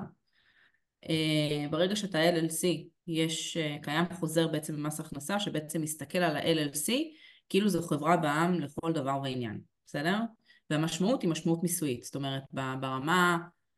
אה, 1.10 1.68
ברגע 1.70 1.96
שאתה 1.96 2.20
LLC, 2.30 2.88
יש, 3.08 3.58
אה, 3.58 3.78
קיים 3.82 4.06
חוזר 4.14 4.48
בעצם 4.48 4.76
במס 4.76 5.00
הכנסה 5.00 5.40
שבעצם 5.40 5.82
מסתכל 5.82 6.18
על 6.18 6.36
ה-LLC 6.36 6.92
כאילו 7.50 7.70
זו 7.70 7.82
חברה 7.82 8.18
בע"מ 8.18 8.60
לכל 8.60 8.94
דבר 8.94 9.20
ועניין, 9.24 9.62
בסדר? 9.86 10.18
והמשמעות 10.70 11.22
היא 11.22 11.30
משמעות 11.30 11.64
מיסויית, 11.64 12.04
זאת 12.04 12.16
אומרת 12.16 12.44
ברמה 12.80 13.38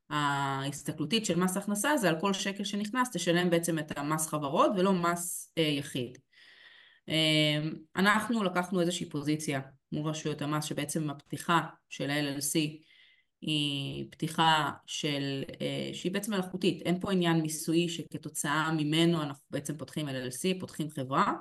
ההסתכלותית 0.09 1.25
של 1.25 1.39
מס 1.39 1.57
הכנסה 1.57 1.97
זה 1.97 2.09
על 2.09 2.19
כל 2.19 2.33
שקל 2.33 2.63
שנכנס 2.63 3.09
תשלם 3.11 3.49
בעצם 3.49 3.79
את 3.79 3.97
המס 3.97 4.27
חברות 4.27 4.71
ולא 4.77 4.93
מס 4.93 5.53
אה, 5.57 5.63
יחיד. 5.63 6.17
אה, 7.09 7.69
אנחנו 7.95 8.43
לקחנו 8.43 8.81
איזושהי 8.81 9.09
פוזיציה 9.09 9.61
מול 9.91 10.09
רשויות 10.09 10.41
המס 10.41 10.65
שבעצם 10.65 11.09
הפתיחה 11.09 11.61
של 11.89 12.09
ה-LLC 12.09 12.83
היא 13.41 14.05
פתיחה 14.11 14.71
של, 14.85 15.43
אה, 15.61 15.89
שהיא 15.93 16.11
בעצם 16.11 16.33
מלאכותית, 16.33 16.81
אין 16.81 16.99
פה 16.99 17.11
עניין 17.11 17.41
מיסויי 17.41 17.89
שכתוצאה 17.89 18.71
ממנו 18.71 19.21
אנחנו 19.21 19.43
בעצם 19.51 19.77
פותחים 19.77 20.09
LLC, 20.09 20.59
פותחים 20.59 20.89
חברה, 20.89 21.33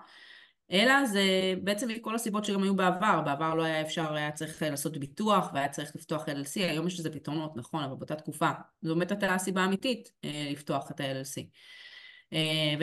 אלא 0.72 1.06
זה 1.06 1.54
בעצם 1.62 1.88
מכל 1.88 2.14
הסיבות 2.14 2.44
שגם 2.44 2.62
היו 2.62 2.76
בעבר, 2.76 3.20
בעבר 3.24 3.54
לא 3.54 3.62
היה 3.62 3.80
אפשר, 3.80 4.14
היה 4.14 4.32
צריך 4.32 4.62
לעשות 4.62 4.96
ביטוח 4.96 5.50
והיה 5.54 5.68
צריך 5.68 5.96
לפתוח 5.96 6.28
LLC, 6.28 6.54
היום 6.54 6.86
יש 6.86 7.00
לזה 7.00 7.10
פתרונות, 7.10 7.56
נכון, 7.56 7.84
אבל 7.84 7.94
באותה 7.94 8.16
תקופה 8.16 8.50
זו 8.82 8.94
באמת 8.94 9.10
הייתה 9.10 9.34
הסיבה 9.34 9.62
האמיתית 9.62 10.12
אה, 10.24 10.48
לפתוח 10.52 10.90
את 10.90 11.00
ה-LLC. 11.00 11.42
אה, 12.32 12.74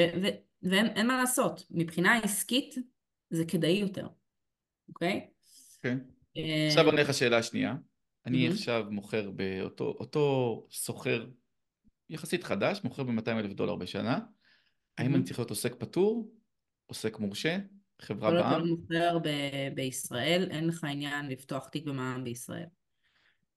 ואין 0.64 0.88
אין 0.88 1.08
מה 1.08 1.18
לעשות, 1.18 1.66
מבחינה 1.72 2.18
עסקית 2.18 2.76
זה 3.30 3.46
כדאי 3.46 3.72
יותר, 3.72 4.08
אוקיי? 4.90 5.28
כן. 5.82 5.98
אה, 6.38 6.68
עכשיו 6.68 6.90
אני 6.90 7.02
לך 7.02 7.14
שאלה 7.14 7.44
שנייה. 7.44 7.76
אני. 8.26 8.48
עכשיו 8.48 8.86
מוכר 8.90 9.32
באותו 9.32 9.84
אותו 9.84 10.68
סוחר 10.72 11.26
יחסית 12.10 12.44
חדש, 12.44 12.82
מוכר 12.84 13.04
ב-200 13.04 13.30
אלף 13.30 13.54
דולר 13.54 13.76
בשנה. 13.76 14.20
האם. 14.98 15.16
אני 15.16 15.24
צריך 15.24 15.40
להיות 15.40 15.50
עוסק 15.50 15.76
פטור, 15.76 16.32
עוסק 16.86 17.20
מורשה, 17.20 17.58
חברה 18.02 18.30
כל 18.30 18.38
עוד 18.38 18.45
בע"מ? 18.45 18.60
לא 18.62 18.66
מוכר 18.66 19.20
ב- 19.20 19.76
בישראל, 19.76 20.47
אין 20.52 20.68
לך 20.68 20.84
עניין 20.84 21.28
לפתוח 21.28 21.68
תיק 21.68 21.86
במע"מ 21.86 22.24
בישראל. 22.24 22.66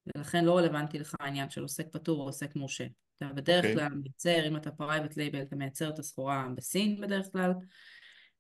ולכן 0.06 0.44
לא 0.44 0.58
רלוונטי 0.58 0.98
לך 0.98 1.14
העניין 1.20 1.50
של 1.50 1.62
עוסק 1.62 1.86
פטור 1.92 2.20
או 2.20 2.24
עוסק 2.24 2.56
מורשה. 2.56 2.86
אתה 3.16 3.32
בדרך 3.32 3.64
אוקיי. 3.64 3.74
כלל 3.74 3.98
מייצר, 3.98 4.48
אם 4.48 4.56
אתה 4.56 4.70
private 4.70 5.16
label, 5.16 5.42
אתה 5.42 5.56
מייצר 5.56 5.88
את 5.88 5.98
הסחורה 5.98 6.48
בסין 6.56 7.00
בדרך 7.00 7.26
כלל, 7.32 7.52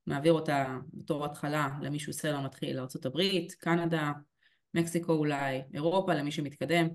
מעביר 0.06 0.32
אותה 0.32 0.78
בתור 0.92 1.24
התחלה 1.24 1.68
למישהו 1.82 2.12
seller 2.12 2.40
מתחיל 2.40 2.76
לארה"ב, 2.76 3.20
קנדה, 3.58 4.12
מקסיקו 4.74 5.12
אולי, 5.12 5.62
אירופה 5.74 6.14
למי 6.14 6.32
שמתקדם. 6.32 6.88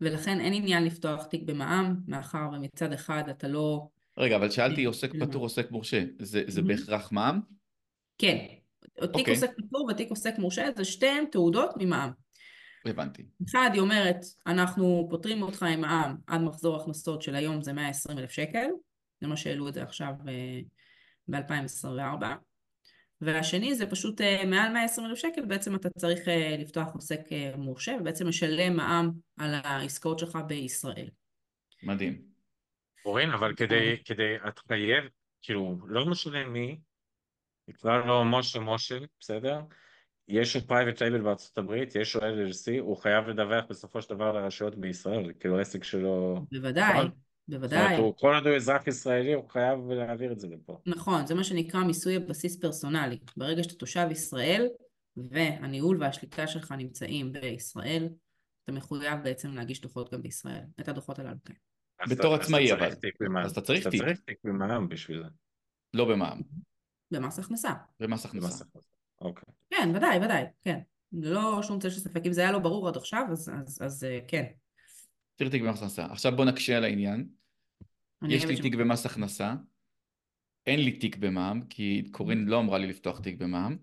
ולכן 0.00 0.40
אין 0.40 0.52
עניין 0.54 0.84
לפתוח 0.84 1.24
תיק 1.24 1.42
במע"מ, 1.42 1.96
מאחר 2.06 2.48
ומצד 2.52 2.92
אחד 2.92 3.28
אתה 3.28 3.48
לא... 3.48 3.88
רגע, 4.20 4.36
אבל 4.36 4.50
שאלתי 4.50 4.84
עוסק 4.84 5.14
למה? 5.14 5.26
פטור, 5.26 5.42
עוסק 5.42 5.70
מורשה. 5.70 6.04
זה 6.18 6.42
זה. 6.46 6.62
בהכרח 6.62 7.12
מע"מ? 7.12 7.40
כן, 8.18 8.38
תיק 8.94 9.14
אוקיי. 9.14 9.34
עוסק 9.34 9.50
פטור 9.56 9.88
ותיק 9.90 10.10
עוסק 10.10 10.38
מורשה 10.38 10.68
זה 10.76 10.84
שתיהם 10.84 11.24
תעודות 11.32 11.70
ממע"מ. 11.78 12.10
הבנתי. 12.86 13.22
אחד, 13.48 13.70
היא 13.72 13.80
אומרת, 13.80 14.20
אנחנו 14.46 15.06
פותרים 15.10 15.42
אותך 15.42 15.62
עם 15.62 15.80
מע"מ 15.80 16.16
עד 16.26 16.40
מחזור 16.40 16.76
הכנסות 16.76 17.22
של 17.22 17.34
היום 17.34 17.62
זה 17.62 17.72
120 17.72 18.18
אלף 18.18 18.30
שקל, 18.30 18.66
זה 19.20 19.26
מה 19.26 19.36
שהעלו 19.36 19.68
את 19.68 19.74
זה 19.74 19.82
עכשיו 19.82 20.12
ב-2024. 21.30 22.24
והשני 23.20 23.74
זה 23.74 23.86
פשוט 23.86 24.20
אה, 24.20 24.44
מעל 24.46 24.72
120 24.72 25.06
אלף 25.06 25.18
שקל, 25.18 25.44
בעצם 25.44 25.74
אתה 25.74 25.88
צריך 25.98 26.28
אה, 26.28 26.56
לפתוח 26.58 26.88
עוסק 26.94 27.20
אה, 27.32 27.52
מורשה, 27.56 27.96
ובעצם 28.00 28.26
לשלם 28.26 28.76
מע"מ 28.76 29.10
על 29.38 29.54
העסקאות 29.54 30.18
שלך 30.18 30.38
בישראל. 30.46 31.08
מדהים. 31.82 32.29
קורין, 33.04 33.30
אבל 33.30 33.54
כדי, 33.54 33.96
כדי, 34.04 34.36
את 34.48 34.58
חייב, 34.58 35.08
כאילו, 35.42 35.78
לא 35.86 36.06
משנה 36.06 36.44
מי, 36.44 36.80
נקרא 37.68 37.98
לו 37.98 38.24
משה 38.24 38.60
משה, 38.60 38.98
בסדר? 39.20 39.60
יש 40.28 40.56
לו 40.56 40.62
private 40.62 41.02
label 41.02 41.20
בארצות 41.20 41.58
הברית, 41.58 41.94
יש 41.94 42.16
לו 42.16 42.20
LLC, 42.20 42.80
הוא 42.80 42.96
חייב 42.96 43.28
לדווח 43.28 43.64
בסופו 43.68 44.02
של 44.02 44.14
דבר 44.14 44.32
לרשויות 44.32 44.74
בישראל, 44.74 45.32
כאילו 45.40 45.60
עסק 45.60 45.84
שלו... 45.84 46.44
בוודאי, 46.52 46.92
נכון? 46.92 47.10
זאת 47.50 47.60
בוודאי. 47.60 47.84
אומרת, 47.84 47.98
הוא, 47.98 48.16
כל 48.16 48.34
עוד 48.34 48.46
הוא 48.46 48.56
אזרח 48.56 48.86
ישראלי, 48.86 49.32
הוא 49.32 49.48
חייב 49.48 49.90
להעביר 49.90 50.32
את 50.32 50.40
זה 50.40 50.48
לפה. 50.48 50.78
נכון, 50.86 51.26
זה 51.26 51.34
מה 51.34 51.44
שנקרא 51.44 51.80
מיסוי 51.80 52.16
הבסיס 52.16 52.60
הפרסונלי. 52.60 53.18
ברגע 53.36 53.62
שאתה 53.62 53.74
תושב 53.74 54.06
ישראל, 54.10 54.68
והניהול 55.16 55.96
והשליטה 56.00 56.46
שלך 56.46 56.74
נמצאים 56.78 57.32
בישראל, 57.32 58.08
אתה 58.64 58.72
מחויב 58.72 59.20
בעצם 59.24 59.54
להגיש 59.54 59.80
דוחות 59.80 60.12
גם 60.14 60.22
בישראל, 60.22 60.62
את 60.80 60.88
הדוחות 60.88 61.18
הללו, 61.18 61.36
כן. 61.44 61.54
בתור 62.10 62.34
עצמאי, 62.34 62.72
אבל. 62.72 62.94
תיק 62.94 63.14
במע"מ. 63.20 63.44
אז 63.44 63.50
אתה 63.52 63.60
צריך 63.60 63.80
אתה 63.82 63.90
תיק. 63.90 64.00
צריך 64.02 64.20
תיק 64.20 64.38
במע"מ 64.44 64.88
בשביל 64.88 65.22
זה. 65.22 65.28
לא 65.94 66.04
במע"מ, 66.04 66.40
במס 67.10 67.38
הכנסה. 67.38 67.70
במס 68.00 68.24
הכנסה. 68.26 68.64
אוקיי. 69.20 69.54
כן, 69.70 69.88
ודאי, 69.94 70.18
ודאי, 70.24 70.44
כן. 70.62 70.78
ללא 71.12 71.62
שום 71.62 71.78
צל 71.80 71.90
של 71.90 72.00
ספק. 72.00 72.20
אם 72.26 72.32
זה 72.32 72.40
היה 72.40 72.52
לא 72.52 72.58
ברור 72.58 72.88
עד 72.88 72.96
עכשיו, 72.96 73.24
אז, 73.32 73.50
אז, 73.60 73.78
אז 73.82 74.04
אה, 74.04 74.18
כן. 74.28 74.44
צריך 75.38 75.50
תיק 75.50 75.62
במס 75.62 75.78
הכנסה. 75.78 76.04
עכשיו 76.04 76.32
בוא 76.36 76.44
נקשה 76.44 76.76
על 76.76 76.84
העניין. 76.84 77.28
יש 78.28 78.44
לי 78.44 78.60
תיק 78.62 78.74
במס 78.74 79.06
הכנסה, 79.06 79.54
אין 80.66 80.80
לי 80.80 80.92
תיק 80.98 81.16
במע"מ, 81.16 81.60
כי 81.70 82.08
קורין 82.12 82.44
לא 82.44 82.60
אמרה 82.60 82.78
לי 82.78 82.86
לפתוח 82.86 83.20
תיק 83.20 83.38
במע"מ. 83.38 83.76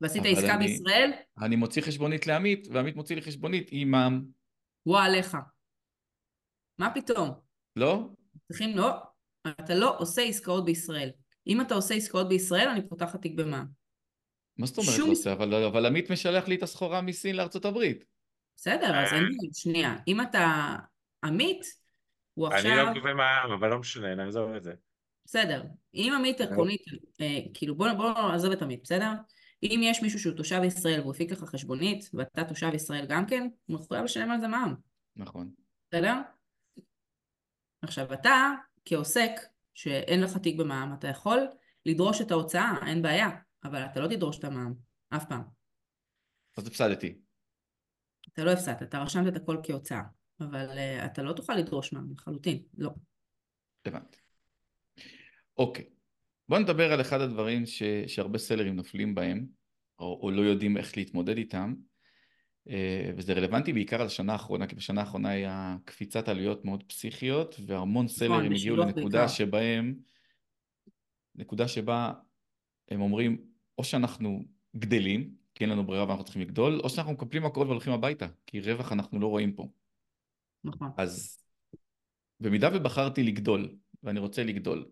ועשית 0.00 0.22
עסקה 0.26 0.54
אני- 0.54 0.66
בישראל, 0.66 1.10
אני 1.42 1.56
מוציא 1.56 1.82
חשבונית 1.82 2.26
לעמית, 2.26 2.68
ועמית 2.72 2.96
מוציא 2.96 3.16
לי 3.16 3.22
חשבונית 3.22 3.68
עם 3.70 3.90
מע"מ. 3.90 4.24
וואה 4.86 5.04
עליך. 5.04 5.36
מה 6.78 6.94
פתאום? 6.94 7.45
לא? 7.76 8.08
צריכים, 8.48 8.76
לא, 8.76 8.90
אתה 9.48 9.74
לא 9.74 9.98
עושה 9.98 10.22
עסקאות 10.22 10.64
בישראל. 10.64 11.10
אם 11.46 11.60
אתה 11.60 11.74
עושה 11.74 11.94
עסקאות 11.94 12.28
בישראל, 12.28 12.68
אני 12.68 12.88
פותחת 12.88 13.22
תיק 13.22 13.34
במע"מ. 13.34 13.66
מה 14.58 14.66
זאת 14.66 14.78
אומרת 14.78 14.92
שום- 14.96 15.06
לא 15.06 15.12
עושה? 15.12 15.32
אבל, 15.32 15.54
אבל 15.64 15.86
עמית 15.86 16.10
משלח 16.10 16.48
לי 16.48 16.54
את 16.54 16.62
הסחורה 16.62 17.00
מסין 17.00 17.36
לארצות 17.36 17.64
הברית. 17.64 18.04
בסדר, 18.56 18.96
אז 18.96 19.12
אין 19.12 19.22
לי, 19.24 19.36
שנייה. 19.52 19.96
אם 20.08 20.20
אתה 20.20 20.76
עמית, 21.24 21.64
הוא 22.34 22.48
אני 22.48 22.56
עכשיו... 22.56 22.86
לא 22.86 22.92
גובה 22.92 23.14
מע"מ, 23.14 23.52
אבל 23.52 23.68
לא 23.68 23.78
משנה, 23.78 24.14
נעזוב 24.14 24.52
את 24.54 24.64
זה. 24.64 24.72
בסדר. 25.24 25.62
אם 25.94 26.12
עמית 26.18 26.40
עקרונית, 26.40 26.82
אה, 27.20 27.38
כאילו 27.54 27.74
בוא 27.74 27.92
בוא 27.92 28.12
נעזוב 28.12 28.52
את 28.52 28.62
עמית, 28.62 28.80
בסדר? 28.82 29.12
אם 29.62 29.80
יש 29.82 30.02
מישהו 30.02 30.18
שהוא 30.18 30.34
תושב 30.36 30.60
ישראל 30.64 31.00
והוא 31.00 31.12
הפיק 31.14 31.30
לך 31.32 31.44
חשבונית, 31.44 32.10
ואתה 32.14 32.44
תושב 32.44 32.70
ישראל 32.74 33.06
גם 33.08 33.26
כן, 33.26 33.48
הוא 33.66 33.76
מחויב 33.78 34.04
לשלם 34.04 34.30
על 34.30 34.40
זה 34.40 34.48
מע"מ, 34.48 34.74
נכון. 35.16 35.50
בסדר? 35.90 36.14
עכשיו 37.82 38.12
אתה, 38.12 38.52
כעוסק, 38.84 39.30
שאין 39.74 40.20
לך 40.20 40.36
תיק 40.36 40.56
במע"מ, 40.56 40.94
אתה 40.98 41.08
יכול 41.08 41.38
לדרוש 41.86 42.20
את 42.20 42.30
ההוצאה, 42.30 42.74
אין 42.86 43.02
בעיה, 43.02 43.28
אבל 43.64 43.84
אתה 43.84 44.00
לא 44.00 44.08
תדרוש 44.08 44.38
את 44.38 44.44
המע"מ, 44.44 44.74
אף 45.08 45.24
פעם. 45.28 45.42
אז 46.56 46.66
הפסדתי. 46.66 47.18
אתה 48.32 48.44
לא 48.44 48.50
הפסדת, 48.50 48.82
אתה 48.82 48.98
רשמת 48.98 49.26
את 49.28 49.42
הכל 49.42 49.56
כהוצאה, 49.62 50.02
אבל 50.40 50.68
uh, 50.68 51.04
אתה 51.04 51.22
לא 51.22 51.32
תוכל 51.32 51.54
לדרוש 51.54 51.92
מע"מ 51.92 52.12
לחלוטין, 52.12 52.62
לא. 52.78 52.90
הבנתי. 53.86 54.18
אוקיי. 55.58 55.84
בוא 56.48 56.58
נדבר 56.58 56.92
על 56.92 57.00
אחד 57.00 57.20
הדברים 57.20 57.66
ש... 57.66 57.82
שהרבה 58.06 58.38
סלרים 58.38 58.76
נופלים 58.76 59.14
בהם, 59.14 59.46
או, 59.98 60.20
או 60.22 60.30
לא 60.30 60.42
יודעים 60.42 60.76
איך 60.76 60.96
להתמודד 60.96 61.36
איתם, 61.36 61.74
וזה 63.16 63.32
רלוונטי 63.32 63.72
בעיקר 63.72 64.00
על 64.00 64.06
השנה 64.06 64.32
האחרונה, 64.32 64.66
כי 64.66 64.74
בשנה 64.74 65.00
האחרונה 65.00 65.28
היה 65.28 65.76
קפיצת 65.84 66.28
עלויות 66.28 66.64
מאוד 66.64 66.82
פסיכיות, 66.82 67.54
והמון 67.66 68.08
סלרים 68.08 68.52
הגיעו 68.52 68.76
לנקודה 68.76 69.18
בעיקר. 69.18 69.28
שבהם, 69.28 69.94
נקודה 71.34 71.68
שבה 71.68 72.12
הם 72.88 73.00
אומרים, 73.00 73.46
או 73.78 73.84
שאנחנו 73.84 74.44
גדלים, 74.76 75.34
כי 75.54 75.64
אין 75.64 75.70
לנו 75.70 75.86
ברירה 75.86 76.04
ואנחנו 76.04 76.24
צריכים 76.24 76.42
לגדול, 76.42 76.80
או 76.80 76.88
שאנחנו 76.88 77.12
מקפלים 77.12 77.44
הכל 77.44 77.66
והולכים 77.66 77.92
הביתה, 77.92 78.26
כי 78.46 78.60
רווח 78.60 78.92
אנחנו 78.92 79.20
לא 79.20 79.26
רואים 79.26 79.52
פה. 79.52 79.68
נכון. 80.64 80.90
אז 80.96 81.38
במידה 82.40 82.68
ובחרתי 82.74 83.22
לגדול, 83.22 83.76
ואני 84.02 84.20
רוצה 84.20 84.44
לגדול, 84.44 84.90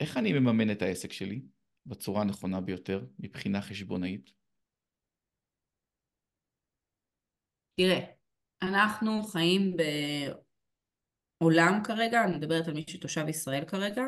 איך 0.00 0.16
אני 0.16 0.32
מממן 0.32 0.70
את 0.70 0.82
העסק 0.82 1.12
שלי 1.12 1.42
בצורה 1.86 2.22
הנכונה 2.22 2.60
ביותר 2.60 3.04
מבחינה 3.18 3.62
חשבונאית? 3.62 4.39
תראה, 7.80 8.00
אנחנו 8.62 9.22
חיים 9.22 9.76
בעולם 11.40 11.80
כרגע, 11.84 12.24
אני 12.24 12.36
מדברת 12.36 12.68
על 12.68 12.74
מי 12.74 12.84
שתושב 12.88 13.28
ישראל 13.28 13.64
כרגע, 13.64 14.02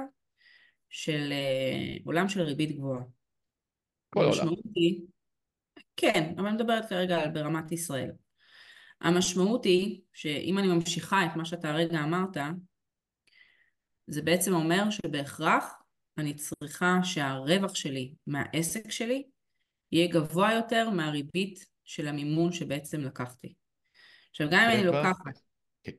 של 0.89 1.33
אה, 1.33 1.97
עולם 2.05 2.29
של 2.29 2.41
ריבית 2.41 2.77
גבוהה. 2.77 3.03
כל 4.11 4.25
העולם. 4.25 4.55
היא, 4.75 5.01
כן, 5.97 6.35
אבל 6.37 6.47
אני 6.47 6.57
מדברת 6.57 6.89
כרגע 6.89 7.21
על 7.21 7.31
ברמת 7.31 7.73
ישראל. 7.73 8.11
המשמעות 9.01 9.65
היא 9.65 10.01
שאם 10.13 10.59
אני 10.59 10.69
ממשיכה 10.69 11.27
את 11.27 11.37
מה 11.37 11.45
שאתה 11.45 11.71
הרגע 11.71 12.05
אמרת, 12.05 12.37
זה 14.07 14.23
בעצם 14.23 14.55
אומר 14.55 14.91
שבהכרח 14.91 15.83
אני 16.19 16.35
צריכה 16.35 16.99
שהרווח 17.05 17.75
שלי 17.75 18.15
מהעסק 18.27 18.91
שלי 18.91 19.23
יהיה 19.93 20.13
גבוה 20.13 20.53
יותר 20.53 20.91
מהריבית 20.91 21.67
של 21.85 22.09
המימון 22.09 22.53
שבעצם 22.53 23.01
לקחתי. 23.01 23.55
עכשיו 24.33 24.49
גם 24.51 24.69
אם 24.71 24.77
אני? 24.77 24.85
לוקחת, 24.85 25.39
כן. 25.83 25.93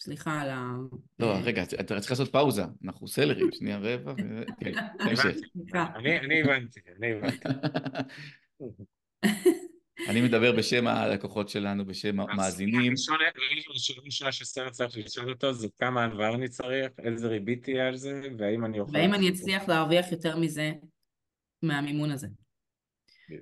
סליחה 0.00 0.40
על 0.40 0.50
ה... 0.50 0.76
לא, 1.18 1.34
אה, 1.34 1.40
רגע, 1.40 1.62
אתה 1.62 2.00
צריך 2.00 2.10
לעשות 2.10 2.32
פאוזה. 2.32 2.62
אנחנו 2.84 3.08
סלרים, 3.08 3.52
שנייה. 3.52 3.80
ו- 3.82 4.04
כן. 4.60 4.72
אני 5.96 6.18
אני 6.18 6.40
הבנתי, 6.40 6.80
אני 6.98 7.12
הבנתי. 7.12 7.48
אני 10.08 10.20
מדבר 10.20 10.56
בשם 10.56 10.86
הלקוחות 10.86 11.48
שלנו, 11.48 11.86
בשם 11.86 12.20
המאזינים. 12.20 12.92
השאלה 12.92 13.24
הראשונה 13.98 14.32
שסרט 14.32 14.72
צריך 14.72 14.98
לשאול 14.98 15.30
אותו 15.30 15.52
זה 15.52 15.68
כמה 15.78 16.04
הלוואה 16.04 16.34
אני 16.34 16.48
צריך, 16.48 16.92
איזה 16.98 17.28
ריבית 17.28 17.62
תהיה 17.62 17.88
על 17.88 17.96
זה, 17.96 18.22
והאם 18.38 18.64
אני 18.64 18.80
אוכל... 18.80 18.92
והאם 18.96 19.14
אני 19.14 19.28
אצליח 19.28 19.68
להרוויח 19.68 20.12
יותר 20.12 20.36
מזה 20.36 20.72
מהמימון 21.62 22.10
הזה? 22.10 22.26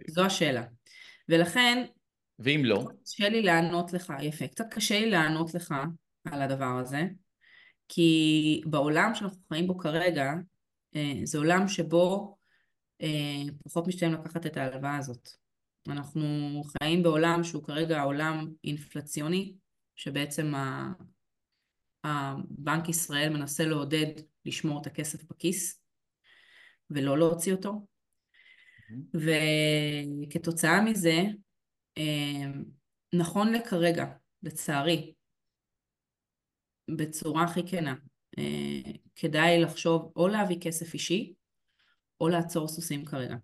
זו 0.08 0.24
השאלה. 0.24 0.64
ולכן 1.28 1.84
ואם 2.38 2.62
לא, 2.64 2.88
קשה 3.04 3.28
לי 3.28 3.42
לענות 3.42 3.92
לך, 3.92 4.12
יפה, 4.22 4.48
קצת 4.48 4.64
קשה 4.70 5.00
לי 5.00 5.10
לענות 5.10 5.54
לך 5.54 5.74
על 6.24 6.42
הדבר 6.42 6.78
הזה, 6.80 7.02
כי 7.88 8.60
בעולם 8.66 9.14
שאנחנו 9.14 9.38
חיים 9.48 9.66
בו 9.66 9.78
כרגע, 9.78 10.32
אה, 10.96 11.20
זה 11.24 11.38
עולם 11.38 11.68
שבו 11.68 12.36
אה, 13.02 13.42
פחות 13.64 13.86
משתלם 13.86 14.12
לקחת 14.12 14.46
את 14.46 14.56
ההלוואה 14.56 14.96
הזאת. 14.96 15.28
אנחנו 15.88 16.62
חיים 16.78 17.02
בעולם 17.02 17.44
שהוא 17.44 17.64
כרגע 17.64 18.02
עולם 18.02 18.46
אינפלציוני, 18.64 19.54
שבעצם 19.96 20.52
הבנק 22.04 22.88
ישראל 22.88 23.28
מנסה 23.28 23.64
לעודד 23.64 24.06
לשמור 24.44 24.80
את 24.80 24.86
הכסף 24.86 25.24
בכיס 25.24 25.82
ולא 26.90 27.18
להוציא 27.18 27.52
אותו, 27.52 27.86
וכתוצאה 29.14 30.80
מזה, 30.80 31.22
נכון 33.14 33.52
לכרגע, 33.52 34.06
לצערי, 34.42 35.12
בצורה 36.96 37.44
הכי 37.44 37.60
כנה, 37.66 37.94
אה, 38.38 38.92
כדאי 39.16 39.60
לחשוב 39.60 40.12
או 40.16 40.28
להביא 40.28 40.56
כסף 40.60 40.94
אישי, 40.94 41.34
או 42.20 42.28
לעצור 42.28 42.68
סוסים 42.68 43.04
כרגע. 43.04 43.36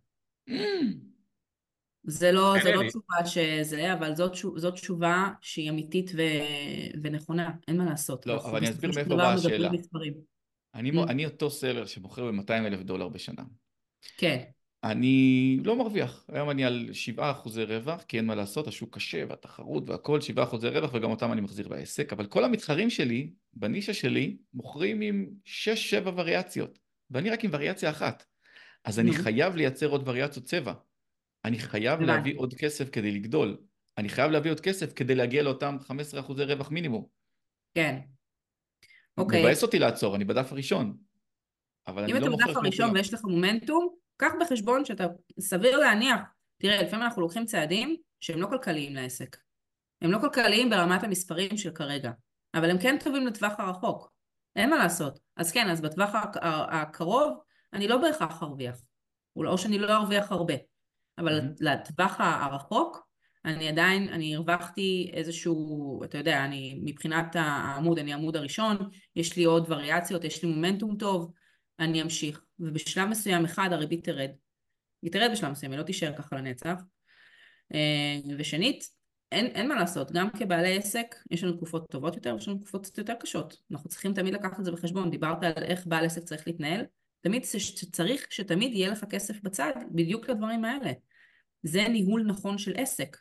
זה 2.07 2.33
לא, 2.33 2.55
זה 2.63 2.73
לא. 2.73 2.89
תשובה 2.89 3.27
שזה, 3.27 3.93
אבל 3.93 4.15
זאת, 4.15 4.33
זאת 4.57 4.75
תשובה 4.75 5.29
שהיא 5.41 5.71
אמיתית 5.71 6.11
ו, 6.15 6.21
ונכונה, 7.03 7.51
אין 7.69 7.77
מה 7.77 7.85
לעשות. 7.85 8.27
לא, 8.27 8.45
אבל 8.45 8.57
אני 8.57 8.71
אסביר 8.71 8.91
מאיפה 8.95 9.17
באה 9.17 9.35
השאלה. 9.35 9.71
אני. 10.75 10.91
מו- 10.91 11.05
אני 11.05 11.27
אותו 11.27 11.51
סלר 11.51 11.87
שמוכר 11.87 12.31
ב-200 12.31 12.51
אלף 12.53 12.81
דולר 12.81 13.09
בשנה. 13.09 13.43
כן, 14.17 14.45
אני 14.85 15.57
לא 15.64 15.78
מרוויח. 15.78 16.24
היום 16.28 16.51
אני 16.51 16.64
על 16.64 16.89
7 16.93 17.30
אחוזי 17.30 17.64
רווח, 17.64 18.03
כי 18.03 18.16
אין 18.16 18.26
מה 18.26 18.35
לעשות, 18.35 18.68
השוק 18.68 18.95
קשה 18.95 19.24
והתחרות 19.28 19.91
והכל, 19.91 20.20
7 20.20 20.43
אחוזי 20.43 20.68
רווח, 20.68 20.95
וגם 20.95 21.11
אותם 21.11 21.32
אני 21.32 21.41
מחזיר 21.41 21.68
בעסק. 21.68 22.12
אבל 22.12 22.26
כל 22.26 22.45
המתחרים 22.45 22.91
שלי, 22.91 23.30
בנישה 23.55 23.95
שלי, 23.95 24.37
מוכרים 24.55 25.01
עם 25.01 25.26
6-7 25.45 26.09
וריאציות, 26.16 26.78
ואני 27.11 27.30
רק 27.30 27.45
עם 27.45 27.51
וריאציה 27.53 27.91
אחת. 27.91 28.24
אז 28.85 29.01
אני. 29.01 29.12
חייב 29.12 29.57
לייצר 29.57 29.87
עוד 29.87 30.09
וריאציות 30.09 30.45
צבע. 30.45 30.72
אני 31.45 31.59
חייב. 31.59 32.01
להביא 32.01 32.35
עוד 32.37 32.55
כסף 32.55 32.91
כדי 32.91 33.11
לגדול. 33.11 33.57
אני 33.99 34.09
חייב 34.09 34.30
להביא 34.30 34.51
עוד 34.51 34.61
כסף 34.61 34.93
כדי 34.93 35.14
להגיע 35.14 35.43
לאותם 35.43 35.76
15 35.80 36.20
אחוזי 36.20 36.45
רווח 36.45 36.70
מינימום. 36.70 37.07
כן. 37.74 37.99
אוקיי, 39.18 39.43
מבאס 39.43 39.62
אותי 39.62 39.78
לעצור, 39.78 40.16
אני 40.16 40.24
בדף 40.24 40.53
הראשון. 40.53 40.97
אם 41.89 41.97
לא 41.97 42.16
אתה 42.16 42.30
בדף 42.30 42.57
הראשון. 42.57 42.91
ויש 42.97 43.14
לך 43.14 43.24
מומנטום, 43.24 43.95
קח 44.17 44.33
בחשבון 44.41 44.85
שאתה 44.85 45.07
סביר 45.41 45.77
להניח, 45.77 46.21
תראה, 46.59 46.83
לפעמים 46.83 47.05
אנחנו 47.05 47.23
לוקחים 47.23 47.45
צעדים 47.45 47.97
שהם 48.21 48.41
לא 48.41 48.47
כלכליים 48.47 48.95
לעסק. 48.95 49.37
הם 50.03 50.11
לא 50.11 50.19
כלכליים 50.19 50.71
ברמת 50.71 51.03
המספרים 51.03 51.57
של 51.57 51.71
כרגע, 51.71 52.11
אבל 52.55 52.71
הם 52.71 52.79
כן 52.79 52.97
טובים 53.05 53.27
לטווח 53.27 53.53
הרחוק. 53.59 54.12
אין 54.57 54.71
מה 54.71 54.77
לעשות. 54.77 55.19
אז 55.37 55.53
כן, 55.53 55.71
אז 55.71 55.81
בטווח 55.81 56.11
הקרוב 56.71 57.39
אני 57.73 57.89
לא 57.89 57.97
בהכרח 57.97 58.43
ארוויח. 58.43 58.77
או 59.37 59.59
שאני 59.59 59.79
לא 59.79 59.93
ארוויח 59.93 60.33
הרבה. 60.33 60.55
אבל 61.19 61.41
mm-hmm. 61.41 61.57
לטווח 61.61 62.17
הרחוק, 62.19 63.09
אני 63.45 63.69
עדיין, 63.69 64.09
אני 64.09 64.37
הרווחתי 64.37 65.11
איזשהו, 65.12 66.01
אתה 66.05 66.19
יודע, 66.19 66.45
אני 66.45 66.81
מבחינת 66.85 67.37
העמוד, 67.37 67.99
אני 67.99 68.12
העמוד 68.12 68.37
הראשון, 68.37 68.77
יש 69.17 69.37
לי 69.37 69.45
עוד 69.45 69.65
וריאציות, 69.69 70.25
יש 70.25 70.45
לי 70.45 70.51
מומנטום 70.51 70.97
טוב, 70.97 71.33
אני 71.79 72.03
אמשיך. 72.03 72.44
ובשלב 72.59 73.09
מסוים 73.09 73.45
אחד 73.45 73.69
הריבית 73.73 74.05
תרד. 74.05 74.31
היא 75.03 75.13
תרד 75.13 75.31
בשלב 75.33 75.51
מסוים, 75.51 75.73
היא 75.73 75.79
לא 75.79 75.85
תישאר 75.85 76.13
ככה 76.17 76.37
לנצח. 76.37 76.81
אה, 77.75 78.17
ושנית, 78.39 78.89
אין, 79.33 79.47
אין 79.47 79.69
מה 79.69 79.75
לעשות, 79.75 80.13
גם 80.13 80.31
כבעלי 80.31 80.77
עסק 80.77 81.15
יש 81.31 81.45
לנו 81.45 81.53
תקופות 81.53 81.91
טובות 81.91 82.17
יותר 82.17 82.35
ויש 82.35 82.49
לנו 82.49 82.59
תקופות 82.59 82.87
קצת 82.87 82.99
יותר 82.99 83.15
קשות. 83.15 83.57
אנחנו 83.73 83.89
צריכים 83.89 84.15
תמיד 84.15 84.35
לקחת 84.35 84.61
את 84.61 84.65
זה 84.65 84.73
בחשבון, 84.73 85.11
דיברת 85.11 85.43
על 85.43 85.63
איך 85.63 85.87
בעל 85.87 86.05
עסק 86.05 86.23
צריך 86.23 86.47
להתנהל, 86.47 86.85
תמיד 87.21 87.45
צריך 87.93 88.33
שתמיד 88.33 88.75
יהיה 88.75 88.91
לך 88.91 89.05
כסף 89.11 89.41
בצד 89.43 89.73
בדיוק 89.91 90.31
לדברים 90.31 90.65
האלה. 90.65 90.93
זה 91.63 91.89
ניהול 91.89 92.23
נכון 92.27 92.59
של 92.59 92.73
עסק. 92.77 93.17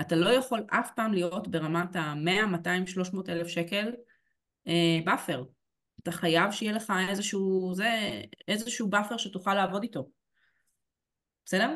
אתה 0.00 0.16
לא 0.16 0.28
יכול 0.28 0.64
אף 0.70 0.90
פעם 0.96 1.12
להיות 1.12 1.48
ברמת 1.48 1.96
ה-100, 1.96 2.46
200, 2.46 2.86
300 2.86 3.28
אלף 3.28 3.46
שקל 3.46 3.92
אה, 4.68 4.98
buffer. 5.04 5.44
אתה 6.04 6.12
חייב 6.12 6.50
שיהיה 6.50 6.72
לך 6.72 6.92
איזשהו, 7.08 7.72
זה, 7.74 8.20
איזשהו 8.48 8.88
buffer 8.88 9.16
שתוכל 9.16 9.54
לעבוד 9.54 9.82
איתו. 9.82 10.08
בסדר? 11.44 11.74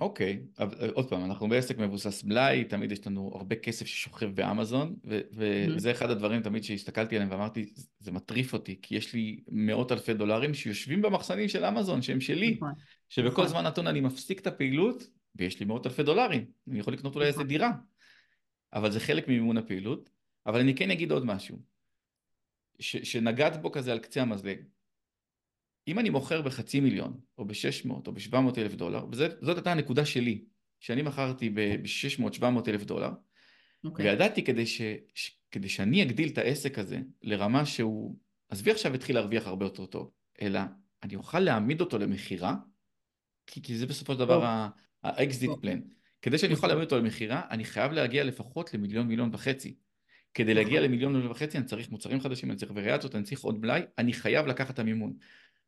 אוקיי, 0.00 0.42
אבל 0.58 0.90
עוד 0.90 1.10
פעם, 1.10 1.24
אנחנו 1.24 1.48
בעסק 1.48 1.78
מבוסס 1.78 2.24
מלאי, 2.24 2.64
תמיד 2.64 2.92
יש 2.92 3.06
לנו 3.06 3.30
הרבה 3.34 3.56
כסף 3.56 3.86
ששוכב 3.86 4.26
באמזון, 4.26 4.96
ו- 5.04 5.20
וזה 5.32 5.90
mm-hmm. 5.90 5.94
אחד 5.94 6.10
הדברים 6.10 6.42
תמיד 6.42 6.64
שהסתכלתי 6.64 7.16
עליהם 7.16 7.30
ואמרתי, 7.30 7.72
זה 7.98 8.12
מטריף 8.12 8.52
אותי, 8.52 8.78
כי 8.82 8.96
יש 8.96 9.14
לי 9.14 9.40
מאות 9.48 9.92
אלפי 9.92 10.14
דולרים 10.14 10.54
שיושבים 10.54 11.02
במחסנים 11.02 11.48
של 11.48 11.64
אמזון, 11.64 12.02
שהם 12.02 12.20
שלי, 12.20 12.54
נכון, 12.54 12.72
שבכל 13.08 13.30
נכון. 13.30 13.46
זמן 13.46 13.66
נתון 13.66 13.86
אני 13.86 14.00
מפסיק 14.00 14.40
את 14.40 14.46
הפעילות, 14.46 15.06
ויש 15.36 15.60
לי 15.60 15.66
מאות 15.66 15.86
אלפי 15.86 16.02
דולרים, 16.02 16.44
אני 16.68 16.78
יכול 16.78 16.92
לקנות 16.92 17.14
אולי 17.14 17.26
איזה 17.26 17.38
נכון. 17.38 17.48
דירה, 17.48 17.70
אבל 18.72 18.90
זה 18.90 19.00
חלק 19.00 19.28
ממימון 19.28 19.56
הפעילות, 19.56 20.10
אבל 20.46 20.60
אני 20.60 20.74
כן 20.74 20.90
אגיד 20.90 21.12
עוד 21.12 21.24
משהו, 21.24 21.58
ש- 22.78 22.96
שנגעת 23.12 23.62
בו 23.62 23.72
כזה 23.72 23.92
על 23.92 23.98
קצה 23.98 24.22
המזלג. 24.22 24.58
אם 25.88 25.98
אני 25.98 26.10
מוכר 26.10 26.42
בחצי 26.42 26.80
מיליון, 26.80 27.20
או 27.38 27.44
ב-600 27.44 27.90
או 28.06 28.12
ב-700 28.12 28.58
אלף 28.58 28.74
דולר, 28.74 29.06
וזאת 29.12 29.56
הייתה 29.56 29.72
הנקודה 29.72 30.04
שלי, 30.04 30.44
שאני 30.80 31.02
מכרתי 31.02 31.50
ב-600-700 31.50 32.44
אלף 32.68 32.84
דולר, 32.84 33.10
okay. 33.10 33.88
אוקיי. 33.88 34.10
וידעתי 34.10 34.44
כדי, 34.44 34.66
ש, 34.66 34.82
ש, 35.14 35.30
כדי 35.50 35.68
שאני 35.68 36.02
אגדיל 36.02 36.28
את 36.28 36.38
העסק 36.38 36.78
הזה 36.78 37.00
לרמה 37.22 37.66
שהוא, 37.66 38.18
עזבי 38.48 38.70
עכשיו 38.70 38.94
התחיל 38.94 39.16
להרוויח 39.16 39.46
הרבה 39.46 39.66
יותר 39.66 39.86
טוב, 39.86 40.10
אלא 40.42 40.60
אני 41.02 41.16
אוכל 41.16 41.38
להעמיד 41.40 41.80
אותו 41.80 41.98
למכירה, 41.98 42.54
כי, 43.46 43.62
כי 43.62 43.76
זה 43.76 43.86
בסופו 43.86 44.12
של 44.12 44.18
דבר 44.18 44.68
ה 45.02 45.12
exit 45.12 45.50
plan. 45.60 45.80
כדי 46.22 46.38
שאני 46.38 46.54
אוכל 46.54 46.66
להעמיד 46.66 46.84
אותו 46.84 46.98
למכירה, 46.98 47.42
אני 47.50 47.64
חייב 47.64 47.92
להגיע 47.92 48.24
לפחות 48.24 48.74
למיליון 48.74 49.06
מיליון 49.06 49.30
וחצי. 49.32 49.76
כדי 50.34 50.54
להגיע 50.54 50.72
נכון. 50.72 50.84
למיליון 50.84 51.12
מיליון 51.12 51.30
וחצי 51.30 51.58
אני 51.58 51.66
צריך 51.66 51.90
מוצרים 51.90 52.20
חדשים, 52.20 52.50
אני 52.50 52.58
צריך 52.58 52.72
וריאציות, 52.74 53.14
אני 53.14 53.24
צריך 53.24 53.40
עוד 53.40 53.60
מלאי, 53.60 53.82
אני 53.98 54.12
חייב 54.12 54.46
לקחת 54.46 54.74
את 54.74 54.78
המימון. 54.78 55.16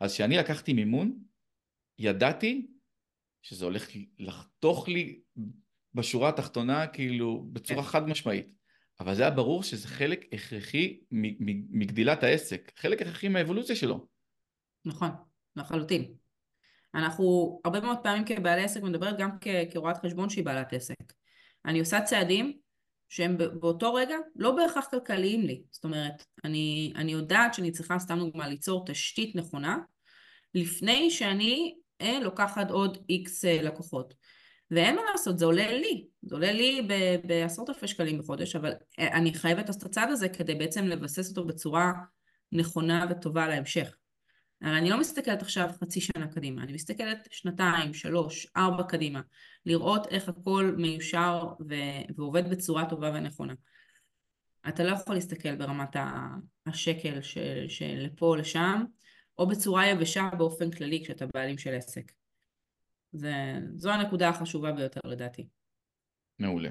אז 0.00 0.12
כשאני 0.14 0.36
לקחתי 0.36 0.72
מימון, 0.72 1.18
ידעתי 1.98 2.66
שזה 3.42 3.64
הולך 3.64 3.88
לחתוך 4.18 4.88
לי 4.88 5.20
בשורה 5.94 6.28
התחתונה 6.28 6.86
כאילו 6.86 7.46
בצורה 7.52 7.82
כן. 7.82 7.88
חד 7.88 8.08
משמעית. 8.08 8.48
אבל 9.00 9.14
זה 9.14 9.22
היה 9.22 9.30
ברור 9.30 9.62
שזה 9.62 9.88
חלק 9.88 10.24
הכרחי 10.32 11.00
מגדילת 11.70 12.22
העסק, 12.22 12.72
חלק 12.76 13.02
הכרחי 13.02 13.28
מהאבולוציה 13.28 13.76
שלו. 13.76 14.06
נכון, 14.84 15.08
לחלוטין. 15.56 16.14
אנחנו 16.94 17.60
הרבה 17.64 17.80
מאוד 17.80 17.98
פעמים 18.02 18.24
כבעלי 18.24 18.62
עסק 18.64 18.82
מדברת 18.82 19.18
גם 19.18 19.30
כרואת 19.72 19.96
חשבון 19.96 20.30
שהיא 20.30 20.44
בעלת 20.44 20.72
עסק. 20.72 21.12
אני 21.64 21.80
עושה 21.80 22.00
צעדים 22.00 22.58
שהם 23.09 23.38
באותו 23.38 23.94
רגע 23.94 24.16
לא 24.36 24.50
בהכרח 24.50 24.86
כלכליים 24.90 25.42
לי. 25.42 25.62
זאת 25.70 25.84
אומרת, 25.84 26.24
אני, 26.44 26.92
אני 26.96 27.12
יודעת 27.12 27.55
שאני 27.55 27.70
צריכה 27.70 27.98
סתם 27.98 28.18
דוגמה 28.18 28.48
ליצור 28.48 28.84
תשתית 28.86 29.36
נכונה 29.36 29.78
לפני 30.55 31.11
שאני 31.11 31.74
אה, 32.00 32.18
לוקחת 32.20 32.70
עוד 32.70 32.98
איקס 33.09 33.44
אה, 33.44 33.62
לקוחות. 33.62 34.14
ואין 34.70 34.94
מה 34.94 35.02
לעשות, 35.12 35.38
זה 35.38 35.44
עולה 35.44 35.72
לי, 35.72 36.07
זה 36.22 36.34
עולה 36.34 36.52
לי 36.52 36.88
בעשרות 37.24 37.68
אלפי 37.68 37.88
שקלים 37.88 38.18
בחודש, 38.18 38.57
אבל 38.57 38.72
אה, 38.98 39.09
אני 39.16 39.34
חייבת 39.34 39.70
את 39.70 39.82
הצעד 39.82 40.11
הזה 40.11 40.28
כדי 40.28 40.55
בעצם 40.55 40.84
לבסס 40.84 41.28
אותו 41.28 41.46
בצורה 41.46 41.92
נכונה 42.52 43.07
וטובה 43.11 43.48
להמשך. 43.48 43.96
הרי 44.64 44.78
אני 44.78 44.90
לא 44.90 45.00
מסתכלת 45.00 45.42
עכשיו 45.42 45.70
חצי 45.80 46.00
שנה 46.00 46.28
קדימה, 46.28 46.62
אני 46.62 46.72
מסתכלת 46.72 47.28
שנתיים, 47.30 47.94
שלוש, 47.94 48.46
ארבע 48.56 48.82
קדימה, 48.82 49.20
לראות 49.66 50.06
איך 50.06 50.28
הכל 50.28 50.74
מיושר 50.78 51.46
ו- 51.68 52.14
ועובד 52.16 52.50
בצורה 52.50 52.88
טובה 52.88 53.10
ונכונה. 53.14 53.54
אתה 54.68 54.84
לא 54.84 54.92
יכול 54.92 55.14
להסתכל 55.14 55.56
ברמת 55.56 55.96
השקל 56.66 57.22
של, 57.22 57.64
של 57.68 57.94
לפה 57.98 58.26
או 58.26 58.36
לשם, 58.36 58.84
או 59.38 59.46
בצורה 59.46 59.86
יבשה 59.86 60.30
באופן 60.38 60.70
כללי 60.70 61.04
כשאתה 61.04 61.26
בעלים 61.34 61.58
של 61.58 61.74
עסק. 61.74 62.12
זה, 63.12 63.32
זו 63.74 63.90
הנקודה 63.90 64.28
החשובה 64.28 64.72
ביותר 64.72 65.00
לדעתי. 65.04 65.46
מעולה. 66.38 66.70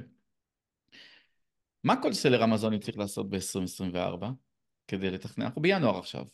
מה 1.84 2.02
כל 2.02 2.14
סלר 2.14 2.44
אמזוני 2.44 2.80
צריך 2.80 2.98
לעשות 2.98 3.30
ב-2024 3.30 4.26
כדי 4.88 5.10
לתכנן? 5.12 5.46
אנחנו 5.46 5.62
בינואר 5.62 6.00
עכשיו. 6.00 6.26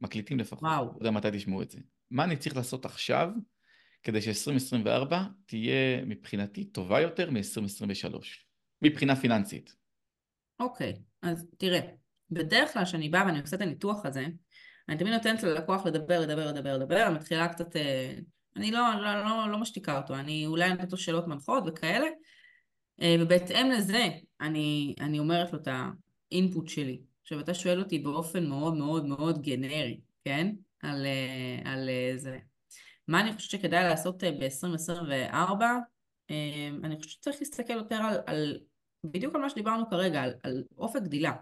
מקליטים 0.00 0.38
לפחות. 0.38 0.62
וואו. 0.62 0.84
לא 0.84 0.96
יודע 0.98 1.10
מתי 1.10 1.28
תשמעו 1.32 1.62
את 1.62 1.70
זה. 1.70 1.78
מה 2.10 2.24
אני 2.24 2.36
צריך 2.36 2.56
לעשות 2.56 2.84
עכשיו 2.84 3.28
כדי 4.02 4.22
ש-2024 4.22 5.14
תהיה 5.46 6.04
מבחינתי 6.06 6.64
טובה 6.64 7.00
יותר 7.00 7.30
מ-2023, 7.30 8.16
מבחינה 8.82 9.16
פיננסית. 9.16 9.74
אוקיי, 10.60 10.94
אז 11.22 11.46
תראה, 11.58 11.80
בדרך 12.30 12.72
כלל 12.72 12.84
כשאני 12.84 13.08
באה 13.08 13.26
ואני 13.26 13.40
עושה 13.40 13.56
את 13.56 13.60
הניתוח 13.60 14.06
הזה, 14.06 14.26
אני 14.88 14.98
תמיד 14.98 15.12
נותנת 15.12 15.42
ללקוח 15.42 15.86
לדבר, 15.86 16.20
לדבר, 16.20 16.46
לדבר, 16.46 16.78
לדבר, 16.78 17.10
מתחילה 17.14 17.48
קצת, 17.48 17.76
אה, 17.76 18.14
אני 18.56 18.70
לא, 18.70 18.94
לא, 19.00 19.24
לא, 19.24 19.50
לא 19.50 19.58
משתיקה 19.58 19.98
אותו, 19.98 20.14
אני 20.14 20.46
אולי 20.46 20.70
נותנת 20.70 20.92
לו 20.92 20.98
שאלות 20.98 21.26
מנחות 21.26 21.64
וכאלה, 21.66 22.06
אה, 23.02 23.16
ובהתאם 23.20 23.70
לזה 23.70 24.08
אני, 24.40 24.94
אני 25.00 25.18
אומרת 25.18 25.52
לו 25.52 25.58
את 25.58 25.68
האינפוט 25.68 26.68
שלי. 26.68 27.02
עכשיו 27.24 27.40
אתה 27.40 27.54
שואל 27.54 27.78
אותי 27.78 27.98
באופן 27.98 28.46
מאוד 28.46 28.74
מאוד 28.74 29.06
מאוד 29.06 29.42
גנרי, 29.42 30.00
כן? 30.24 30.50
על, 30.82 31.06
אה, 31.06 31.72
על 31.72 31.88
אה, 31.88 32.12
זה. 32.16 32.38
מה 33.08 33.20
אני 33.20 33.32
חושבת 33.32 33.50
שכדאי 33.50 33.84
לעשות 33.84 34.24
אה, 34.24 34.30
ב-2024? 34.32 35.62
אני 36.84 36.96
חושבת 36.96 37.10
שצריך 37.10 37.36
להסתכל 37.40 37.72
יותר 37.72 37.94
על, 37.94 38.18
על 38.26 38.58
בדיוק 39.04 39.34
על 39.34 39.40
מה 39.40 39.50
שדיברנו 39.50 39.90
כרגע, 39.90 40.22
על, 40.22 40.34
על 40.42 40.64
אופק 40.78 41.02
גדילה. 41.02 41.32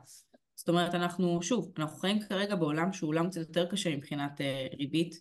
זאת 0.55 0.69
אומרת, 0.69 0.95
אנחנו, 0.95 1.43
שוב, 1.43 1.73
אנחנו 1.79 1.99
חיים 1.99 2.21
כרגע 2.21 2.55
בעולם 2.55 2.93
שהוא 2.93 3.09
עולם 3.09 3.31
קצת 3.31 3.41
יותר 3.41 3.71
קשה 3.71 3.97
מבחינת 3.97 4.41
ריבית, 4.79 5.15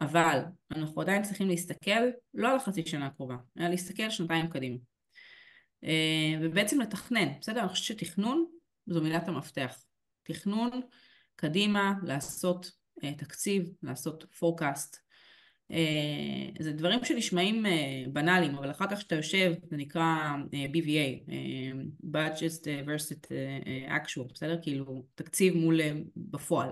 אבל 0.00 0.40
אנחנו 0.70 1.02
עדיין 1.02 1.22
צריכים 1.22 1.48
להסתכל 1.48 2.00
לא 2.34 2.50
על 2.50 2.56
החצי 2.56 2.86
שנה 2.86 3.06
הקרובה, 3.06 3.36
אלא 3.58 3.68
להסתכל 3.68 4.10
שנתיים 4.10 4.48
קדימה. 4.48 4.76
ובעצם 6.40 6.80
לתכנן, 6.80 7.28
בסדר? 7.40 7.60
אני 7.60 7.68
חושבת 7.68 7.98
שתכנון 7.98 8.46
זו 8.86 9.02
מילת 9.02 9.28
המפתח. 9.28 9.84
תכנון 10.22 10.70
קדימה, 11.36 11.94
לעשות 12.02 12.70
uh, 13.00 13.06
תקציב, 13.18 13.68
לעשות 13.82 14.24
forecast. 14.40 14.96
Uh, 15.72 16.62
זה 16.62 16.72
דברים 16.72 17.04
שנשמעים 17.04 17.66
uh, 17.66 17.68
בנאליים, 18.12 18.54
אבל 18.54 18.70
אחר 18.70 18.86
כך 18.90 18.98
כשאתה 18.98 19.14
יושב, 19.14 19.52
זה 19.70 19.76
נקרא 19.76 20.34
uh, 20.50 20.74
BVA, 20.74 21.28
uh, 21.28 22.04
budget 22.04 22.64
versus 22.86 23.28
actual, 23.88 24.32
בסדר? 24.34 24.58
כאילו, 24.62 25.06
תקציב 25.14 25.54
מול 25.54 25.80
uh, 25.80 25.84
בפועל. 26.16 26.68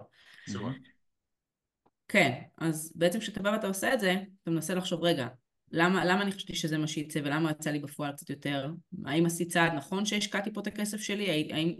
כן, 2.09 2.43
אז 2.59 2.93
בעצם 2.97 3.19
כשאתה 3.19 3.43
בא 3.43 3.49
ואתה 3.49 3.67
עושה 3.67 3.95
את 3.95 4.01
זה, 4.01 4.15
אתה 4.43 4.51
מנסה 4.51 4.75
לחשוב, 4.75 5.05
רגע, 5.05 5.29
למה, 5.73 6.05
למה 6.05 6.23
אני 6.23 6.33
חשבתי 6.33 6.55
שזה 6.55 6.79
מה 6.79 6.87
שיצא 6.87 7.21
ולמה 7.25 7.51
יצא 7.51 7.71
לי 7.71 7.79
בפועל 7.79 8.13
קצת 8.13 8.31
יותר? 8.31 8.71
האם 9.05 9.27
עשית 9.27 9.53
צעד 9.53 9.73
נכון 9.73 10.05
שהשקעתי 10.05 10.53
פה 10.53 10.61
את 10.61 10.67
הכסף 10.67 11.01
שלי? 11.01 11.31
האם, 11.53 11.75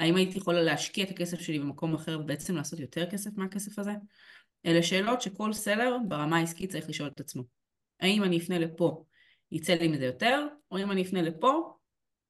האם 0.00 0.16
הייתי 0.16 0.38
יכולה 0.38 0.62
להשקיע 0.62 1.04
את 1.04 1.10
הכסף 1.10 1.40
שלי 1.40 1.58
במקום 1.58 1.94
אחר 1.94 2.20
ובעצם 2.20 2.56
לעשות 2.56 2.80
יותר 2.80 3.10
כסף 3.10 3.30
מהכסף 3.36 3.78
הזה? 3.78 3.92
אלה 4.66 4.82
שאלות 4.82 5.22
שכל 5.22 5.52
סלר 5.52 5.96
ברמה 6.08 6.36
העסקית 6.36 6.70
צריך 6.70 6.88
לשאול 6.88 7.08
את 7.08 7.20
עצמו. 7.20 7.42
האם 8.00 8.24
אני 8.24 8.38
אפנה 8.38 8.58
לפה, 8.58 9.04
יצא 9.52 9.74
לי 9.74 9.88
מזה 9.88 10.04
יותר, 10.04 10.46
או 10.70 10.78
אם 10.78 10.90
אני 10.90 11.02
אפנה 11.02 11.22
לפה, 11.22 11.74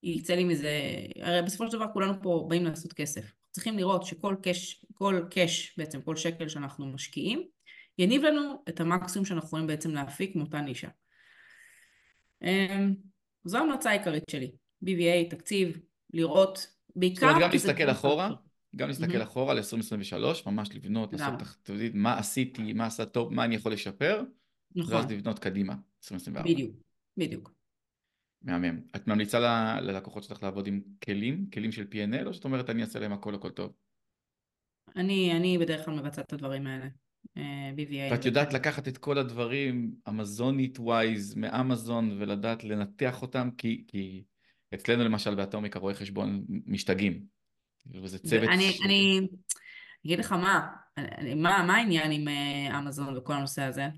יצא 0.02 0.34
לי 0.34 0.44
מזה... 0.44 0.80
הרי 1.20 1.42
בסופו 1.42 1.66
של 1.66 1.76
דבר 1.76 1.86
כולנו 1.92 2.22
פה 2.22 2.46
באים 2.48 2.64
לעשות 2.64 2.92
כסף. 2.92 3.32
צריכים 3.50 3.78
לראות 3.78 4.06
שכל 4.06 4.36
קש, 4.42 4.84
כל 4.94 5.22
קש, 5.30 5.74
בעצם 5.78 6.02
כל 6.02 6.16
שקל 6.16 6.48
שאנחנו 6.48 6.86
משקיעים, 6.86 7.53
יניב 7.98 8.22
לנו 8.22 8.62
את 8.68 8.80
המקסימום 8.80 9.26
שאנחנו 9.26 9.46
יכולים 9.46 9.66
בעצם 9.66 9.90
להפיק 9.90 10.36
מאותה 10.36 10.60
נישה. 10.60 10.88
אמ, 12.42 12.94
זו 13.44 13.58
ההמלצה 13.58 13.90
העיקרית 13.90 14.24
שלי. 14.30 14.52
BVA, 14.84 15.30
תקציב, 15.30 15.78
לראות, 16.12 16.66
בעיקר... 16.96 17.26
זאת 17.26 17.30
אומרת, 17.30 17.42
גם 17.42 17.50
להסתכל 17.50 17.90
אחורה, 17.90 18.30
גם 18.76 18.88
להסתכל 18.88 19.22
אחורה 19.22 19.54
ל-2023, 19.54 20.46
ממש 20.46 20.68
לבנות, 20.74 21.12
לעשות 21.12 21.38
תחתית, 21.38 21.92
מה 21.94 22.18
עשיתי, 22.18 22.72
מה 22.72 22.86
עשה 22.86 23.04
טוב, 23.06 23.32
מה 23.32 23.44
אני 23.44 23.54
יכול 23.54 23.72
לשפר, 23.72 24.22
נכון. 24.76 24.94
ואז 24.94 25.10
לבנות 25.10 25.38
קדימה, 25.38 25.72
2024. 25.72 26.52
בדיוק, 26.52 26.76
בדיוק. 27.16 27.54
מהמם. 28.42 28.80
את 28.96 29.06
ממליצה 29.06 29.38
ללקוחות 29.80 30.22
שלך 30.22 30.42
לעבוד 30.42 30.66
עם 30.66 30.80
כלים, 31.04 31.50
כלים 31.50 31.72
של 31.72 31.86
P&L, 31.92 32.26
או 32.26 32.34
שאת 32.34 32.44
אומרת 32.44 32.70
אני 32.70 32.82
אעשה 32.82 32.98
להם 32.98 33.12
הכל 33.12 33.34
הכל 33.34 33.50
טוב? 33.50 33.72
אני, 34.96 35.32
אני 35.36 35.58
בדרך 35.58 35.84
כלל 35.84 35.94
מבצעת 35.94 36.26
את 36.26 36.32
הדברים 36.32 36.66
האלה. 36.66 36.86
אה, 37.36 37.70
BVA. 37.76 38.12
ואת 38.12 38.24
יודעת 38.24 38.52
לקחת 38.52 38.88
את 38.88 38.98
כל 38.98 39.18
הדברים, 39.18 39.94
אמזונית 40.08 40.78
ווייז, 40.78 41.34
מאמזון, 41.34 42.16
ולדעת 42.20 42.64
לנתח 42.64 43.22
אותם, 43.22 43.48
כי, 43.58 43.84
כי 43.88 44.24
אצלנו 44.74 45.04
למשל 45.04 45.34
באטומיק 45.34 45.76
הרואי 45.76 45.94
חשבון 45.94 46.44
משתגעים. 46.66 47.24
וזה 48.02 48.18
צוות... 48.18 48.48
אני, 48.48 48.72
ש... 48.72 48.82
אני 48.84 49.20
אגיד 50.06 50.18
לך 50.18 50.32
מה, 50.32 50.68
מה, 51.36 51.64
מה 51.66 51.76
העניין 51.76 52.12
עם 52.12 52.28
אה, 52.28 52.78
אמזון 52.78 53.16
וכל 53.16 53.32
הנושא 53.32 53.62
הזה? 53.62 53.88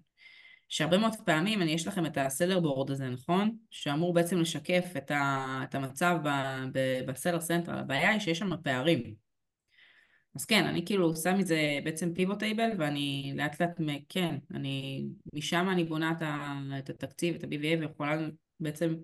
שהרבה 0.68 0.99
מאוד 0.99 1.12
פעמים, 1.24 1.62
אני, 1.62 1.70
יש 1.70 1.87
לכם 1.87 2.07
את 2.07 2.18
ה 2.19 2.61
Sellerboard 2.61 2.91
הזה, 2.91 3.09
נכון? 3.09 3.57
שאמור 3.70 4.14
בעצם 4.14 4.41
לשקף 4.41 4.84
את, 4.97 5.11
ה, 5.11 5.61
את 5.64 5.74
המצב 5.74 6.18
ב 7.07 7.11
Seller 7.11 7.41
Central. 7.41 7.79
הבעיה 7.78 8.11
היא 8.11 8.20
שיש 8.20 8.39
שם 8.39 8.51
פערים. 8.62 9.26
אז 10.37 10.45
כן, 10.45 10.64
אני 10.64 10.87
כאילו 10.87 11.16
שם 11.16 11.41
את 11.41 11.47
זה 11.47 11.78
בעצם 11.84 12.14
pivot 12.14 12.39
table, 12.39 12.71
ואני 12.78 13.32
לאט 13.37 13.61
לאט, 13.61 13.80
כן, 14.09 14.37
אני, 14.55 15.07
משם 15.32 15.66
אני 15.72 15.84
בונה 15.84 16.12
את, 16.12 16.22
ה, 16.22 16.61
את 16.78 16.91
התקציב, 16.91 17.34
את 17.34 17.45
ה-BVA, 17.45 17.80
ויכולה 17.80 18.28
בעצם 18.61 18.95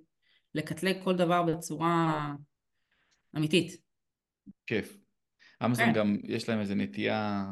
לקטלג 0.55 0.97
כל 1.05 1.17
דבר 1.17 1.43
בצורה 1.43 2.35
אמיתית. 3.37 3.77
כיף. 4.67 4.99
אמזון 5.65 5.87
כן. 5.87 5.93
גם, 5.93 6.17
יש 6.25 6.49
להם 6.49 6.61
איזה 6.61 6.75
נטייה 6.75 7.45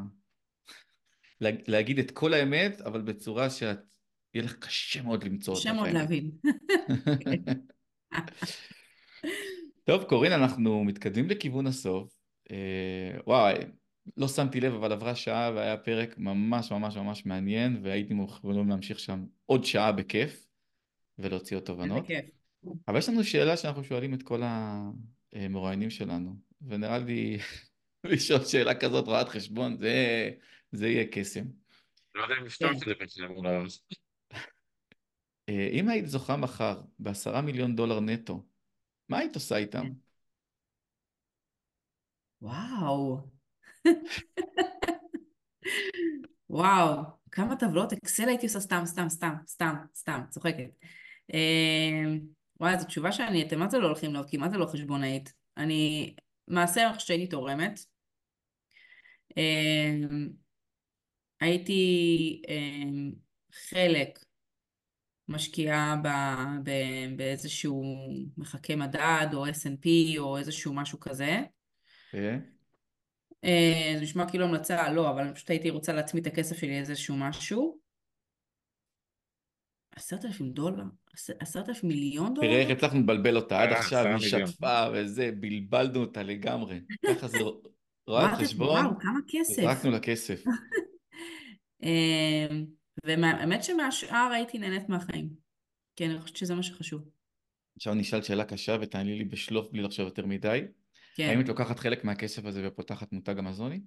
להגיד 1.41 1.99
את 1.99 2.11
כל 2.11 2.35
האמת, 2.35 2.81
אבל 2.81 3.03
בצורה 3.03 3.51
שאת, 3.51 3.79
יהיה 4.35 4.45
לך 4.45 4.57
קשה 4.57 5.03
מאוד 5.03 5.25
למצוא 5.25 5.55
אותה. 5.55 5.63
קשה 5.63 5.73
מאוד 5.73 5.89
להבין. 5.89 6.31
טוב, 9.85 10.05
קורין, 10.05 10.33
אנחנו 10.33 10.85
מתקדמים 10.85 11.29
לכיוון 11.29 11.67
הסוף. 11.67 12.20
אה, 12.51 13.21
וואי, 13.27 13.55
לא 14.17 14.29
שמתי 14.29 14.61
לב, 14.61 14.75
אבל 14.75 14.93
עברה 14.93 15.15
שעה 15.15 15.51
והיה 15.55 15.77
פרק 15.77 16.19
ממש 16.19 16.73
ממש 16.73 16.97
ממש 16.97 17.27
מעניין, 17.27 17.81
והייתי 17.83 18.15
מוכנים 18.15 18.69
להמשיך 18.69 18.99
שם 18.99 19.25
עוד 19.47 19.65
שעה 19.65 19.93
בכיף, 19.93 20.47
ולהוציא 21.19 21.57
עוד 21.57 21.65
תובנות. 21.65 22.05
בכיף. 22.05 22.25
אבל 22.89 22.99
יש 22.99 23.09
לנו 23.09 23.25
שאלה 23.25 23.57
שאנחנו 23.57 23.85
שואלים 23.85 24.15
את 24.15 24.23
כל 24.23 24.43
המרואיינים 25.33 25.91
שלנו, 25.91 26.37
ונראה 26.63 26.99
לי 26.99 27.39
לשאול 28.05 28.45
שאלה 28.45 28.75
כזאת 28.75 29.07
רואת 29.07 29.29
חשבון, 29.29 29.77
זה, 29.77 30.31
זה 30.73 30.89
יהיה 30.89 31.05
קסם. 31.13 31.45
לא 32.15 32.23
יודע 32.23 32.35
אם 32.41 32.45
לפתוח 32.45 32.71
את 32.73 32.79
זה 32.79 32.93
בשביל 33.01 33.27
אם 35.73 35.89
היית 35.89 36.07
זוכה 36.07 36.37
מחר 36.37 36.81
בעשרה 36.99 37.41
מיליון 37.41 37.77
דולר 37.77 38.01
נטו, 38.01 38.47
מה 39.09 39.19
היית 39.19 39.35
עושה 39.35 39.57
איתם? 39.57 39.87
וואו. 42.43 43.21
וואו, 46.51 47.03
כמה 47.31 47.57
טבלות 47.57 47.93
אקסל 47.93 48.29
הייתי 48.29 48.47
עושה 48.47 48.61
סתם, 48.61 48.83
סתם, 48.85 49.09
סתם, 49.09 49.35
סתם, 49.47 49.75
סתם, 49.95 50.21
צוחקת. 50.31 50.71
אמ, 51.35 52.21
וואי, 52.61 52.79
זו 52.79 52.87
תשובה 52.87 53.13
שאני, 53.13 53.43
אתם 53.47 53.59
מה 53.59 53.69
זה 53.69 53.79
לא 53.79 53.87
הולכים 53.87 54.15
לעוד, 54.15 54.31
כי 54.31 54.37
מה 54.37 54.49
זה 54.49 54.57
לא 54.59 54.67
חשבונאית? 54.67 55.33
אני, 55.57 56.15
מעשה 56.49 56.91
איך 56.91 57.01
שהייתי 57.01 57.27
תורמת. 57.27 57.81
אמ, 59.37 60.29
הייתי 61.41 62.43
אמ, 62.49 63.13
חלק 63.53 64.19
משקיעה 65.29 65.97
באיזשהו 67.17 67.83
מחכה 68.37 68.77
מדד 68.77 69.27
או 69.35 69.47
S&P 69.47 69.89
או 70.19 70.39
איזשהו 70.39 70.75
משהו 70.75 71.01
כזה. 71.01 71.41
אה? 72.15 72.39
אה, 73.45 73.93
זה 73.97 74.03
נשמע 74.03 74.31
כאילו 74.31 74.45
המלצה, 74.45 74.93
לא, 74.93 75.11
אבל 75.11 75.35
פשוט 75.35 75.51
הייתי 75.51 75.71
רוצה 75.71 75.93
להצמיד 75.93 76.27
את 76.27 76.33
הכסף 76.33 76.59
שלי 76.59 76.79
איזשהו 76.79 77.17
משהו. 77.17 77.81
עשרת 79.97 80.25
אלפים 80.25 80.53
דולר? 80.53 80.85
עשרת 81.41 81.69
אלפים 81.69 81.89
מיליון 81.89 82.35
דולר? 82.35 82.49
תראה 82.49 82.61
איך 82.61 82.71
הצלחנו 82.71 83.01
לבלבל 83.01 83.37
אותה 83.37 83.63
עד 83.63 83.69
אה, 83.69 83.79
עכשיו, 83.79 84.07
היא 84.07 84.19
שטפה 84.19 84.87
וזה, 84.95 85.31
בלבלנו 85.41 86.01
אותה 86.01 86.23
לגמרי. 86.23 86.81
ככה 87.09 87.29
זה 87.29 87.39
רואה 88.07 88.37
חשבון, 88.37 88.69
וואו, 88.69 88.99
כמה 89.01 89.21
כסף. 89.29 89.63
זרקנו 89.63 89.91
לה 89.91 90.01
כסף. 90.01 90.45
והאמת 93.05 93.65
שמהשאר 93.65 94.31
הייתי 94.35 94.59
נהנית 94.59 94.89
מהחיים. 94.89 95.29
כן, 95.97 96.11
אני 96.11 96.21
חושבת 96.21 96.37
שזה 96.37 96.55
מה 96.55 96.63
שחשוב. 96.63 97.03
עכשיו 97.77 97.95
נשאל 97.95 98.23
שאלה 98.23 98.45
קשה 98.45 98.77
ותעני 98.81 99.19
לי 99.19 99.25
בשלוף 99.25 99.67
בלי 99.73 99.83
לחשוב 99.83 100.07
יותר 100.07 100.27
מדי. 100.27 100.61
כן. 101.21 101.29
האם 101.29 101.41
את 101.41 101.49
לוקחת 101.49 101.79
חלק 101.79 102.05
מהכסף 102.05 102.45
הזה 102.45 102.69
ופותחת 102.69 103.13
מותג 103.13 103.39
אמזוני? 103.39 103.81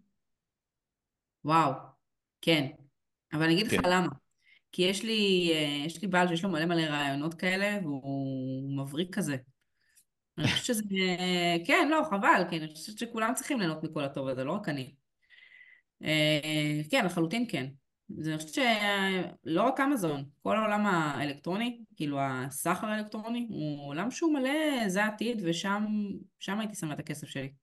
וואו, 1.45 1.71
כן. 2.41 2.67
אבל 3.34 3.43
אני 3.43 3.53
אגיד 3.53 3.67
כן. 3.67 3.77
לך 3.77 3.86
למה. 3.86 4.07
כי 4.71 4.81
יש 4.81 5.03
לי, 5.03 5.51
אה, 5.53 5.86
יש 5.86 6.01
לי 6.01 6.07
בעל 6.07 6.27
שיש 6.27 6.43
לו 6.43 6.49
מלא 6.49 6.65
מלא 6.65 6.81
רעיונות 6.81 7.34
כאלה, 7.34 7.79
והוא 7.84 8.77
מבריק 8.77 9.15
כזה. 9.15 9.38
אני 10.38 10.47
חושבת 10.47 10.65
שזה... 10.65 10.84
כן, 11.65 11.88
לא, 11.91 12.01
חבל, 12.09 12.43
כי 12.49 12.57
אני 12.57 12.67
חושבת 12.67 12.97
שכולם 12.97 13.34
צריכים 13.36 13.59
ליהנות 13.59 13.84
מכל 13.84 14.03
הטוב 14.03 14.27
הזה, 14.27 14.43
לא 14.43 14.51
רק 14.51 14.69
אני. 14.69 14.95
אה, 16.03 16.81
כן, 16.91 17.05
לחלוטין 17.05 17.45
כן. 17.49 17.65
אני 18.22 18.38
חושבת 18.38 18.53
שלא 18.53 19.61
רק 19.61 19.80
אמזון, 19.80 20.24
כל 20.43 20.57
העולם 20.57 20.86
האלקטרוני, 20.86 21.84
כאילו 21.95 22.18
הסחר 22.22 22.88
האלקטרוני, 22.88 23.47
הוא 23.49 23.88
עולם 23.88 24.11
שהוא 24.11 24.34
מלא, 24.34 24.89
זה 24.89 25.03
העתיד, 25.03 25.41
ושם 25.45 25.86
הייתי 26.47 26.76
שמה 26.76 26.93
את 26.93 26.99
הכסף 26.99 27.28
שלי. 27.28 27.53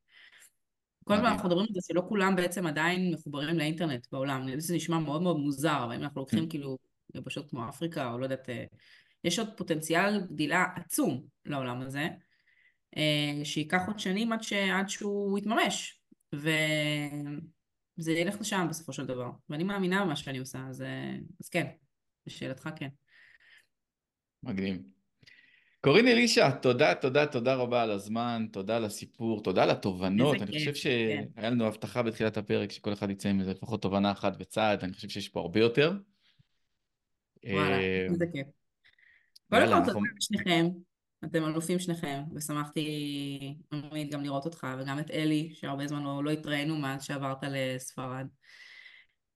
כל 1.04 1.14
הזמן 1.14 1.26
אנחנו 1.26 1.48
מדברים 1.48 1.66
על 1.68 1.74
זה 1.74 1.80
שלא 1.88 2.02
כולם 2.08 2.36
בעצם 2.36 2.66
עדיין 2.66 3.14
מחוברים 3.14 3.58
לאינטרנט 3.58 4.06
בעולם, 4.12 4.58
זה 4.58 4.74
נשמע 4.74 4.98
מאוד 4.98 5.22
מאוד 5.22 5.36
מוזר, 5.36 5.84
אבל 5.84 5.94
אם 5.94 6.02
אנחנו 6.02 6.20
לוקחים 6.20 6.44
mm. 6.44 6.50
כאילו 6.50 6.78
יבשות 7.14 7.50
כמו 7.50 7.68
אפריקה, 7.68 8.12
או 8.12 8.18
לא 8.18 8.24
יודעת, 8.24 8.48
אה, 8.48 8.64
יש 9.24 9.38
עוד 9.38 9.48
פוטנציאל 9.56 10.20
גדילה 10.20 10.66
עצום 10.76 11.22
לעולם 11.44 11.80
הזה, 11.80 12.08
אה, 12.96 13.44
שייקח 13.44 13.82
עוד 13.86 13.98
שנים 13.98 14.32
עד, 14.32 14.42
ש... 14.42 14.52
עד 14.52 14.88
שהוא 14.88 15.38
יתממש. 15.38 16.00
ו... 16.34 16.50
זה 18.00 18.12
ילך 18.12 18.40
לשם 18.40 18.66
בסופו 18.70 18.92
של 18.92 19.06
דבר, 19.06 19.30
ואני 19.48 19.64
מאמינה 19.64 20.04
במה 20.04 20.16
שאני 20.16 20.38
עושה, 20.38 20.66
אז, 20.68 20.84
אז 21.40 21.48
כן, 21.48 21.66
לשאלתך 22.26 22.68
כן. 22.76 22.88
מגניב. 24.42 24.82
קורין 25.80 26.08
אלישע, 26.08 26.50
תודה, 26.50 26.94
תודה, 26.94 27.26
תודה 27.26 27.54
רבה 27.54 27.82
על 27.82 27.90
הזמן, 27.90 28.46
תודה 28.52 28.76
על 28.76 28.84
הסיפור, 28.84 29.42
תודה 29.42 29.62
על 29.62 29.70
התובנות. 29.70 30.36
אני 30.36 30.46
כיף, 30.46 30.58
חושב 30.58 30.74
שהיה 30.74 31.22
כן. 31.36 31.52
לנו 31.52 31.66
הבטחה 31.66 32.02
בתחילת 32.02 32.36
הפרק 32.36 32.70
שכל 32.70 32.92
אחד 32.92 33.10
יצא 33.10 33.28
עם 33.28 33.40
איזה 33.40 33.50
לפחות 33.50 33.82
תובנה 33.82 34.12
אחת 34.12 34.32
וצעד, 34.38 34.84
אני 34.84 34.92
חושב 34.92 35.08
שיש 35.08 35.28
פה 35.28 35.40
הרבה 35.40 35.60
יותר. 35.60 35.92
וואלה, 37.44 37.78
אה, 37.78 38.06
איזה 38.10 38.24
כיף. 38.32 38.46
קודם 39.50 39.66
כל 39.66 39.92
תודה 39.92 40.00
לשניכם, 40.16 40.66
אתם 41.24 41.44
אלופים 41.44 41.78
שניכם, 41.78 42.22
ושמחתי 42.34 42.88
עמית 43.72 44.12
גם 44.12 44.22
לראות 44.22 44.44
אותך, 44.44 44.66
וגם 44.78 44.98
את 44.98 45.10
אלי, 45.10 45.50
שהרבה 45.54 45.86
זמן 45.86 46.02
לא, 46.02 46.24
לא 46.24 46.30
התראינו 46.30 46.78
מאז 46.78 47.04
שעברת 47.04 47.38
לספרד. 47.42 48.26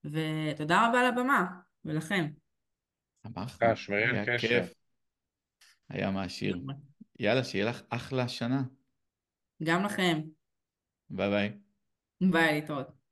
ותודה 0.03 0.87
רבה 0.87 0.99
על 0.99 1.05
הבמה, 1.05 1.45
ולכם. 1.85 2.25
שמחנו, 3.27 3.67
היה 3.95 4.37
כיף. 4.37 4.73
היה 5.89 6.11
מעשיר. 6.11 6.57
יאללה, 7.19 7.43
שיהיה 7.43 7.65
לך 7.65 7.81
אחלה 7.89 8.27
שנה. 8.27 8.63
גם 9.63 9.83
לכם. 9.83 10.21
ביי 11.09 11.29
ביי. 11.29 11.57
ביי, 12.31 12.53
להתראות. 12.53 13.04